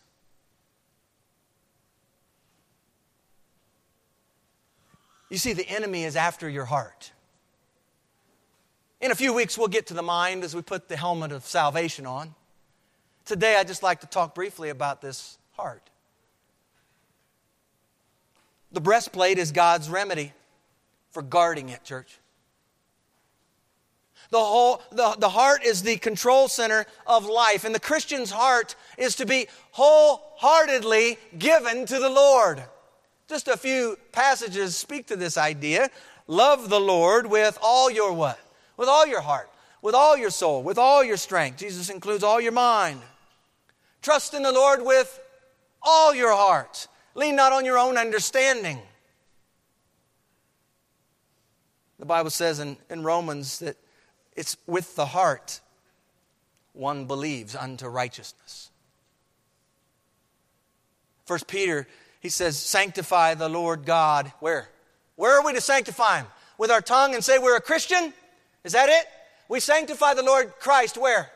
You 5.31 5.39
see, 5.39 5.53
the 5.53 5.69
enemy 5.69 6.03
is 6.03 6.17
after 6.17 6.49
your 6.49 6.65
heart. 6.65 7.13
In 9.01 9.11
a 9.11 9.15
few 9.15 9.35
weeks, 9.35 9.59
we'll 9.59 9.69
get 9.69 9.87
to 9.89 9.95
the 9.95 10.03
mind 10.03 10.43
as 10.43 10.57
we 10.57 10.63
put 10.63 10.89
the 10.89 10.97
helmet 10.97 11.33
of 11.33 11.45
salvation 11.45 12.07
on. 12.07 12.35
Today, 13.25 13.57
I'd 13.57 13.69
just 13.69 13.83
like 13.83 14.01
to 14.01 14.07
talk 14.07 14.35
briefly 14.35 14.71
about 14.71 15.03
this 15.03 15.37
heart. 15.53 15.83
The 18.73 18.81
breastplate 18.81 19.39
is 19.39 19.53
God's 19.53 19.91
remedy 19.91 20.33
for 21.11 21.23
guarding 21.23 21.69
it, 21.69 21.85
church. 21.85 22.19
The, 24.31 24.39
whole, 24.39 24.83
the, 24.91 25.15
the 25.19 25.29
heart 25.29 25.63
is 25.65 25.83
the 25.83 25.99
control 25.99 26.49
center 26.49 26.87
of 27.07 27.27
life, 27.27 27.65
and 27.65 27.75
the 27.75 27.81
Christian's 27.81 28.31
heart 28.31 28.75
is 28.99 29.15
to 29.17 29.27
be 29.27 29.47
wholeheartedly 29.73 31.19
given 31.39 31.87
to 31.87 31.99
the 31.99 32.09
Lord. 32.09 32.63
Just 33.29 33.47
a 33.47 33.57
few 33.57 33.99
passages 34.13 34.75
speak 34.75 35.07
to 35.09 35.17
this 35.17 35.37
idea. 35.37 35.91
Love 36.27 36.71
the 36.71 36.81
Lord 36.81 37.27
with 37.27 37.59
all 37.63 37.91
your 37.91 38.13
what? 38.13 38.41
With 38.77 38.89
all 38.89 39.07
your 39.07 39.21
heart, 39.21 39.51
with 39.83 39.95
all 39.95 40.17
your 40.17 40.31
soul, 40.31 40.63
with 40.63 40.79
all 40.79 41.03
your 41.05 41.17
strength. 41.17 41.59
Jesus 41.59 41.91
includes 41.91 42.23
all 42.23 42.41
your 42.41 42.53
mind. 42.53 43.01
Trust 44.03 44.35
in 44.35 44.43
the 44.43 44.53
Lord 44.53 44.85
with 44.85 45.21
all 45.83 46.15
your 46.15 46.35
heart. 46.35 46.89
Lean 47.15 47.37
not 47.37 47.53
on 47.53 47.65
your 47.65 47.79
own 47.79 47.97
understanding. 47.97 48.79
The 51.99 52.07
Bible 52.07 52.31
says 52.31 52.61
in, 52.61 52.77
in 52.91 53.03
Romans 53.03 53.59
that 53.61 53.77
it's 54.37 54.57
with 54.67 54.97
the 54.97 55.07
heart 55.07 55.61
one 56.75 57.07
believes 57.07 57.57
unto 57.57 57.89
righteousness. 57.89 58.71
First 61.25 61.49
Peter, 61.49 61.89
he 62.21 62.29
says, 62.29 62.57
sanctify 62.57 63.35
the 63.35 63.49
Lord 63.49 63.85
God. 63.87 64.33
Where? 64.41 64.69
Where 65.17 65.39
are 65.39 65.45
we 65.45 65.55
to 65.55 65.61
sanctify 65.61 66.19
him? 66.19 66.27
With 66.59 66.71
our 66.71 66.81
tongue 66.81 67.15
and 67.15 67.25
say 67.25 67.39
we're 67.39 67.57
a 67.57 67.61
Christian? 67.61 68.13
Is 68.67 68.73
that 68.73 68.89
it? 68.89 69.07
We 69.49 69.61
sanctify 69.61 70.15
the 70.15 70.25
Lord 70.25 70.53
Christ 70.59 70.99
where? 70.99 71.31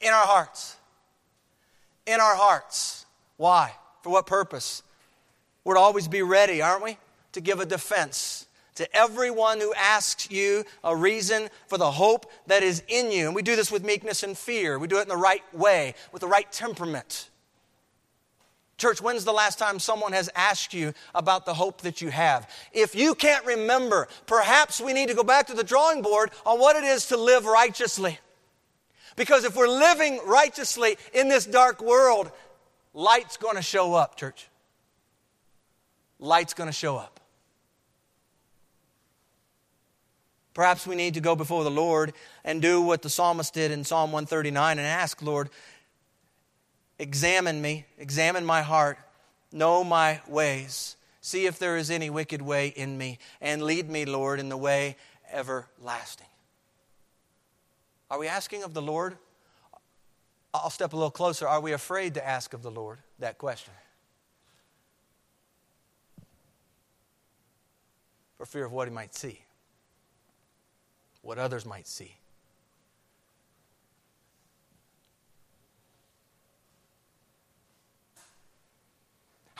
In 0.00 0.10
our 0.10 0.26
hearts. 0.26 0.76
In 2.06 2.20
our 2.20 2.36
hearts. 2.36 3.06
Why? 3.38 3.72
For 4.02 4.10
what 4.10 4.26
purpose? 4.26 4.82
We're 5.64 5.74
to 5.74 5.80
always 5.80 6.06
be 6.06 6.20
ready, 6.20 6.60
aren't 6.60 6.84
we? 6.84 6.98
To 7.32 7.40
give 7.40 7.60
a 7.60 7.66
defense 7.66 8.46
to 8.74 8.96
everyone 8.96 9.60
who 9.60 9.74
asks 9.74 10.30
you 10.30 10.64
a 10.84 10.94
reason 10.94 11.48
for 11.66 11.76
the 11.76 11.90
hope 11.90 12.30
that 12.46 12.62
is 12.62 12.82
in 12.88 13.10
you. 13.10 13.26
And 13.26 13.34
we 13.34 13.42
do 13.42 13.56
this 13.56 13.70
with 13.70 13.84
meekness 13.84 14.22
and 14.22 14.36
fear. 14.36 14.78
We 14.78 14.86
do 14.86 14.98
it 14.98 15.02
in 15.02 15.08
the 15.08 15.16
right 15.16 15.42
way, 15.54 15.94
with 16.12 16.20
the 16.20 16.28
right 16.28 16.50
temperament. 16.52 17.30
Church, 18.80 19.02
when's 19.02 19.26
the 19.26 19.32
last 19.32 19.58
time 19.58 19.78
someone 19.78 20.14
has 20.14 20.30
asked 20.34 20.72
you 20.72 20.94
about 21.14 21.44
the 21.44 21.52
hope 21.52 21.82
that 21.82 22.00
you 22.00 22.10
have? 22.10 22.48
If 22.72 22.94
you 22.94 23.14
can't 23.14 23.44
remember, 23.44 24.08
perhaps 24.24 24.80
we 24.80 24.94
need 24.94 25.08
to 25.10 25.14
go 25.14 25.22
back 25.22 25.48
to 25.48 25.54
the 25.54 25.62
drawing 25.62 26.00
board 26.00 26.30
on 26.46 26.58
what 26.58 26.76
it 26.76 26.84
is 26.84 27.08
to 27.08 27.18
live 27.18 27.44
righteously. 27.44 28.18
Because 29.16 29.44
if 29.44 29.54
we're 29.54 29.68
living 29.68 30.18
righteously 30.24 30.96
in 31.12 31.28
this 31.28 31.44
dark 31.44 31.82
world, 31.82 32.32
light's 32.94 33.36
going 33.36 33.56
to 33.56 33.62
show 33.62 33.92
up, 33.92 34.16
church. 34.16 34.48
Light's 36.18 36.54
going 36.54 36.68
to 36.68 36.72
show 36.72 36.96
up. 36.96 37.20
Perhaps 40.54 40.86
we 40.86 40.96
need 40.96 41.14
to 41.14 41.20
go 41.20 41.36
before 41.36 41.64
the 41.64 41.70
Lord 41.70 42.12
and 42.44 42.60
do 42.60 42.80
what 42.80 43.02
the 43.02 43.10
psalmist 43.10 43.54
did 43.54 43.70
in 43.70 43.84
Psalm 43.84 44.10
139 44.10 44.78
and 44.78 44.86
ask, 44.86 45.20
Lord, 45.22 45.50
Examine 47.00 47.62
me, 47.62 47.86
examine 47.96 48.44
my 48.44 48.60
heart, 48.60 48.98
know 49.50 49.82
my 49.82 50.20
ways. 50.28 50.96
See 51.22 51.46
if 51.46 51.58
there 51.58 51.78
is 51.78 51.90
any 51.90 52.10
wicked 52.10 52.42
way 52.42 52.68
in 52.68 52.98
me, 52.98 53.18
and 53.40 53.62
lead 53.62 53.88
me, 53.88 54.04
Lord, 54.04 54.38
in 54.38 54.50
the 54.50 54.56
way 54.58 54.96
everlasting. 55.32 56.26
Are 58.10 58.18
we 58.18 58.28
asking 58.28 58.64
of 58.64 58.74
the 58.74 58.82
Lord? 58.82 59.16
I'll 60.52 60.68
step 60.68 60.92
a 60.92 60.96
little 60.96 61.10
closer. 61.10 61.48
Are 61.48 61.62
we 61.62 61.72
afraid 61.72 62.12
to 62.14 62.26
ask 62.26 62.52
of 62.52 62.62
the 62.62 62.70
Lord 62.70 62.98
that 63.18 63.38
question? 63.38 63.72
For 68.36 68.44
fear 68.44 68.66
of 68.66 68.72
what 68.72 68.88
he 68.88 68.92
might 68.92 69.14
see, 69.14 69.40
what 71.22 71.38
others 71.38 71.64
might 71.64 71.86
see. 71.86 72.19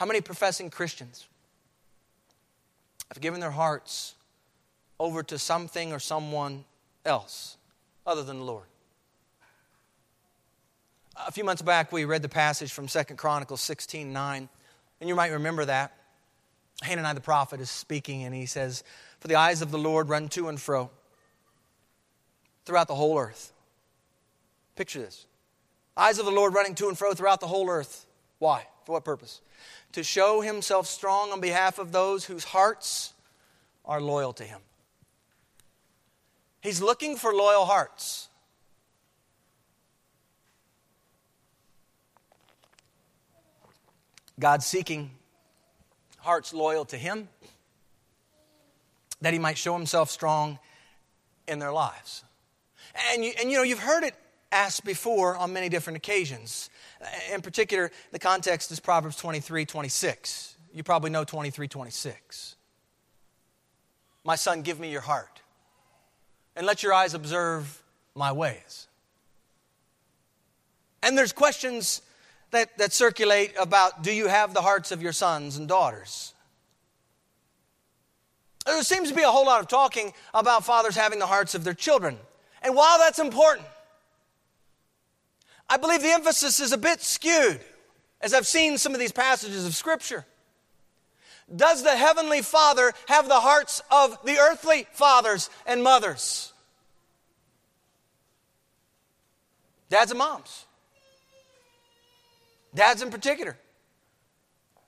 How 0.01 0.07
many 0.07 0.19
professing 0.19 0.71
Christians 0.71 1.27
have 3.09 3.21
given 3.21 3.39
their 3.39 3.51
hearts 3.51 4.15
over 4.99 5.21
to 5.21 5.37
something 5.37 5.93
or 5.93 5.99
someone 5.99 6.65
else 7.05 7.55
other 8.07 8.23
than 8.23 8.39
the 8.39 8.43
Lord? 8.43 8.65
A 11.27 11.31
few 11.31 11.43
months 11.43 11.61
back, 11.61 11.91
we 11.91 12.05
read 12.05 12.23
the 12.23 12.29
passage 12.29 12.71
from 12.71 12.87
Second 12.87 13.17
Chronicles 13.17 13.61
16 13.61 14.11
9, 14.11 14.49
and 15.01 15.07
you 15.07 15.13
might 15.13 15.33
remember 15.33 15.65
that. 15.65 15.95
Hananiah 16.81 17.13
the 17.13 17.21
prophet 17.21 17.61
is 17.61 17.69
speaking, 17.69 18.23
and 18.23 18.33
he 18.33 18.47
says, 18.47 18.83
For 19.19 19.27
the 19.27 19.35
eyes 19.35 19.61
of 19.61 19.69
the 19.69 19.77
Lord 19.77 20.09
run 20.09 20.29
to 20.29 20.49
and 20.49 20.59
fro 20.59 20.89
throughout 22.65 22.87
the 22.87 22.95
whole 22.95 23.19
earth. 23.19 23.53
Picture 24.75 25.01
this 25.01 25.27
eyes 25.95 26.17
of 26.17 26.25
the 26.25 26.31
Lord 26.31 26.55
running 26.55 26.73
to 26.73 26.87
and 26.87 26.97
fro 26.97 27.13
throughout 27.13 27.39
the 27.39 27.45
whole 27.45 27.69
earth. 27.69 28.07
Why? 28.41 28.65
For 28.85 28.93
what 28.93 29.05
purpose? 29.05 29.39
to 29.93 30.03
show 30.03 30.41
himself 30.41 30.87
strong 30.87 31.31
on 31.31 31.41
behalf 31.41 31.77
of 31.77 31.91
those 31.91 32.25
whose 32.25 32.43
hearts 32.43 33.13
are 33.85 33.99
loyal 33.99 34.33
to 34.33 34.43
him. 34.43 34.61
He's 36.61 36.81
looking 36.81 37.17
for 37.17 37.33
loyal 37.33 37.65
hearts. 37.65 38.29
God's 44.39 44.65
seeking 44.65 45.11
hearts 46.19 46.53
loyal 46.53 46.85
to 46.85 46.97
Him, 46.97 47.29
that 49.21 49.33
He 49.33 49.39
might 49.39 49.57
show 49.57 49.73
Himself 49.73 50.09
strong 50.09 50.57
in 51.47 51.59
their 51.59 51.71
lives. 51.71 52.23
And 53.11 53.23
you, 53.23 53.33
and 53.39 53.51
you 53.51 53.57
know, 53.57 53.63
you've 53.63 53.79
heard 53.79 54.03
it 54.03 54.15
asked 54.51 54.83
before 54.83 55.35
on 55.35 55.53
many 55.53 55.69
different 55.69 55.97
occasions. 55.97 56.69
In 57.33 57.41
particular, 57.41 57.91
the 58.11 58.19
context 58.19 58.71
is 58.71 58.79
Proverbs 58.79 59.15
23 59.15 59.65
26. 59.65 60.55
You 60.73 60.83
probably 60.83 61.09
know 61.09 61.23
23 61.23 61.67
26. 61.67 62.55
My 64.23 64.35
son, 64.35 64.61
give 64.61 64.79
me 64.79 64.91
your 64.91 65.01
heart, 65.01 65.41
and 66.55 66.65
let 66.65 66.83
your 66.83 66.93
eyes 66.93 67.13
observe 67.13 67.81
my 68.13 68.31
ways. 68.31 68.87
And 71.03 71.17
there's 71.17 71.33
questions 71.33 72.01
that, 72.51 72.77
that 72.77 72.93
circulate 72.93 73.53
about 73.59 74.03
do 74.03 74.13
you 74.13 74.27
have 74.27 74.53
the 74.53 74.61
hearts 74.61 74.91
of 74.91 75.01
your 75.01 75.13
sons 75.13 75.57
and 75.57 75.67
daughters? 75.67 76.33
There 78.65 78.83
seems 78.83 79.09
to 79.09 79.15
be 79.15 79.23
a 79.23 79.29
whole 79.29 79.45
lot 79.45 79.59
of 79.59 79.67
talking 79.67 80.13
about 80.33 80.63
fathers 80.63 80.95
having 80.95 81.17
the 81.17 81.25
hearts 81.25 81.55
of 81.55 81.63
their 81.63 81.73
children. 81.73 82.17
And 82.61 82.75
while 82.75 82.99
that's 82.99 83.17
important, 83.17 83.65
I 85.71 85.77
believe 85.77 86.01
the 86.01 86.11
emphasis 86.11 86.59
is 86.59 86.73
a 86.73 86.77
bit 86.77 86.99
skewed 86.99 87.61
as 88.19 88.33
I've 88.33 88.45
seen 88.45 88.77
some 88.77 88.93
of 88.93 88.99
these 88.99 89.13
passages 89.13 89.65
of 89.65 89.73
Scripture. 89.73 90.25
Does 91.53 91.81
the 91.81 91.95
Heavenly 91.95 92.41
Father 92.41 92.91
have 93.07 93.29
the 93.29 93.39
hearts 93.39 93.81
of 93.89 94.17
the 94.25 94.37
earthly 94.37 94.85
fathers 94.91 95.49
and 95.65 95.81
mothers? 95.81 96.51
Dads 99.89 100.11
and 100.11 100.17
moms. 100.17 100.65
Dads 102.75 103.01
in 103.01 103.09
particular. 103.09 103.57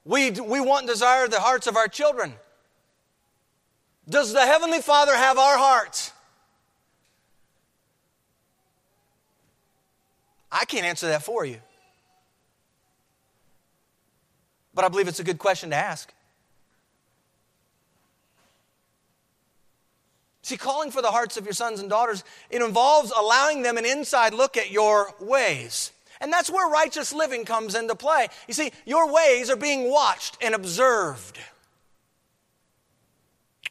We, 0.04 0.32
we 0.32 0.60
want 0.60 0.80
and 0.80 0.88
desire 0.90 1.28
the 1.28 1.40
hearts 1.40 1.66
of 1.66 1.78
our 1.78 1.88
children. 1.88 2.34
Does 4.06 4.34
the 4.34 4.44
Heavenly 4.44 4.82
Father 4.82 5.16
have 5.16 5.38
our 5.38 5.56
hearts? 5.56 6.12
I 10.54 10.64
can't 10.64 10.86
answer 10.86 11.08
that 11.08 11.24
for 11.24 11.44
you. 11.44 11.58
But 14.72 14.84
I 14.84 14.88
believe 14.88 15.08
it's 15.08 15.18
a 15.18 15.24
good 15.24 15.38
question 15.38 15.70
to 15.70 15.76
ask. 15.76 16.12
See, 20.42 20.56
calling 20.56 20.92
for 20.92 21.02
the 21.02 21.10
hearts 21.10 21.36
of 21.36 21.44
your 21.44 21.54
sons 21.54 21.80
and 21.80 21.90
daughters, 21.90 22.22
it 22.50 22.62
involves 22.62 23.10
allowing 23.10 23.62
them 23.62 23.78
an 23.78 23.84
inside 23.84 24.32
look 24.32 24.56
at 24.56 24.70
your 24.70 25.12
ways. 25.18 25.90
And 26.20 26.32
that's 26.32 26.50
where 26.50 26.70
righteous 26.70 27.12
living 27.12 27.44
comes 27.44 27.74
into 27.74 27.94
play. 27.96 28.28
You 28.46 28.54
see, 28.54 28.70
your 28.86 29.12
ways 29.12 29.50
are 29.50 29.56
being 29.56 29.90
watched 29.90 30.38
and 30.40 30.54
observed, 30.54 31.38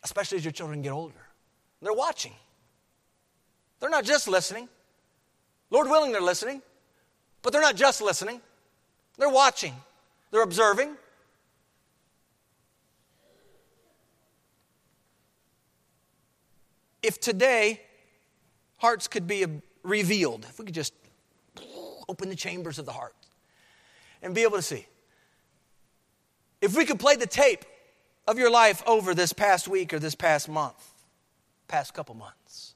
especially 0.04 0.40
as 0.40 0.46
your 0.46 0.52
children 0.52 0.82
get 0.82 0.92
older. 0.92 1.16
They're 1.82 1.94
watching, 1.94 2.34
they're 3.80 3.90
not 3.90 4.04
just 4.04 4.28
listening. 4.28 4.68
Lord 5.70 5.88
willing, 5.88 6.12
they're 6.12 6.22
listening, 6.22 6.62
but 7.44 7.54
they're 7.54 7.62
not 7.62 7.76
just 7.76 8.02
listening, 8.02 8.42
they're 9.20 9.30
watching, 9.30 9.76
they're 10.32 10.42
observing. 10.42 10.98
If 17.04 17.20
today 17.20 17.82
hearts 18.78 19.08
could 19.08 19.28
be 19.28 19.46
revealed, 19.84 20.46
if 20.50 20.58
we 20.58 20.66
could 20.66 20.74
just 20.74 20.94
open 22.08 22.30
the 22.30 22.36
chambers 22.36 22.80
of 22.80 22.86
the 22.86 22.92
heart 22.92 23.16
and 24.22 24.34
be 24.34 24.44
able 24.44 24.58
to 24.58 24.62
see. 24.62 24.86
If 26.62 26.76
we 26.76 26.86
could 26.86 27.00
play 27.00 27.16
the 27.16 27.28
tape 27.28 27.66
of 28.28 28.38
your 28.38 28.50
life 28.50 28.82
over 28.88 29.14
this 29.14 29.34
past 29.34 29.68
week 29.68 29.94
or 29.94 30.00
this 30.00 30.16
past 30.16 30.48
month, 30.48 30.92
past 31.68 31.94
couple 31.94 32.16
months, 32.16 32.74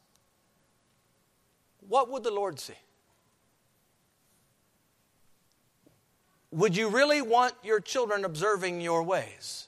what 1.88 2.12
would 2.12 2.24
the 2.24 2.32
Lord 2.32 2.60
see? 2.60 2.74
Would 6.52 6.78
you 6.78 6.90
really 6.90 7.22
want 7.22 7.54
your 7.64 7.80
children 7.80 8.24
observing 8.24 8.82
your 8.82 9.04
ways? 9.04 9.68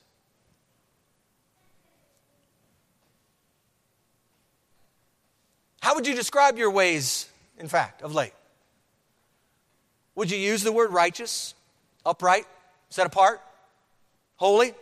How 5.81 5.95
would 5.95 6.07
you 6.07 6.15
describe 6.15 6.57
your 6.57 6.71
ways, 6.71 7.27
in 7.57 7.67
fact, 7.67 8.01
of 8.01 8.13
late? 8.13 8.33
Would 10.15 10.31
you 10.31 10.37
use 10.37 10.63
the 10.63 10.71
word 10.71 10.91
righteous, 10.91 11.53
upright, 12.05 12.45
set 12.89 13.07
apart, 13.07 13.41
holy, 14.35 14.73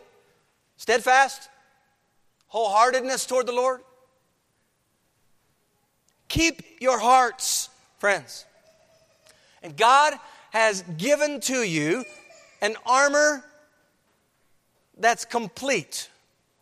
steadfast, 0.76 1.48
wholeheartedness 2.52 3.26
toward 3.26 3.46
the 3.46 3.52
Lord? 3.52 3.80
Keep 6.28 6.80
your 6.80 6.98
hearts, 6.98 7.70
friends. 7.98 8.44
And 9.62 9.76
God 9.76 10.14
has 10.50 10.82
given 10.96 11.40
to 11.40 11.62
you 11.62 12.04
an 12.60 12.76
armor 12.86 13.44
that's 14.98 15.24
complete. 15.24 16.08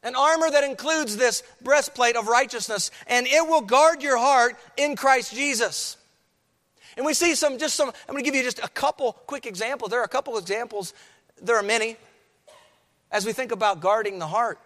An 0.02 0.14
armor 0.14 0.50
that 0.50 0.62
includes 0.62 1.16
this 1.16 1.42
breastplate 1.62 2.16
of 2.16 2.28
righteousness, 2.28 2.90
and 3.06 3.26
it 3.26 3.46
will 3.46 3.62
guard 3.62 4.02
your 4.02 4.18
heart 4.18 4.56
in 4.76 4.94
Christ 4.94 5.34
Jesus. 5.34 5.96
And 6.96 7.04
we 7.04 7.12
see 7.12 7.34
some, 7.34 7.58
just 7.58 7.74
some, 7.74 7.88
I'm 7.88 8.14
going 8.14 8.22
to 8.22 8.24
give 8.24 8.34
you 8.34 8.42
just 8.42 8.60
a 8.60 8.68
couple 8.68 9.12
quick 9.12 9.46
examples. 9.46 9.90
There 9.90 10.00
are 10.00 10.04
a 10.04 10.08
couple 10.08 10.38
examples, 10.38 10.94
there 11.42 11.56
are 11.56 11.62
many, 11.62 11.96
as 13.10 13.26
we 13.26 13.32
think 13.32 13.52
about 13.52 13.80
guarding 13.80 14.18
the 14.18 14.26
heart. 14.26 14.58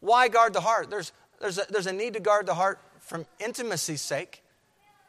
Why 0.00 0.28
guard 0.28 0.52
the 0.52 0.60
heart? 0.60 0.90
There's, 0.90 1.12
there's, 1.40 1.58
a, 1.58 1.66
there's 1.68 1.86
a 1.86 1.92
need 1.92 2.14
to 2.14 2.20
guard 2.20 2.46
the 2.46 2.54
heart 2.54 2.78
from 3.00 3.26
intimacy's 3.40 4.00
sake. 4.00 4.42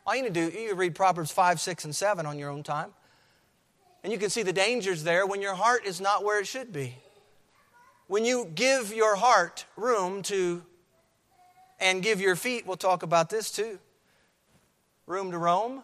All 0.10 0.16
you 0.16 0.24
need 0.24 0.34
to 0.34 0.50
do, 0.50 0.60
you 0.60 0.74
read 0.74 0.96
Proverbs 0.96 1.30
5, 1.32 1.60
6, 1.60 1.86
and 1.86 1.96
7 1.96 2.26
on 2.26 2.40
your 2.40 2.50
own 2.50 2.64
time. 2.64 2.96
And 4.04 4.12
you 4.12 4.18
can 4.18 4.32
see 4.32 4.42
the 4.42 4.52
dangers 4.52 5.04
there 5.04 5.28
when 5.28 5.40
your 5.40 5.54
heart 5.54 5.86
is 5.86 6.02
not 6.02 6.24
where 6.24 6.40
it 6.40 6.48
should 6.48 6.74
be. 6.74 6.96
When 8.08 8.26
you 8.26 8.52
give 8.56 8.92
your 8.92 9.18
heart 9.18 9.66
room 9.78 10.24
to, 10.24 10.64
and 11.80 12.02
give 12.02 12.20
your 12.20 12.36
feet, 12.36 12.66
we'll 12.66 12.76
talk 12.76 13.04
about 13.04 13.30
this 13.30 13.52
too, 13.52 13.78
room 15.06 15.30
to 15.30 15.38
roam 15.38 15.84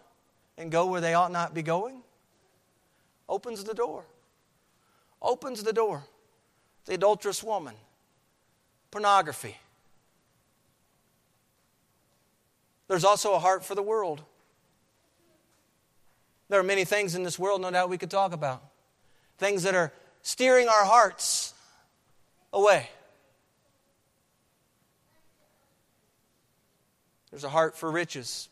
and 0.58 0.72
go 0.72 0.88
where 0.88 1.02
they 1.02 1.14
ought 1.14 1.32
not 1.32 1.54
be 1.54 1.62
going? 1.62 2.02
Opens 3.30 3.64
the 3.64 3.76
door. 3.76 4.06
Opens 5.22 5.62
the 5.62 5.72
door. 5.72 6.04
The 6.86 6.96
adulterous 6.96 7.44
woman, 7.44 7.76
pornography. 8.90 9.58
There's 12.88 13.04
also 13.04 13.34
a 13.34 13.40
heart 13.40 13.66
for 13.66 13.76
the 13.76 13.82
world. 13.82 14.22
There 16.50 16.60
are 16.60 16.64
many 16.64 16.86
things 16.86 17.16
in 17.16 17.24
this 17.24 17.40
world, 17.40 17.62
no 17.62 17.72
doubt, 17.72 17.90
we 17.90 17.98
could 17.98 18.12
talk 18.12 18.34
about. 18.34 18.64
Things 19.38 19.64
that 19.64 19.74
are 19.74 19.92
steering 20.22 20.68
our 20.68 20.86
hearts 20.86 21.54
away. 22.54 22.90
There's 27.32 27.44
a 27.44 27.50
heart 27.50 27.78
for 27.78 27.92
riches. 27.92 28.48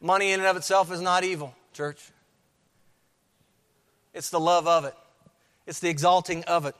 Money 0.00 0.32
in 0.32 0.40
and 0.40 0.48
of 0.48 0.56
itself 0.56 0.90
is 0.90 1.00
not 1.00 1.24
evil, 1.24 1.54
church. 1.72 2.10
It's 4.14 4.30
the 4.30 4.40
love 4.40 4.66
of 4.66 4.84
it, 4.84 4.94
it's 5.66 5.80
the 5.80 5.88
exalting 5.88 6.44
of 6.44 6.66
it. 6.66 6.74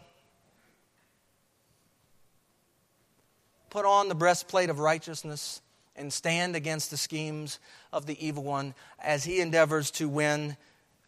Put 3.70 3.84
on 3.84 4.08
the 4.08 4.14
breastplate 4.14 4.70
of 4.70 4.78
righteousness 4.78 5.60
and 5.94 6.12
stand 6.12 6.56
against 6.56 6.90
the 6.90 6.96
schemes 6.96 7.58
of 7.92 8.06
the 8.06 8.24
evil 8.24 8.42
one 8.42 8.74
as 8.98 9.24
he 9.24 9.40
endeavors 9.40 9.90
to 9.92 10.08
win 10.08 10.56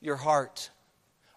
your 0.00 0.16
heart. 0.16 0.70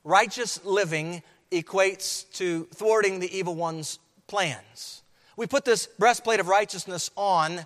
Righteous 0.03 0.63
living 0.65 1.23
equates 1.51 2.29
to 2.33 2.65
thwarting 2.73 3.19
the 3.19 3.37
evil 3.37 3.55
one's 3.55 3.99
plans. 4.27 5.03
We 5.37 5.47
put 5.47 5.65
this 5.65 5.87
breastplate 5.99 6.39
of 6.39 6.47
righteousness 6.47 7.09
on 7.15 7.65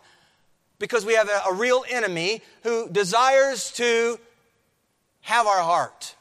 because 0.80 1.05
we 1.05 1.16
have 1.16 1.30
a, 1.30 1.49
a 1.49 1.53
real 1.53 1.84
enemy 1.89 2.41
who 2.64 2.89
desires 2.89 3.72
to 3.74 4.20
have 5.22 5.47
our 5.47 5.62
heart. 5.62 6.16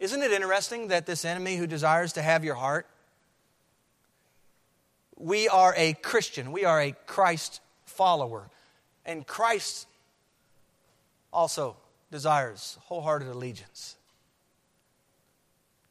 Isn't 0.00 0.22
it 0.22 0.32
interesting 0.32 0.88
that 0.88 1.06
this 1.06 1.24
enemy 1.24 1.56
who 1.56 1.66
desires 1.66 2.12
to 2.14 2.22
have 2.22 2.44
your 2.44 2.54
heart, 2.54 2.86
we 5.18 5.48
are 5.48 5.74
a 5.76 5.94
Christian, 5.94 6.52
we 6.52 6.64
are 6.64 6.80
a 6.80 6.92
Christ 7.06 7.60
follower, 7.84 8.48
and 9.04 9.26
Christ 9.26 9.86
also 11.32 11.76
desires 12.10 12.78
wholehearted 12.82 13.28
allegiance. 13.28 13.96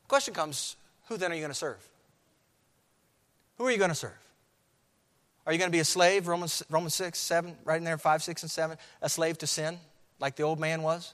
Question 0.07 0.33
comes 0.33 0.77
who 1.07 1.17
then 1.17 1.31
are 1.31 1.35
you 1.35 1.41
going 1.41 1.51
to 1.51 1.57
serve? 1.57 1.85
Who 3.57 3.65
are 3.65 3.71
you 3.71 3.77
going 3.77 3.89
to 3.89 3.95
serve? 3.95 4.17
Are 5.45 5.53
you 5.53 5.59
going 5.59 5.69
to 5.69 5.75
be 5.75 5.79
a 5.79 5.85
slave? 5.85 6.27
Romans, 6.27 6.63
Romans 6.69 6.93
6, 6.95 7.17
7, 7.17 7.55
right 7.63 7.77
in 7.77 7.83
there, 7.83 7.97
5, 7.97 8.23
6, 8.23 8.43
and 8.43 8.51
7. 8.51 8.77
A 9.01 9.09
slave 9.09 9.37
to 9.39 9.47
sin, 9.47 9.77
like 10.19 10.35
the 10.35 10.43
old 10.43 10.59
man 10.59 10.81
was? 10.81 11.13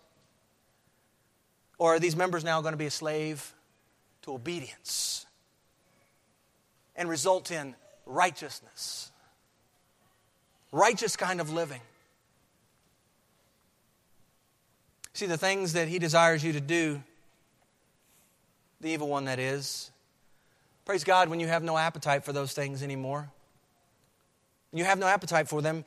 Or 1.78 1.96
are 1.96 2.00
these 2.00 2.16
members 2.16 2.44
now 2.44 2.62
going 2.62 2.74
to 2.74 2.78
be 2.78 2.88
a 2.88 2.92
slave 2.92 3.54
to 4.24 4.34
obedience 4.34 5.26
and 6.96 7.10
result 7.10 7.52
in 7.52 7.76
righteousness? 8.06 9.12
Righteous 10.72 11.16
kind 11.16 11.40
of 11.40 11.52
living. 11.52 11.82
See, 15.14 15.28
the 15.28 15.38
things 15.38 15.74
that 15.74 15.88
he 15.88 16.00
desires 16.00 16.44
you 16.44 16.54
to 16.54 16.62
do, 16.62 17.04
the 18.82 18.90
evil 18.90 19.08
one 19.08 19.26
that 19.26 19.40
is, 19.40 19.92
praise 20.86 21.04
God 21.04 21.30
when 21.30 21.40
you 21.40 21.48
have 21.48 21.64
no 21.64 21.78
appetite 21.78 22.24
for 22.24 22.34
those 22.34 22.54
things 22.54 22.82
anymore. 22.82 23.30
You 24.72 24.86
have 24.86 24.98
no 24.98 25.06
appetite 25.06 25.48
for 25.48 25.62
them 25.62 25.86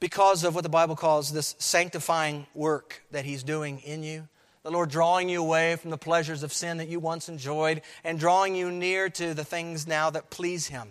because 0.00 0.42
of 0.42 0.54
what 0.54 0.62
the 0.62 0.70
Bible 0.70 0.96
calls 0.96 1.32
this 1.32 1.54
sanctifying 1.58 2.46
work 2.54 3.02
that 3.10 3.26
he's 3.26 3.42
doing 3.42 3.80
in 3.80 4.02
you. 4.02 4.26
The 4.62 4.70
Lord 4.70 4.90
drawing 4.90 5.28
you 5.28 5.40
away 5.40 5.76
from 5.76 5.90
the 5.90 5.98
pleasures 5.98 6.42
of 6.42 6.52
sin 6.52 6.78
that 6.78 6.88
you 6.88 7.00
once 7.00 7.28
enjoyed 7.28 7.82
and 8.04 8.18
drawing 8.18 8.54
you 8.54 8.70
near 8.70 9.08
to 9.10 9.34
the 9.34 9.44
things 9.44 9.86
now 9.86 10.08
that 10.10 10.30
please 10.30 10.68
Him. 10.68 10.88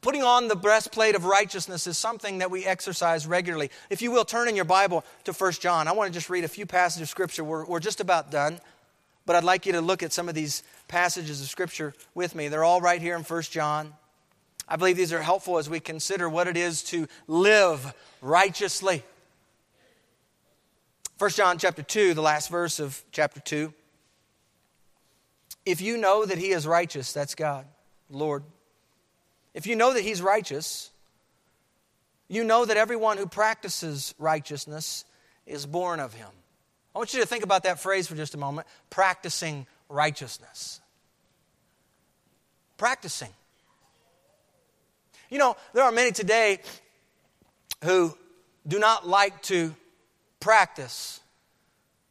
Putting 0.00 0.22
on 0.22 0.46
the 0.46 0.54
breastplate 0.54 1.16
of 1.16 1.24
righteousness 1.24 1.86
is 1.88 1.98
something 1.98 2.38
that 2.38 2.50
we 2.50 2.64
exercise 2.64 3.26
regularly. 3.26 3.70
If 3.90 4.00
you 4.00 4.12
will, 4.12 4.24
turn 4.24 4.48
in 4.48 4.54
your 4.54 4.64
Bible 4.64 5.04
to 5.24 5.32
1 5.32 5.52
John. 5.52 5.88
I 5.88 5.92
want 5.92 6.12
to 6.12 6.16
just 6.16 6.30
read 6.30 6.44
a 6.44 6.48
few 6.48 6.66
passages 6.66 7.02
of 7.02 7.08
Scripture. 7.08 7.42
We're, 7.42 7.66
we're 7.66 7.80
just 7.80 8.00
about 8.00 8.30
done, 8.30 8.60
but 9.26 9.34
I'd 9.34 9.42
like 9.42 9.66
you 9.66 9.72
to 9.72 9.80
look 9.80 10.04
at 10.04 10.12
some 10.12 10.28
of 10.28 10.36
these 10.36 10.62
passages 10.86 11.40
of 11.40 11.48
Scripture 11.48 11.94
with 12.14 12.36
me. 12.36 12.46
They're 12.46 12.64
all 12.64 12.80
right 12.80 13.02
here 13.02 13.16
in 13.16 13.22
1 13.22 13.42
John. 13.42 13.92
I 14.68 14.76
believe 14.76 14.96
these 14.96 15.12
are 15.12 15.22
helpful 15.22 15.58
as 15.58 15.68
we 15.68 15.80
consider 15.80 16.28
what 16.28 16.46
it 16.46 16.56
is 16.56 16.84
to 16.84 17.08
live 17.26 17.92
righteously. 18.22 19.02
1 21.18 21.30
John 21.30 21.58
chapter 21.58 21.82
2, 21.82 22.14
the 22.14 22.22
last 22.22 22.50
verse 22.50 22.78
of 22.78 23.02
chapter 23.10 23.40
2. 23.40 23.72
If 25.66 25.80
you 25.80 25.96
know 25.96 26.24
that 26.24 26.38
he 26.38 26.50
is 26.50 26.68
righteous, 26.68 27.12
that's 27.12 27.34
God, 27.34 27.66
Lord. 28.08 28.44
If 29.58 29.66
you 29.66 29.74
know 29.74 29.92
that 29.92 30.02
he's 30.02 30.22
righteous, 30.22 30.88
you 32.28 32.44
know 32.44 32.64
that 32.64 32.76
everyone 32.76 33.18
who 33.18 33.26
practices 33.26 34.14
righteousness 34.16 35.04
is 35.46 35.66
born 35.66 35.98
of 35.98 36.14
him. 36.14 36.28
I 36.94 36.98
want 36.98 37.12
you 37.12 37.18
to 37.22 37.26
think 37.26 37.42
about 37.42 37.64
that 37.64 37.80
phrase 37.80 38.06
for 38.06 38.14
just 38.14 38.34
a 38.34 38.38
moment 38.38 38.68
practicing 38.88 39.66
righteousness. 39.88 40.80
Practicing. 42.76 43.30
You 45.28 45.38
know, 45.38 45.56
there 45.74 45.82
are 45.82 45.90
many 45.90 46.12
today 46.12 46.60
who 47.82 48.16
do 48.64 48.78
not 48.78 49.08
like 49.08 49.42
to 49.42 49.74
practice. 50.38 51.18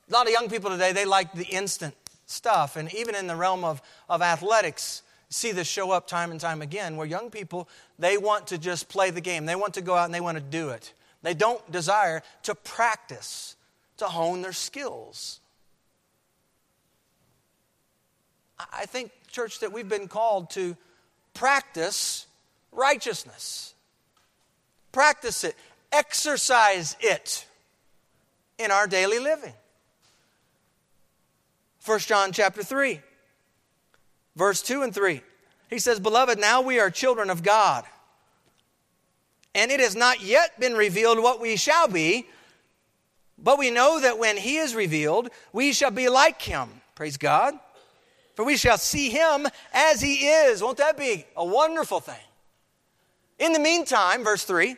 A 0.10 0.14
lot 0.14 0.26
of 0.26 0.34
young 0.34 0.50
people 0.50 0.70
today, 0.70 0.92
they 0.92 1.06
like 1.06 1.32
the 1.32 1.46
instant 1.46 1.96
stuff. 2.26 2.76
And 2.76 2.94
even 2.94 3.16
in 3.16 3.28
the 3.28 3.38
realm 3.38 3.64
of, 3.64 3.82
of 4.10 4.22
athletics, 4.22 5.02
see 5.30 5.52
this 5.52 5.68
show 5.68 5.92
up 5.92 6.08
time 6.08 6.32
and 6.32 6.40
time 6.40 6.62
again 6.62 6.96
where 6.96 7.08
young 7.08 7.30
people, 7.30 7.68
they 8.00 8.18
want 8.18 8.48
to 8.48 8.58
just 8.58 8.90
play 8.90 9.12
the 9.12 9.22
game. 9.22 9.46
They 9.46 9.56
want 9.56 9.74
to 9.76 9.82
go 9.82 9.96
out 9.96 10.06
and 10.06 10.14
they 10.14 10.22
want 10.22 10.38
to 10.38 10.44
do 10.44 10.70
it. 10.70 10.94
They 11.22 11.34
don't 11.34 11.72
desire 11.72 12.24
to 12.44 12.56
practice, 12.56 13.56
to 13.98 14.06
hone 14.06 14.42
their 14.42 14.54
skills. 14.54 15.40
I 18.72 18.86
think, 18.86 19.12
church, 19.32 19.60
that 19.60 19.72
we've 19.72 19.90
been 19.90 20.08
called 20.08 20.50
to 20.52 20.76
practice 21.34 22.26
righteousness. 22.72 23.74
Practice 24.92 25.44
it, 25.44 25.56
exercise 25.92 26.96
it 27.00 27.46
in 28.58 28.72
our 28.72 28.88
daily 28.88 29.20
living. 29.20 29.54
1 31.86 32.00
John 32.00 32.32
chapter 32.32 32.64
3, 32.64 33.00
verse 34.38 34.62
2 34.62 34.84
and 34.84 34.94
3. 34.94 35.22
He 35.70 35.80
says, 35.80 36.00
Beloved, 36.00 36.40
now 36.40 36.62
we 36.62 36.80
are 36.80 36.90
children 36.90 37.30
of 37.30 37.44
God. 37.44 37.84
And 39.54 39.72
it 39.72 39.80
has 39.80 39.96
not 39.96 40.22
yet 40.22 40.58
been 40.60 40.76
revealed 40.76 41.20
what 41.20 41.42
we 41.42 41.58
shall 41.58 41.88
be, 41.88 42.28
but 43.38 43.60
we 43.60 43.72
know 43.72 44.00
that 44.00 44.20
when 44.20 44.38
he 44.38 44.58
is 44.58 44.76
revealed, 44.76 45.30
we 45.52 45.74
shall 45.74 45.92
be 45.92 46.08
like 46.08 46.42
him. 46.42 46.70
Praise 46.96 47.18
God. 47.18 47.56
For 48.36 48.46
we 48.46 48.56
shall 48.56 48.78
see 48.78 49.10
him 49.10 49.48
as 49.74 50.00
he 50.00 50.28
is. 50.28 50.62
Won't 50.62 50.78
that 50.78 50.96
be 50.96 51.26
a 51.36 51.44
wonderful 51.44 52.00
thing? 52.00 52.16
In 53.40 53.52
the 53.52 53.60
meantime, 53.60 54.24
verse 54.24 54.44
3 54.44 54.76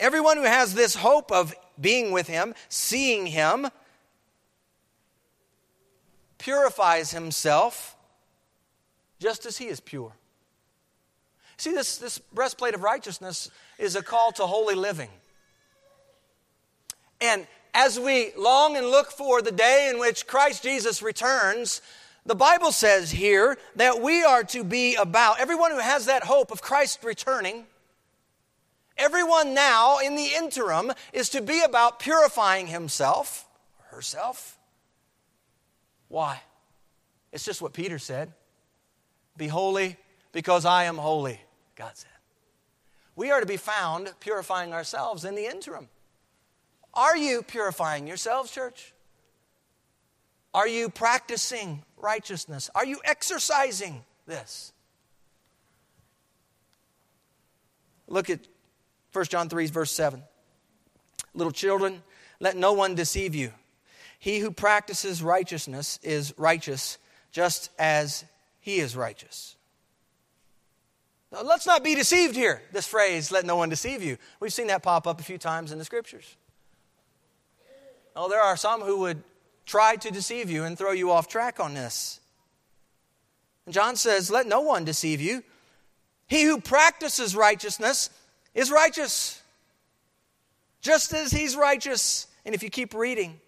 everyone 0.00 0.36
who 0.36 0.44
has 0.44 0.74
this 0.74 0.94
hope 0.94 1.32
of 1.32 1.52
being 1.80 2.12
with 2.12 2.28
him, 2.28 2.54
seeing 2.68 3.26
him, 3.26 3.66
purifies 6.38 7.10
himself 7.10 7.96
just 9.18 9.46
as 9.46 9.58
he 9.58 9.66
is 9.66 9.80
pure. 9.80 10.12
See, 11.56 11.72
this, 11.72 11.98
this 11.98 12.18
breastplate 12.18 12.74
of 12.74 12.82
righteousness 12.82 13.50
is 13.78 13.96
a 13.96 14.02
call 14.02 14.32
to 14.32 14.46
holy 14.46 14.74
living. 14.74 15.10
And 17.20 17.46
as 17.74 17.98
we 17.98 18.32
long 18.36 18.76
and 18.76 18.86
look 18.86 19.10
for 19.10 19.42
the 19.42 19.50
day 19.50 19.90
in 19.92 19.98
which 19.98 20.26
Christ 20.26 20.62
Jesus 20.62 21.02
returns, 21.02 21.82
the 22.24 22.36
Bible 22.36 22.70
says 22.70 23.10
here 23.10 23.58
that 23.76 24.00
we 24.00 24.22
are 24.22 24.44
to 24.44 24.62
be 24.62 24.94
about, 24.94 25.40
everyone 25.40 25.72
who 25.72 25.80
has 25.80 26.06
that 26.06 26.22
hope 26.22 26.52
of 26.52 26.62
Christ 26.62 27.02
returning, 27.02 27.66
Everyone 28.98 29.54
now 29.54 29.98
in 29.98 30.16
the 30.16 30.30
interim 30.36 30.92
is 31.12 31.28
to 31.30 31.40
be 31.40 31.62
about 31.62 32.00
purifying 32.00 32.66
himself 32.66 33.46
herself. 33.90 34.58
Why? 36.08 36.42
It's 37.32 37.44
just 37.44 37.62
what 37.62 37.72
Peter 37.72 37.98
said 37.98 38.32
Be 39.38 39.46
holy 39.46 39.96
because 40.32 40.64
I 40.64 40.84
am 40.84 40.96
holy, 40.96 41.40
God 41.76 41.92
said. 41.94 42.10
We 43.16 43.30
are 43.30 43.40
to 43.40 43.46
be 43.46 43.56
found 43.56 44.12
purifying 44.20 44.72
ourselves 44.74 45.24
in 45.24 45.34
the 45.34 45.46
interim. 45.46 45.88
Are 46.92 47.16
you 47.16 47.42
purifying 47.42 48.06
yourselves, 48.06 48.50
church? 48.50 48.92
Are 50.52 50.68
you 50.68 50.88
practicing 50.88 51.82
righteousness? 51.96 52.68
Are 52.74 52.84
you 52.84 53.00
exercising 53.04 54.04
this? 54.26 54.72
Look 58.08 58.30
at 58.30 58.40
1 59.12 59.24
John 59.26 59.48
3, 59.48 59.66
verse 59.66 59.92
7. 59.92 60.22
Little 61.34 61.52
children, 61.52 62.02
let 62.40 62.56
no 62.56 62.72
one 62.72 62.94
deceive 62.94 63.34
you. 63.34 63.52
He 64.18 64.38
who 64.38 64.50
practices 64.50 65.22
righteousness 65.22 66.00
is 66.02 66.34
righteous 66.36 66.98
just 67.30 67.70
as 67.78 68.24
he 68.60 68.78
is 68.78 68.96
righteous. 68.96 69.56
Now, 71.30 71.42
let's 71.42 71.66
not 71.66 71.84
be 71.84 71.94
deceived 71.94 72.34
here. 72.34 72.62
This 72.72 72.86
phrase, 72.86 73.30
let 73.30 73.44
no 73.44 73.56
one 73.56 73.68
deceive 73.68 74.02
you. 74.02 74.16
We've 74.40 74.52
seen 74.52 74.68
that 74.68 74.82
pop 74.82 75.06
up 75.06 75.20
a 75.20 75.24
few 75.24 75.38
times 75.38 75.72
in 75.72 75.78
the 75.78 75.84
scriptures. 75.84 76.36
Oh, 78.16 78.28
there 78.28 78.40
are 78.40 78.56
some 78.56 78.80
who 78.80 79.00
would 79.00 79.22
try 79.66 79.96
to 79.96 80.10
deceive 80.10 80.50
you 80.50 80.64
and 80.64 80.76
throw 80.76 80.92
you 80.92 81.12
off 81.12 81.28
track 81.28 81.60
on 81.60 81.74
this. 81.74 82.20
And 83.66 83.74
John 83.74 83.96
says, 83.96 84.30
Let 84.30 84.46
no 84.46 84.62
one 84.62 84.84
deceive 84.84 85.20
you. 85.20 85.44
He 86.26 86.44
who 86.44 86.60
practices 86.60 87.36
righteousness 87.36 88.10
is 88.54 88.70
righteous, 88.70 89.40
just 90.80 91.12
as 91.14 91.30
he's 91.30 91.54
righteous. 91.54 92.26
And 92.44 92.54
if 92.54 92.62
you 92.62 92.70
keep 92.70 92.94
reading, 92.94 93.38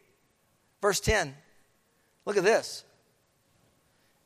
verse 0.81 1.01
10, 1.01 1.35
look 2.27 2.37
at 2.37 2.45
this. 2.45 2.85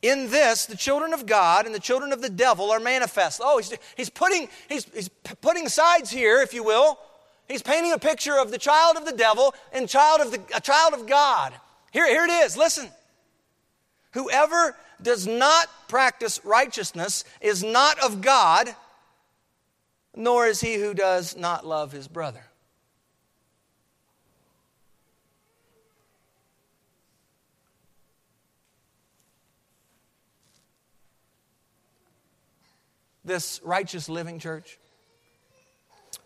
In 0.05 0.29
this, 0.29 0.67
the 0.67 0.77
children 0.77 1.15
of 1.15 1.25
God 1.25 1.65
and 1.65 1.75
the 1.75 1.81
children 1.81 2.13
of 2.13 2.21
the 2.21 2.29
devil 2.29 2.71
are 2.71 2.79
manifest. 2.79 3.41
Oh, 3.43 3.57
he's, 3.57 3.73
he's, 3.97 4.11
putting, 4.11 4.51
he's, 4.69 4.85
he's 4.93 5.09
putting 5.41 5.67
sides 5.67 6.11
here, 6.11 6.43
if 6.43 6.53
you 6.53 6.63
will. 6.63 6.99
He's 7.49 7.63
painting 7.63 7.91
a 7.91 7.99
picture 7.99 8.39
of 8.39 8.51
the 8.51 8.59
child 8.59 8.99
of 8.99 9.07
the 9.07 9.17
devil 9.17 9.55
and 9.73 9.89
child 9.89 10.21
of 10.21 10.31
the, 10.31 10.43
a 10.55 10.61
child 10.61 10.93
of 10.93 11.07
God. 11.07 11.55
Here, 11.91 12.07
here 12.07 12.27
it 12.27 12.31
is. 12.31 12.55
Listen. 12.55 12.91
Whoever 14.13 14.77
does 15.01 15.27
not 15.27 15.69
practice 15.89 16.39
righteousness 16.45 17.25
is 17.41 17.65
not 17.65 17.99
of 18.05 18.21
God, 18.21 18.77
nor 20.15 20.47
is 20.47 20.61
he 20.61 20.75
who 20.75 20.93
does 20.93 21.35
not 21.35 21.67
love 21.67 21.93
his 21.93 22.09
brother. 22.09 22.45
This 33.25 33.61
righteous 33.65 34.09
living 34.09 34.39
church, 34.39 34.79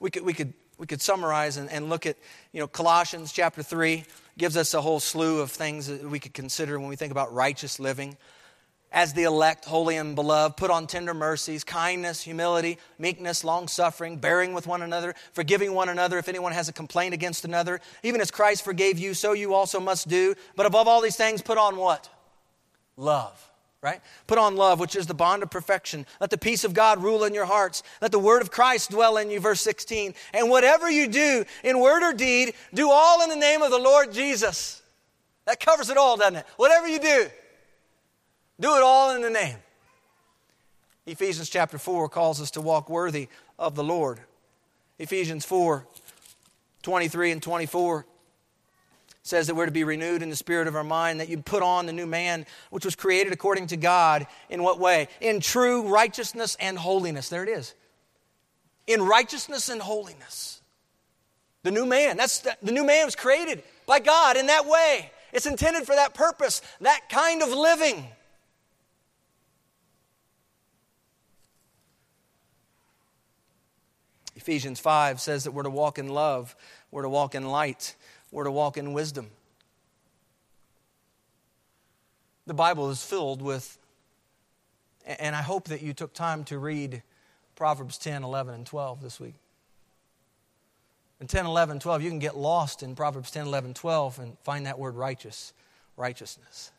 we 0.01 0.11
could, 0.11 0.24
we 0.24 0.32
could, 0.32 0.53
we 0.78 0.86
could 0.86 1.01
summarize 1.01 1.57
and, 1.57 1.70
and 1.70 1.88
look 1.88 2.07
at, 2.07 2.16
you 2.53 2.61
know, 2.61 2.66
Colossians 2.66 3.32
chapter 3.32 3.62
3 3.62 4.05
gives 4.36 4.57
us 4.57 4.74
a 4.74 4.80
whole 4.80 5.01
slew 5.01 5.40
of 5.40 5.51
things 5.51 5.86
that 5.86 6.03
we 6.03 6.18
could 6.18 6.34
consider 6.34 6.78
when 6.78 6.88
we 6.88 6.96
think 6.96 7.12
about 7.12 7.32
righteous 7.32 7.80
living. 7.80 8.16
as 8.90 9.12
the 9.12 9.24
elect, 9.24 9.66
holy 9.66 9.96
and 9.96 10.14
beloved, 10.14 10.57
put 10.57 10.70
on 10.70 10.86
tender 10.86 11.12
mercies, 11.12 11.62
kindness, 11.62 12.22
humility, 12.22 12.78
meekness, 12.99 13.44
long 13.44 13.68
suffering, 13.68 14.16
bearing 14.16 14.55
with 14.55 14.66
one 14.66 14.80
another, 14.80 15.14
forgiving 15.32 15.74
one 15.74 15.90
another 15.90 16.18
if 16.18 16.28
anyone 16.28 16.53
has 16.53 16.68
a 16.68 16.72
complaint 16.72 17.12
against 17.12 17.44
another. 17.44 17.80
Even 18.03 18.20
as 18.20 18.30
Christ 18.30 18.64
forgave 18.64 18.99
you, 18.99 19.12
so 19.12 19.32
you 19.32 19.53
also 19.53 19.78
must 19.78 20.09
do. 20.09 20.34
But 20.57 20.66
above 20.66 20.88
all 20.88 21.03
these 21.03 21.16
things, 21.16 21.42
put 21.42 21.59
on 21.59 21.76
what? 21.76 22.09
Love. 22.96 23.47
Right? 23.81 24.01
Put 24.26 24.39
on 24.39 24.57
love, 24.57 24.81
which 24.81 24.97
is 24.97 25.07
the 25.07 25.14
bond 25.14 25.45
of 25.45 25.51
perfection. 25.51 26.05
Let 26.20 26.31
the 26.31 26.39
peace 26.39 26.64
of 26.64 26.74
God 26.74 27.01
rule 27.01 27.22
in 27.22 27.33
your 27.33 27.45
hearts. 27.45 27.85
Let 28.03 28.11
the 28.11 28.18
word 28.18 28.43
of 28.43 28.51
Christ 28.51 28.91
dwell 28.91 29.16
in 29.16 29.31
you, 29.31 29.39
verse 29.39 29.61
16. 29.61 30.14
And 30.35 30.51
whatever 30.51 30.91
you 30.91 31.07
do, 31.07 31.45
in 31.62 31.79
word 31.79 32.03
or 32.03 32.12
deed, 32.12 32.55
do 32.74 32.91
all 32.91 33.22
in 33.22 33.31
the 33.31 33.37
name 33.37 33.62
of 33.62 33.70
the 33.70 33.79
Lord 33.79 34.12
Jesus. 34.12 34.83
That 35.47 35.61
covers 35.61 35.91
it 35.91 35.97
all, 35.97 36.16
doesn't 36.16 36.37
it? 36.37 36.47
Whatever 36.57 36.89
you 36.89 36.99
do, 36.99 37.29
do 38.59 38.74
it 38.74 38.83
all 38.83 39.14
in 39.14 39.22
the 39.22 39.31
name. 39.31 39.57
Ephesians 41.07 41.49
chapter 41.49 41.79
4 41.79 42.09
calls 42.09 42.41
us 42.41 42.51
to 42.53 42.61
walk 42.61 42.91
worthy 42.91 43.29
of 43.59 43.76
the 43.76 43.85
Lord. 43.85 44.20
Ephesians 44.99 45.45
4 45.45 45.87
23 46.83 47.33
and 47.33 47.43
24 47.43 48.07
says 49.29 49.47
that 49.47 49.55
we're 49.55 49.66
to 49.66 49.72
be 49.72 49.85
renewed 49.85 50.22
in 50.22 50.31
the 50.31 50.37
spirit 50.37 50.68
of 50.68 50.74
our 50.74 50.85
mind, 50.85 51.20
that 51.20 51.29
you 51.29 51.39
put 51.39 51.62
on 51.62 51.87
the 51.87 51.93
new 51.93 52.07
man, 52.07 52.47
which 52.70 52.85
was 52.85 52.97
created 52.97 53.33
according 53.33 53.68
to 53.68 53.76
God. 53.76 54.26
In 54.51 54.62
what 54.62 54.81
way? 54.81 55.09
In 55.20 55.41
true 55.41 55.89
righteousness 55.89 56.57
and 56.59 56.79
holiness. 56.79 57.29
There 57.29 57.43
it 57.43 57.49
is. 57.49 57.74
In 58.87 59.03
righteousness 59.03 59.68
and 59.68 59.81
holiness. 59.81 60.61
The 61.62 61.70
new 61.70 61.87
man. 61.87 62.16
That's 62.16 62.41
the, 62.41 62.57
the 62.62 62.72
new 62.72 62.85
man 62.85 63.05
was 63.05 63.16
created 63.16 63.62
by 63.87 64.01
God 64.01 64.37
in 64.37 64.47
that 64.47 64.66
way. 64.66 65.11
It's 65.33 65.47
intended 65.47 65.85
for 65.85 65.95
that 65.95 66.14
purpose, 66.14 66.62
that 66.81 67.09
kind 67.11 67.43
of 67.43 67.51
living. 67.51 68.07
Ephesians 74.37 74.81
5 74.81 75.20
says 75.20 75.45
that 75.45 75.51
we're 75.51 75.64
to 75.64 75.70
walk 75.70 75.99
in 75.99 76.09
love, 76.09 76.57
we're 76.91 77.03
to 77.03 77.09
walk 77.09 77.35
in 77.35 77.47
light, 77.47 77.97
we're 78.31 78.45
to 78.45 78.51
walk 78.51 78.76
in 78.76 78.93
wisdom. 78.93 79.31
The 82.47 82.55
Bible 82.55 82.91
is 82.91 83.03
filled 83.03 83.43
with, 83.43 83.79
and 85.05 85.37
I 85.37 85.43
hope 85.43 85.68
that 85.68 85.83
you 85.83 85.93
took 85.93 86.12
time 86.12 86.45
to 86.45 86.59
read 86.59 87.03
Proverbs 87.57 87.99
10, 87.99 88.24
11, 88.24 88.55
and 88.55 88.66
12 88.66 89.03
this 89.03 89.20
week. 89.20 89.35
In 91.20 91.26
10, 91.26 91.47
11, 91.47 91.81
12, 91.81 92.03
you 92.03 92.11
can 92.11 92.20
get 92.20 92.37
lost 92.37 92.83
in 92.83 92.95
Proverbs 92.95 93.31
10, 93.31 93.47
11, 93.47 93.74
12 93.74 94.18
and 94.20 94.39
find 94.45 94.66
that 94.66 94.79
word 94.79 94.95
righteous, 94.95 95.53
righteousness. 95.97 96.70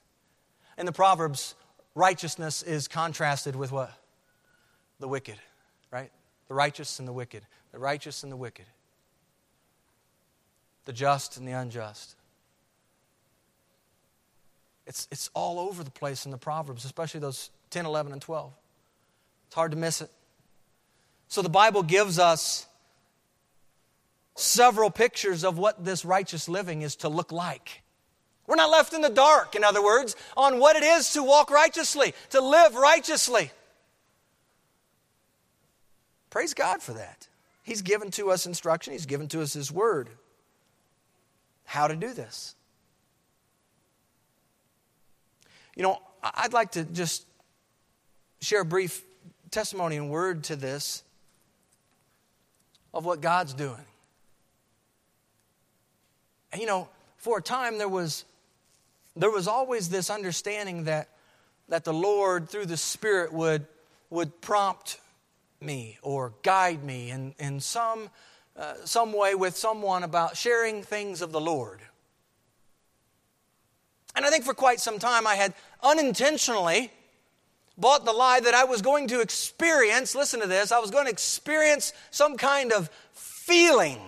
In 0.78 0.86
the 0.86 0.92
Proverbs, 0.92 1.56
righteousness 1.94 2.64
is 2.64 2.88
contrasted 2.88 3.56
with 3.56 3.72
what? 3.72 3.92
The 5.00 5.08
wicked, 5.08 5.36
right? 5.92 6.10
The 6.48 6.54
righteous 6.54 7.00
and 7.00 7.08
the 7.08 7.14
wicked. 7.14 7.44
The 7.74 7.80
righteous 7.80 8.24
and 8.24 8.32
the 8.32 8.38
wicked 8.38 8.66
the 10.86 10.94
just 10.94 11.38
and 11.38 11.48
the 11.48 11.52
unjust. 11.52 12.16
It's, 14.90 15.08
it's 15.12 15.30
all 15.36 15.60
over 15.60 15.84
the 15.84 15.92
place 15.92 16.26
in 16.26 16.32
the 16.32 16.38
Proverbs, 16.38 16.84
especially 16.84 17.20
those 17.20 17.52
10, 17.70 17.86
11, 17.86 18.12
and 18.12 18.22
12. 18.22 18.52
It's 19.48 19.56
hard 19.56 19.72
to 19.72 19.78
miss 19.78 20.02
it. 20.02 20.10
So 21.28 21.44
the 21.44 21.50
Bible 21.50 21.84
gives 21.84 22.18
us 22.18 22.66
several 24.36 24.90
pictures 24.90 25.44
of 25.44 25.60
what 25.60 25.86
this 25.86 26.04
righteous 26.04 26.50
living 26.50 26.82
is 26.82 26.96
to 26.98 27.10
look 27.10 27.32
like. 27.32 27.84
We're 28.48 28.56
not 28.56 28.72
left 28.72 28.94
in 28.94 29.02
the 29.02 29.10
dark, 29.10 29.56
in 29.56 29.64
other 29.64 29.84
words, 29.84 30.16
on 30.36 30.60
what 30.60 30.76
it 30.76 30.82
is 30.82 31.14
to 31.14 31.22
walk 31.22 31.52
righteously, 31.52 32.16
to 32.32 32.42
live 32.42 32.74
righteously. 32.74 33.52
Praise 36.32 36.56
God 36.56 36.82
for 36.82 36.94
that. 36.94 37.28
He's 37.62 37.84
given 37.84 38.10
to 38.12 38.32
us 38.32 38.48
instruction, 38.48 38.94
He's 38.94 39.06
given 39.06 39.28
to 39.28 39.42
us 39.42 39.54
His 39.54 39.72
word 39.72 40.10
how 41.70 41.88
to 41.88 41.96
do 41.96 42.14
this. 42.14 42.56
You 45.76 45.84
know, 45.84 46.02
I'd 46.24 46.52
like 46.52 46.72
to 46.72 46.84
just 46.84 47.28
share 48.42 48.62
a 48.62 48.66
brief 48.66 49.04
testimony 49.52 49.98
and 49.98 50.10
word 50.10 50.46
to 50.46 50.56
this 50.56 51.04
of 52.92 53.06
what 53.06 53.22
God's 53.22 53.54
doing. 53.54 53.86
And 56.52 56.60
you 56.60 56.66
know, 56.66 56.90
for 57.18 57.38
a 57.38 57.42
time 57.42 57.78
there 57.78 57.88
was 57.88 58.26
there 59.16 59.30
was 59.30 59.48
always 59.48 59.90
this 59.90 60.10
understanding 60.10 60.86
that 60.86 61.08
that 61.68 61.84
the 61.84 61.94
Lord 61.94 62.50
through 62.50 62.66
the 62.66 62.78
Spirit 62.78 63.32
would 63.32 63.68
would 64.10 64.42
prompt 64.42 65.00
me 65.62 66.00
or 66.02 66.34
guide 66.42 66.84
me 66.84 67.12
in, 67.12 67.36
in 67.38 67.60
some 67.60 68.10
uh, 68.60 68.74
some 68.84 69.14
way 69.14 69.36
with 69.36 69.56
someone 69.56 70.04
about 70.04 70.36
sharing 70.36 70.84
things 70.84 71.22
of 71.22 71.32
the 71.32 71.40
Lord. 71.40 71.80
And 74.16 74.26
I 74.26 74.30
think 74.30 74.44
for 74.44 74.54
quite 74.54 74.82
some 74.82 75.00
time 75.00 75.26
I 75.26 75.36
had 75.36 75.54
unintentionally 75.82 76.92
bought 77.78 78.04
the 78.04 78.12
lie 78.12 78.42
that 78.42 78.54
I 78.54 78.66
was 78.66 78.82
going 78.82 79.08
to 79.08 79.22
experience, 79.22 80.14
listen 80.14 80.42
to 80.42 80.48
this, 80.48 80.74
I 80.74 80.80
was 80.80 80.92
going 80.92 81.06
to 81.06 81.12
experience 81.12 81.94
some 82.12 82.36
kind 82.36 82.74
of 82.74 82.90
feeling. 83.14 84.00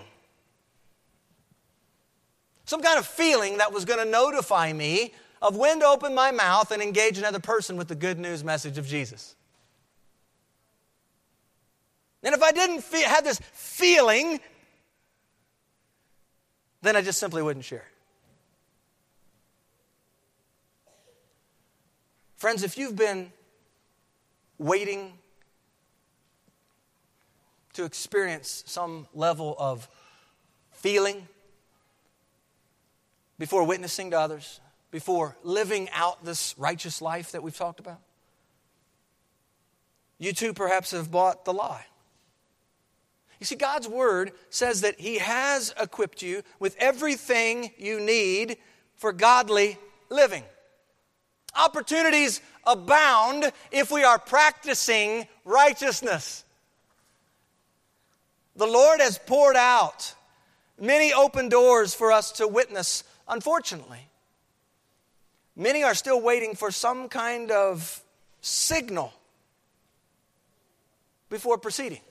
Some 2.66 2.82
kind 2.82 3.00
of 3.00 3.06
feeling 3.06 3.60
that 3.60 3.72
was 3.72 3.86
going 3.86 4.04
to 4.04 4.12
notify 4.12 4.74
me 4.74 5.14
of 5.42 5.56
when 5.56 5.80
to 5.80 5.86
open 5.86 6.14
my 6.14 6.32
mouth 6.32 6.72
and 6.72 6.82
engage 6.82 7.18
another 7.18 7.40
person 7.40 7.78
with 7.78 7.88
the 7.88 7.96
good 7.96 8.20
news 8.20 8.44
message 8.44 8.78
of 8.78 8.86
Jesus. 8.86 9.36
And 12.24 12.36
if 12.36 12.44
I 12.44 12.52
didn't 12.52 12.82
feel, 12.82 13.08
have 13.08 13.24
this 13.24 13.40
feeling, 13.54 14.40
then 16.82 16.96
I 16.96 17.02
just 17.02 17.20
simply 17.20 17.42
wouldn't 17.42 17.66
share. 17.66 17.88
Friends, 22.38 22.64
if 22.64 22.78
you've 22.78 22.96
been 22.96 23.32
waiting 24.58 25.14
to 27.74 27.86
experience 27.86 28.64
some 28.66 29.08
level 29.14 29.56
of 29.60 29.88
feeling 30.72 31.28
before 33.38 33.64
witnessing 33.64 34.12
to 34.12 34.20
others, 34.20 34.60
before 34.90 35.38
living 35.44 35.90
out 35.92 36.24
this 36.26 36.56
righteous 36.58 37.02
life 37.02 37.32
that 37.32 37.42
we've 37.44 37.56
talked 37.56 37.80
about, 37.80 38.00
you 40.20 40.34
too 40.34 40.54
perhaps 40.54 40.92
have 40.92 41.10
bought 41.10 41.46
the 41.46 41.54
lie. 41.54 41.86
You 43.42 43.46
see, 43.46 43.56
God's 43.56 43.88
word 43.88 44.34
says 44.52 44.82
that 44.82 45.00
He 45.00 45.18
has 45.18 45.74
equipped 45.82 46.22
you 46.22 46.44
with 46.60 46.76
everything 46.78 47.72
you 47.76 48.00
need 48.00 48.58
for 48.96 49.12
godly 49.12 49.80
living. 50.12 50.44
Opportunities 51.56 52.40
abound 52.68 53.52
if 53.72 53.90
we 53.90 54.04
are 54.04 54.20
practicing 54.20 55.28
righteousness. 55.44 56.46
The 58.56 58.68
Lord 58.68 59.02
has 59.02 59.18
poured 59.18 59.56
out 59.56 60.14
many 60.80 61.12
open 61.12 61.50
doors 61.50 61.96
for 61.96 62.12
us 62.12 62.34
to 62.34 62.48
witness, 62.48 63.04
unfortunately. 63.28 64.08
Many 65.56 65.82
are 65.82 65.96
still 65.96 66.22
waiting 66.22 66.54
for 66.54 66.70
some 66.70 67.10
kind 67.10 67.50
of 67.50 68.04
signal 68.42 69.12
before 71.28 71.58
proceeding. 71.58 72.02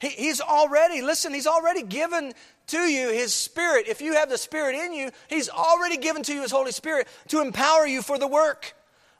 He, 0.00 0.08
he's 0.08 0.40
already, 0.40 1.02
listen, 1.02 1.32
He's 1.32 1.46
already 1.46 1.82
given 1.82 2.32
to 2.68 2.78
you 2.78 3.10
His 3.10 3.32
Spirit. 3.32 3.88
If 3.88 4.00
you 4.00 4.14
have 4.14 4.28
the 4.28 4.38
Spirit 4.38 4.74
in 4.76 4.92
you, 4.92 5.10
He's 5.28 5.48
already 5.48 5.96
given 5.96 6.22
to 6.24 6.34
you 6.34 6.42
His 6.42 6.50
Holy 6.50 6.72
Spirit 6.72 7.08
to 7.28 7.40
empower 7.40 7.86
you 7.86 8.02
for 8.02 8.18
the 8.18 8.26
work. 8.26 8.74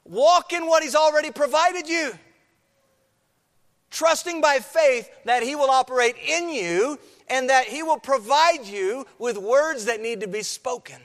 Walk 0.05 0.53
in 0.53 0.67
what 0.67 0.83
He's 0.83 0.95
already 0.95 1.31
provided 1.31 1.87
you. 1.87 2.13
Trusting 3.89 4.41
by 4.41 4.59
faith 4.59 5.09
that 5.25 5.43
He 5.43 5.55
will 5.55 5.69
operate 5.69 6.15
in 6.17 6.49
you 6.49 6.99
and 7.29 7.49
that 7.49 7.65
He 7.65 7.83
will 7.83 7.99
provide 7.99 8.65
you 8.65 9.05
with 9.17 9.37
words 9.37 9.85
that 9.85 10.01
need 10.01 10.21
to 10.21 10.27
be 10.27 10.43
spoken. 10.43 10.97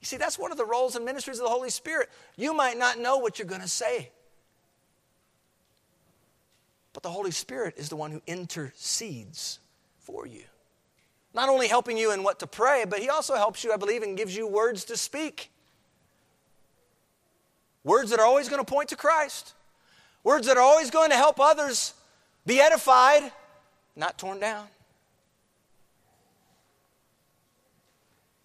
You 0.00 0.06
see, 0.06 0.16
that's 0.16 0.38
one 0.38 0.50
of 0.50 0.56
the 0.58 0.64
roles 0.64 0.96
and 0.96 1.04
ministries 1.04 1.38
of 1.38 1.44
the 1.44 1.50
Holy 1.50 1.70
Spirit. 1.70 2.08
You 2.36 2.54
might 2.54 2.78
not 2.78 2.98
know 2.98 3.18
what 3.18 3.38
you're 3.38 3.48
going 3.48 3.60
to 3.60 3.68
say. 3.68 4.10
But 6.92 7.02
the 7.02 7.10
Holy 7.10 7.30
Spirit 7.30 7.74
is 7.76 7.88
the 7.88 7.96
one 7.96 8.10
who 8.10 8.22
intercedes 8.26 9.60
for 9.98 10.26
you. 10.26 10.42
Not 11.32 11.48
only 11.48 11.68
helping 11.68 11.96
you 11.96 12.12
in 12.12 12.22
what 12.22 12.40
to 12.40 12.46
pray, 12.46 12.84
but 12.88 12.98
He 12.98 13.08
also 13.08 13.36
helps 13.36 13.62
you, 13.62 13.72
I 13.72 13.76
believe, 13.76 14.02
and 14.02 14.16
gives 14.16 14.36
you 14.36 14.46
words 14.46 14.84
to 14.86 14.96
speak. 14.96 15.50
Words 17.84 18.10
that 18.10 18.18
are 18.18 18.26
always 18.26 18.48
going 18.48 18.64
to 18.64 18.70
point 18.70 18.88
to 18.88 18.96
Christ. 18.96 19.54
Words 20.24 20.46
that 20.48 20.56
are 20.56 20.62
always 20.62 20.90
going 20.90 21.10
to 21.10 21.16
help 21.16 21.40
others 21.40 21.94
be 22.44 22.60
edified, 22.60 23.30
not 23.94 24.18
torn 24.18 24.40
down. 24.40 24.66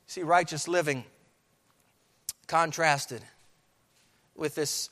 See, 0.07 0.21
righteous 0.23 0.67
living 0.67 1.03
contrasted 2.47 3.21
with 4.35 4.55
this 4.55 4.89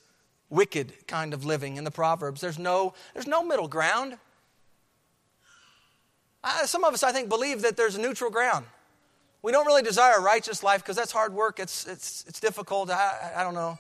wicked 0.54 0.94
kind 1.08 1.34
of 1.34 1.44
living 1.44 1.78
in 1.78 1.84
the 1.84 1.92
Proverbs. 1.92 2.40
There's 2.40 2.60
no, 2.60 2.94
there's 3.14 3.28
no 3.28 3.44
middle 3.44 3.68
ground. 3.68 4.18
Uh, 6.44 6.66
some 6.66 6.84
of 6.84 6.94
us, 6.94 7.04
I 7.04 7.12
think, 7.12 7.28
believe 7.28 7.64
that 7.64 7.76
there's 7.76 7.96
a 7.96 8.02
neutral 8.02 8.30
ground. 8.30 8.66
We 9.42 9.52
don't 9.52 9.66
really 9.66 9.82
desire 9.82 10.16
a 10.18 10.22
righteous 10.22 10.64
life 10.64 10.82
because 10.82 10.96
that's 10.96 11.12
hard 11.12 11.34
work. 11.34 11.60
It's, 11.60 11.88
it's, 11.88 12.24
it's 12.28 12.40
difficult. 12.40 12.90
I, 12.90 13.34
I 13.36 13.44
don't 13.44 13.56
know. 13.56 13.78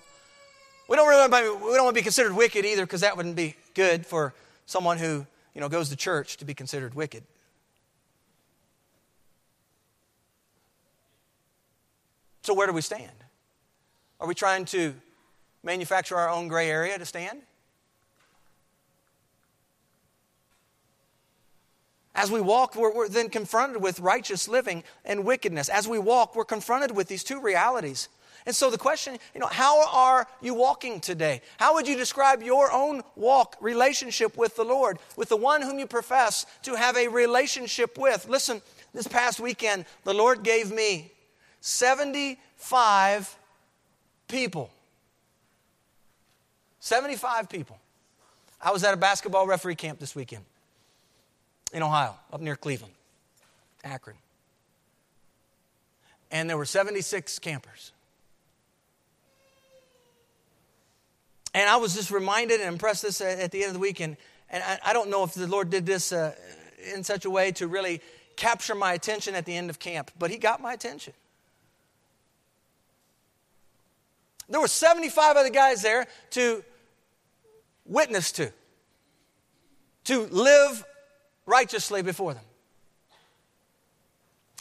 We 0.89 0.97
don't 0.97 1.07
really 1.07 1.25
we 1.25 1.73
don't 1.75 1.85
want 1.85 1.95
to 1.95 1.99
be 1.99 2.03
considered 2.03 2.33
wicked 2.33 2.65
either 2.65 2.85
because 2.85 3.01
that 3.01 3.15
wouldn't 3.15 3.37
be 3.37 3.55
good 3.73 4.05
for 4.05 4.33
someone 4.65 4.97
who 4.97 5.25
you 5.55 5.61
know 5.61 5.69
goes 5.69 5.89
to 5.89 5.95
church 5.95 6.37
to 6.37 6.45
be 6.45 6.53
considered 6.53 6.93
wicked. 6.93 7.23
So 12.41 12.53
where 12.53 12.67
do 12.67 12.73
we 12.73 12.81
stand? 12.81 13.11
Are 14.19 14.27
we 14.27 14.35
trying 14.35 14.65
to 14.65 14.93
manufacture 15.63 16.17
our 16.17 16.29
own 16.29 16.47
gray 16.47 16.69
area 16.69 16.97
to 16.97 17.05
stand? 17.05 17.41
As 22.15 22.29
we 22.29 22.41
walk, 22.41 22.75
we're, 22.75 22.93
we're, 22.93 23.07
then 23.07 23.29
confronted 23.29 23.81
with 23.81 23.99
righteous 23.99 24.47
living 24.47 24.83
and 25.03 25.25
wickedness. 25.25 25.67
As 25.67 25.87
we 25.87 25.97
walk, 25.97 26.35
we're 26.35 26.45
confronted 26.45 26.95
with 26.95 27.07
these 27.07 27.23
two 27.23 27.41
realities. 27.41 28.07
And 28.45 28.55
so 28.55 28.69
the 28.69 28.77
question, 28.77 29.17
you 29.33 29.39
know, 29.39 29.47
how 29.47 29.87
are 29.87 30.27
you 30.41 30.53
walking 30.53 30.99
today? 30.99 31.41
How 31.57 31.75
would 31.75 31.87
you 31.87 31.95
describe 31.95 32.43
your 32.43 32.71
own 32.71 33.01
walk, 33.15 33.55
relationship 33.61 34.37
with 34.37 34.55
the 34.55 34.65
Lord, 34.65 34.99
with 35.15 35.29
the 35.29 35.37
one 35.37 35.61
whom 35.61 35.79
you 35.79 35.87
profess 35.87 36.45
to 36.63 36.75
have 36.75 36.97
a 36.97 37.07
relationship 37.07 37.97
with? 37.97 38.27
Listen, 38.27 38.61
this 38.93 39.07
past 39.07 39.39
weekend, 39.39 39.85
the 40.03 40.13
Lord 40.13 40.43
gave 40.43 40.71
me 40.71 41.11
75 41.61 43.37
people. 44.27 44.69
75 46.83 47.47
people. 47.47 47.79
I 48.61 48.71
was 48.71 48.83
at 48.83 48.93
a 48.93 48.97
basketball 48.97 49.47
referee 49.47 49.75
camp 49.75 49.99
this 49.99 50.13
weekend 50.17 50.43
in 51.71 51.81
Ohio, 51.81 52.13
up 52.31 52.41
near 52.41 52.57
Cleveland, 52.57 52.93
Akron. 53.85 54.17
And 56.29 56.49
there 56.49 56.57
were 56.57 56.65
76 56.65 57.39
campers. 57.39 57.93
And 61.53 61.69
I 61.69 61.77
was 61.77 61.95
just 61.95 62.11
reminded 62.11 62.59
and 62.59 62.67
impressed 62.67 63.03
this 63.03 63.21
at 63.21 63.51
the 63.51 63.59
end 63.59 63.67
of 63.69 63.73
the 63.75 63.79
weekend. 63.79 64.17
And 64.49 64.61
I, 64.61 64.79
I 64.87 64.91
don't 64.93 65.09
know 65.09 65.23
if 65.23 65.33
the 65.33 65.47
Lord 65.47 65.69
did 65.69 65.85
this 65.85 66.11
uh, 66.11 66.35
in 66.93 67.05
such 67.05 67.23
a 67.23 67.29
way 67.29 67.53
to 67.53 67.67
really 67.67 68.01
capture 68.35 68.75
my 68.75 68.91
attention 68.91 69.35
at 69.35 69.45
the 69.45 69.55
end 69.55 69.69
of 69.69 69.79
camp, 69.79 70.11
but 70.19 70.31
He 70.31 70.37
got 70.37 70.61
my 70.61 70.73
attention. 70.73 71.13
There 74.49 74.59
were 74.59 74.67
75 74.67 75.37
other 75.37 75.49
guys 75.49 75.81
there 75.81 76.07
to 76.31 76.61
witness 77.85 78.31
to, 78.33 78.51
to 80.05 80.21
live 80.27 80.85
righteously 81.45 82.01
before 82.01 82.33
them. 82.33 82.43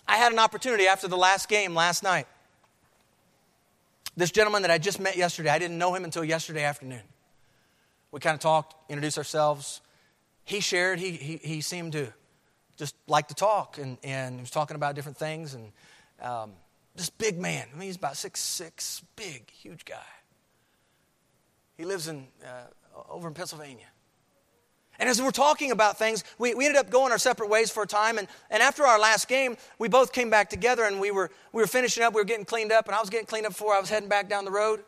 I 0.06 0.16
had 0.16 0.32
an 0.32 0.38
opportunity 0.38 0.86
after 0.86 1.08
the 1.08 1.16
last 1.16 1.48
game 1.48 1.74
last 1.74 2.02
night. 2.02 2.26
This 4.16 4.30
gentleman 4.30 4.62
that 4.62 4.70
I 4.70 4.78
just 4.78 5.00
met 5.00 5.16
yesterday, 5.16 5.48
I 5.48 5.58
didn't 5.58 5.78
know 5.78 5.94
him 5.94 6.04
until 6.04 6.24
yesterday 6.24 6.64
afternoon. 6.64 7.02
We 8.10 8.20
kind 8.20 8.34
of 8.34 8.40
talked, 8.40 8.74
introduced 8.90 9.16
ourselves. 9.16 9.80
He 10.44 10.60
shared, 10.60 10.98
he, 10.98 11.12
he, 11.12 11.36
he 11.36 11.60
seemed 11.62 11.92
to 11.92 12.12
just 12.76 12.94
like 13.06 13.28
to 13.28 13.34
talk, 13.34 13.78
and, 13.78 13.96
and 14.02 14.34
he 14.34 14.40
was 14.40 14.50
talking 14.50 14.74
about 14.74 14.96
different 14.96 15.16
things. 15.16 15.54
And 15.54 15.72
um, 16.20 16.52
this 16.94 17.08
big 17.08 17.38
man, 17.38 17.66
I 17.72 17.78
mean, 17.78 17.86
he's 17.86 17.96
about 17.96 18.16
six 18.16 18.40
six, 18.40 19.02
big, 19.16 19.50
huge 19.50 19.84
guy. 19.84 19.96
He 21.78 21.84
lives 21.84 22.08
in, 22.08 22.26
uh, 22.44 22.66
over 23.08 23.28
in 23.28 23.34
Pennsylvania. 23.34 23.86
And 24.98 25.08
as 25.08 25.20
we're 25.20 25.30
talking 25.30 25.70
about 25.70 25.98
things, 25.98 26.22
we, 26.38 26.54
we 26.54 26.66
ended 26.66 26.78
up 26.78 26.90
going 26.90 27.12
our 27.12 27.18
separate 27.18 27.48
ways 27.48 27.70
for 27.70 27.82
a 27.82 27.86
time. 27.86 28.18
And, 28.18 28.28
and 28.50 28.62
after 28.62 28.86
our 28.86 29.00
last 29.00 29.26
game, 29.26 29.56
we 29.78 29.88
both 29.88 30.12
came 30.12 30.30
back 30.30 30.50
together 30.50 30.84
and 30.84 31.00
we 31.00 31.10
were, 31.10 31.30
we 31.52 31.62
were 31.62 31.66
finishing 31.66 32.04
up. 32.04 32.14
We 32.14 32.20
were 32.20 32.26
getting 32.26 32.44
cleaned 32.44 32.72
up. 32.72 32.86
And 32.86 32.94
I 32.94 33.00
was 33.00 33.10
getting 33.10 33.26
cleaned 33.26 33.46
up 33.46 33.52
before 33.52 33.74
I 33.74 33.80
was 33.80 33.88
heading 33.88 34.08
back 34.08 34.28
down 34.28 34.44
the 34.44 34.50
road. 34.50 34.84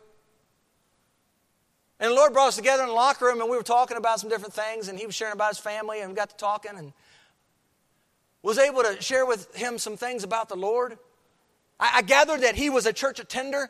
And 1.99 2.11
the 2.11 2.15
Lord 2.15 2.33
brought 2.33 2.49
us 2.49 2.55
together 2.55 2.83
in 2.83 2.89
the 2.89 2.95
locker 2.95 3.25
room 3.25 3.41
and 3.41 3.49
we 3.49 3.57
were 3.57 3.63
talking 3.63 3.97
about 3.97 4.19
some 4.19 4.29
different 4.29 4.53
things. 4.53 4.87
And 4.87 4.99
he 4.99 5.05
was 5.05 5.15
sharing 5.15 5.33
about 5.33 5.49
his 5.49 5.59
family 5.59 6.01
and 6.01 6.11
we 6.11 6.15
got 6.15 6.29
to 6.29 6.37
talking 6.37 6.71
and 6.77 6.93
was 8.41 8.57
able 8.57 8.83
to 8.83 9.01
share 9.01 9.25
with 9.25 9.53
him 9.55 9.77
some 9.77 9.97
things 9.97 10.23
about 10.23 10.49
the 10.49 10.55
Lord. 10.55 10.97
I, 11.79 11.91
I 11.95 12.01
gathered 12.03 12.41
that 12.41 12.55
he 12.55 12.69
was 12.69 12.85
a 12.85 12.93
church 12.93 13.19
attender, 13.19 13.69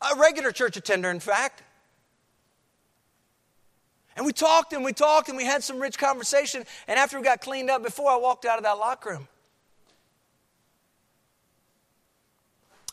a 0.00 0.18
regular 0.18 0.52
church 0.52 0.76
attender, 0.76 1.10
in 1.10 1.20
fact. 1.20 1.64
And 4.18 4.26
we 4.26 4.32
talked 4.32 4.72
and 4.72 4.84
we 4.84 4.92
talked 4.92 5.28
and 5.28 5.36
we 5.36 5.44
had 5.44 5.62
some 5.62 5.78
rich 5.78 5.96
conversation. 5.96 6.64
And 6.88 6.98
after 6.98 7.16
we 7.16 7.22
got 7.22 7.40
cleaned 7.40 7.70
up, 7.70 7.84
before 7.84 8.10
I 8.10 8.16
walked 8.16 8.44
out 8.44 8.58
of 8.58 8.64
that 8.64 8.76
locker 8.76 9.10
room, 9.10 9.28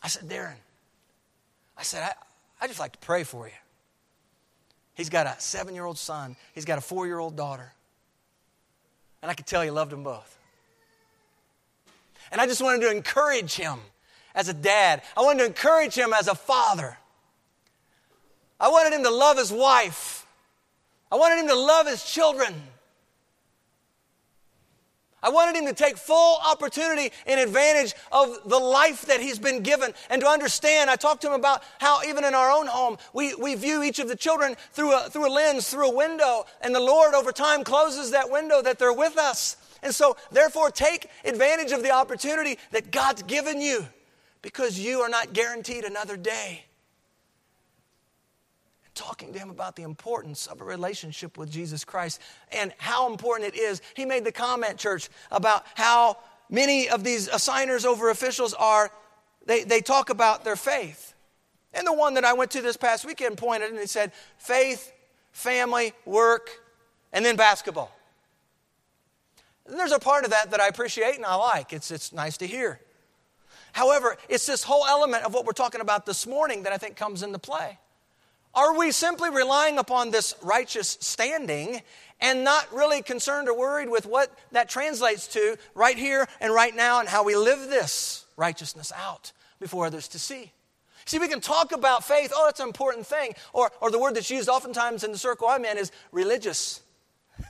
I 0.04 0.08
said, 0.08 0.30
Darren, 0.30 0.54
I 1.76 1.82
said, 1.82 2.04
I, 2.04 2.14
I 2.64 2.68
just 2.68 2.80
like 2.80 2.92
to 2.92 3.00
pray 3.00 3.24
for 3.24 3.48
you. 3.48 3.54
He's 4.94 5.10
got 5.10 5.26
a 5.26 5.34
seven 5.40 5.74
year 5.74 5.86
old 5.86 5.98
son, 5.98 6.36
he's 6.54 6.64
got 6.64 6.78
a 6.78 6.82
four 6.82 7.08
year 7.08 7.18
old 7.18 7.36
daughter. 7.36 7.74
And 9.24 9.32
I 9.32 9.34
could 9.34 9.48
tell 9.48 9.64
he 9.64 9.72
loved 9.72 9.92
them 9.92 10.04
both. 10.04 10.38
And 12.32 12.40
I 12.40 12.46
just 12.46 12.62
wanted 12.62 12.82
to 12.82 12.92
encourage 12.92 13.56
him 13.56 13.80
as 14.36 14.48
a 14.48 14.54
dad, 14.54 15.02
I 15.18 15.22
wanted 15.22 15.40
to 15.40 15.46
encourage 15.48 15.96
him 15.96 16.14
as 16.14 16.28
a 16.28 16.36
father. 16.36 17.00
I 18.60 18.70
wanted 18.70 18.96
him 18.96 19.04
to 19.06 19.10
love 19.10 19.40
his 19.40 19.52
wife. 19.52 20.25
I 21.12 21.16
wanted 21.16 21.40
him 21.40 21.48
to 21.48 21.56
love 21.56 21.88
his 21.88 22.04
children. 22.04 22.54
I 25.26 25.30
wanted 25.30 25.56
him 25.56 25.66
to 25.66 25.74
take 25.74 25.98
full 25.98 26.38
opportunity 26.46 27.12
and 27.26 27.40
advantage 27.40 27.96
of 28.12 28.38
the 28.46 28.60
life 28.60 29.08
that 29.08 29.20
he's 29.20 29.40
been 29.40 29.64
given 29.64 29.92
and 30.12 30.22
to 30.22 30.28
understand. 30.28 30.88
I 30.88 30.96
talked 30.96 31.22
to 31.22 31.28
him 31.28 31.34
about 31.34 31.64
how, 31.80 32.04
even 32.04 32.24
in 32.24 32.36
our 32.36 32.52
own 32.52 32.68
home, 32.68 32.98
we, 33.12 33.34
we 33.34 33.56
view 33.56 33.82
each 33.82 33.98
of 33.98 34.08
the 34.08 34.16
children 34.16 34.56
through 34.74 34.96
a, 34.96 35.10
through 35.10 35.28
a 35.28 35.34
lens, 35.34 35.68
through 35.68 35.90
a 35.90 35.96
window, 35.96 36.46
and 36.62 36.76
the 36.76 36.80
Lord 36.80 37.16
over 37.16 37.32
time 37.32 37.64
closes 37.64 38.12
that 38.12 38.30
window 38.30 38.62
that 38.62 38.78
they're 38.78 38.94
with 38.94 39.18
us. 39.18 39.58
And 39.82 39.96
so, 39.96 40.16
therefore, 40.32 40.70
take 40.70 41.10
advantage 41.24 41.72
of 41.72 41.82
the 41.82 41.92
opportunity 41.92 42.60
that 42.72 42.92
God's 42.92 43.24
given 43.24 43.62
you 43.62 43.88
because 44.44 44.78
you 44.78 45.00
are 45.00 45.10
not 45.10 45.34
guaranteed 45.34 45.86
another 45.86 46.18
day 46.18 46.66
talking 48.96 49.34
to 49.34 49.40
him 49.40 49.50
about 49.50 49.76
the 49.76 49.84
importance 49.84 50.48
of 50.48 50.62
a 50.62 50.64
relationship 50.64 51.38
with 51.38 51.52
Jesus 51.52 51.84
Christ 51.84 52.20
and 52.52 52.74
how 52.78 53.12
important 53.12 53.54
it 53.54 53.58
is. 53.58 53.82
He 53.94 54.06
made 54.06 54.26
the 54.26 54.32
comment, 54.32 54.78
church, 54.78 55.10
about 55.32 55.66
how 55.76 56.18
many 56.50 56.90
of 56.90 57.04
these 57.04 57.28
assigners 57.28 57.86
over 57.86 58.10
officials 58.10 58.54
are, 58.54 58.90
they, 59.46 59.64
they 59.64 59.82
talk 59.82 60.10
about 60.10 60.44
their 60.44 60.56
faith. 60.56 61.14
And 61.74 61.86
the 61.86 61.94
one 61.94 62.14
that 62.14 62.24
I 62.24 62.34
went 62.34 62.52
to 62.52 62.62
this 62.62 62.78
past 62.78 63.06
weekend 63.06 63.38
pointed 63.38 63.70
and 63.70 63.80
he 63.80 63.86
said, 63.86 64.14
faith, 64.38 64.92
family, 65.32 65.94
work, 66.06 66.50
and 67.12 67.24
then 67.24 67.36
basketball. 67.36 67.92
And 69.68 69.78
there's 69.78 69.92
a 69.92 70.00
part 70.00 70.24
of 70.24 70.32
that 70.32 70.52
that 70.52 70.62
I 70.62 70.68
appreciate 70.68 71.16
and 71.16 71.26
I 71.26 71.36
like. 71.36 71.74
It's, 71.74 71.92
it's 71.92 72.14
nice 72.14 72.38
to 72.38 72.48
hear. 72.48 72.80
However, 73.74 74.16
it's 74.30 74.46
this 74.46 74.64
whole 74.64 74.86
element 74.86 75.26
of 75.26 75.34
what 75.34 75.46
we're 75.46 75.52
talking 75.52 75.82
about 75.82 76.06
this 76.06 76.26
morning 76.26 76.64
that 76.64 76.72
I 76.72 76.78
think 76.78 76.96
comes 76.96 77.24
into 77.24 77.40
play. 77.40 77.78
Are 78.56 78.78
we 78.78 78.92
simply 78.92 79.30
relying 79.30 79.78
upon 79.78 80.12
this 80.12 80.34
righteous 80.42 80.98
standing 81.02 81.82
and 82.22 82.44
not 82.46 82.74
really 82.74 83.02
concerned 83.02 83.50
or 83.50 83.58
worried 83.58 83.90
with 83.90 84.06
what 84.06 84.32
that 84.54 84.70
translates 84.70 85.28
to 85.30 85.58
right 85.74 85.98
here 85.98 86.28
and 86.40 86.54
right 86.54 86.74
now 86.74 87.02
and 87.02 87.10
how 87.10 87.24
we 87.24 87.36
live 87.36 87.70
this 87.70 88.26
righteousness 88.38 88.94
out 88.96 89.34
before 89.60 89.86
others 89.86 90.08
to 90.10 90.20
see? 90.20 90.52
See, 91.06 91.20
we 91.20 91.28
can 91.28 91.42
talk 91.42 91.72
about 91.72 92.04
faith, 92.04 92.32
oh, 92.34 92.46
that's 92.46 92.60
an 92.60 92.68
important 92.68 93.06
thing. 93.06 93.36
Or, 93.54 93.72
or 93.82 93.92
the 93.92 94.00
word 94.00 94.16
that's 94.16 94.32
used 94.32 94.50
oftentimes 94.50 95.04
in 95.04 95.12
the 95.12 95.18
circle 95.18 95.48
I'm 95.48 95.66
in 95.66 95.78
is 95.78 95.92
religious. 96.12 96.82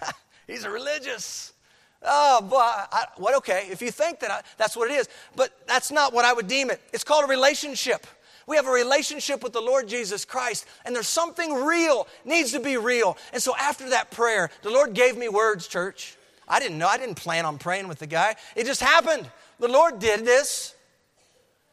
He's 0.47 0.64
a 0.64 0.70
religious. 0.70 1.53
Oh, 2.01 2.41
boy, 2.41 2.58
I, 2.58 3.06
what, 3.18 3.36
okay, 3.38 3.68
if 3.72 3.82
you 3.82 3.91
think 3.91 4.20
that 4.20 4.32
I, 4.32 4.41
that's 4.58 4.76
what 4.76 4.91
it 4.91 4.95
is, 4.95 5.08
but 5.36 5.51
that's 5.68 5.91
not 5.91 6.14
what 6.14 6.26
I 6.26 6.34
would 6.34 6.47
deem 6.47 6.70
it. 6.70 6.82
It's 6.91 7.03
called 7.03 7.24
a 7.24 7.28
relationship. 7.28 8.06
We 8.48 8.56
have 8.58 8.68
a 8.68 8.72
relationship 8.72 9.43
with 9.43 9.54
the 9.54 9.62
Lord 9.62 9.88
Jesus 9.88 10.24
Christ, 10.24 10.66
and 10.86 10.96
there's 10.96 11.08
something 11.08 11.54
real, 11.54 12.08
needs 12.24 12.52
to 12.52 12.60
be 12.60 12.78
real. 12.78 13.18
And 13.34 13.41
so 13.41 13.56
after 13.56 13.89
that 13.89 14.12
prayer, 14.12 14.50
the 14.62 14.70
Lord 14.70 14.93
gave 14.93 15.18
me 15.18 15.30
words, 15.30 15.68
church. 15.68 16.16
I 16.48 16.60
didn't 16.60 16.78
know, 16.78 16.88
I 16.88 16.98
didn't 16.98 17.16
plan 17.16 17.46
on 17.46 17.58
praying 17.58 17.88
with 17.88 18.00
the 18.00 18.08
guy. 18.08 18.36
It 18.56 18.66
just 18.66 18.82
happened. 18.82 19.30
The 19.60 19.68
Lord 19.68 20.00
did 20.00 20.26
this, 20.26 20.76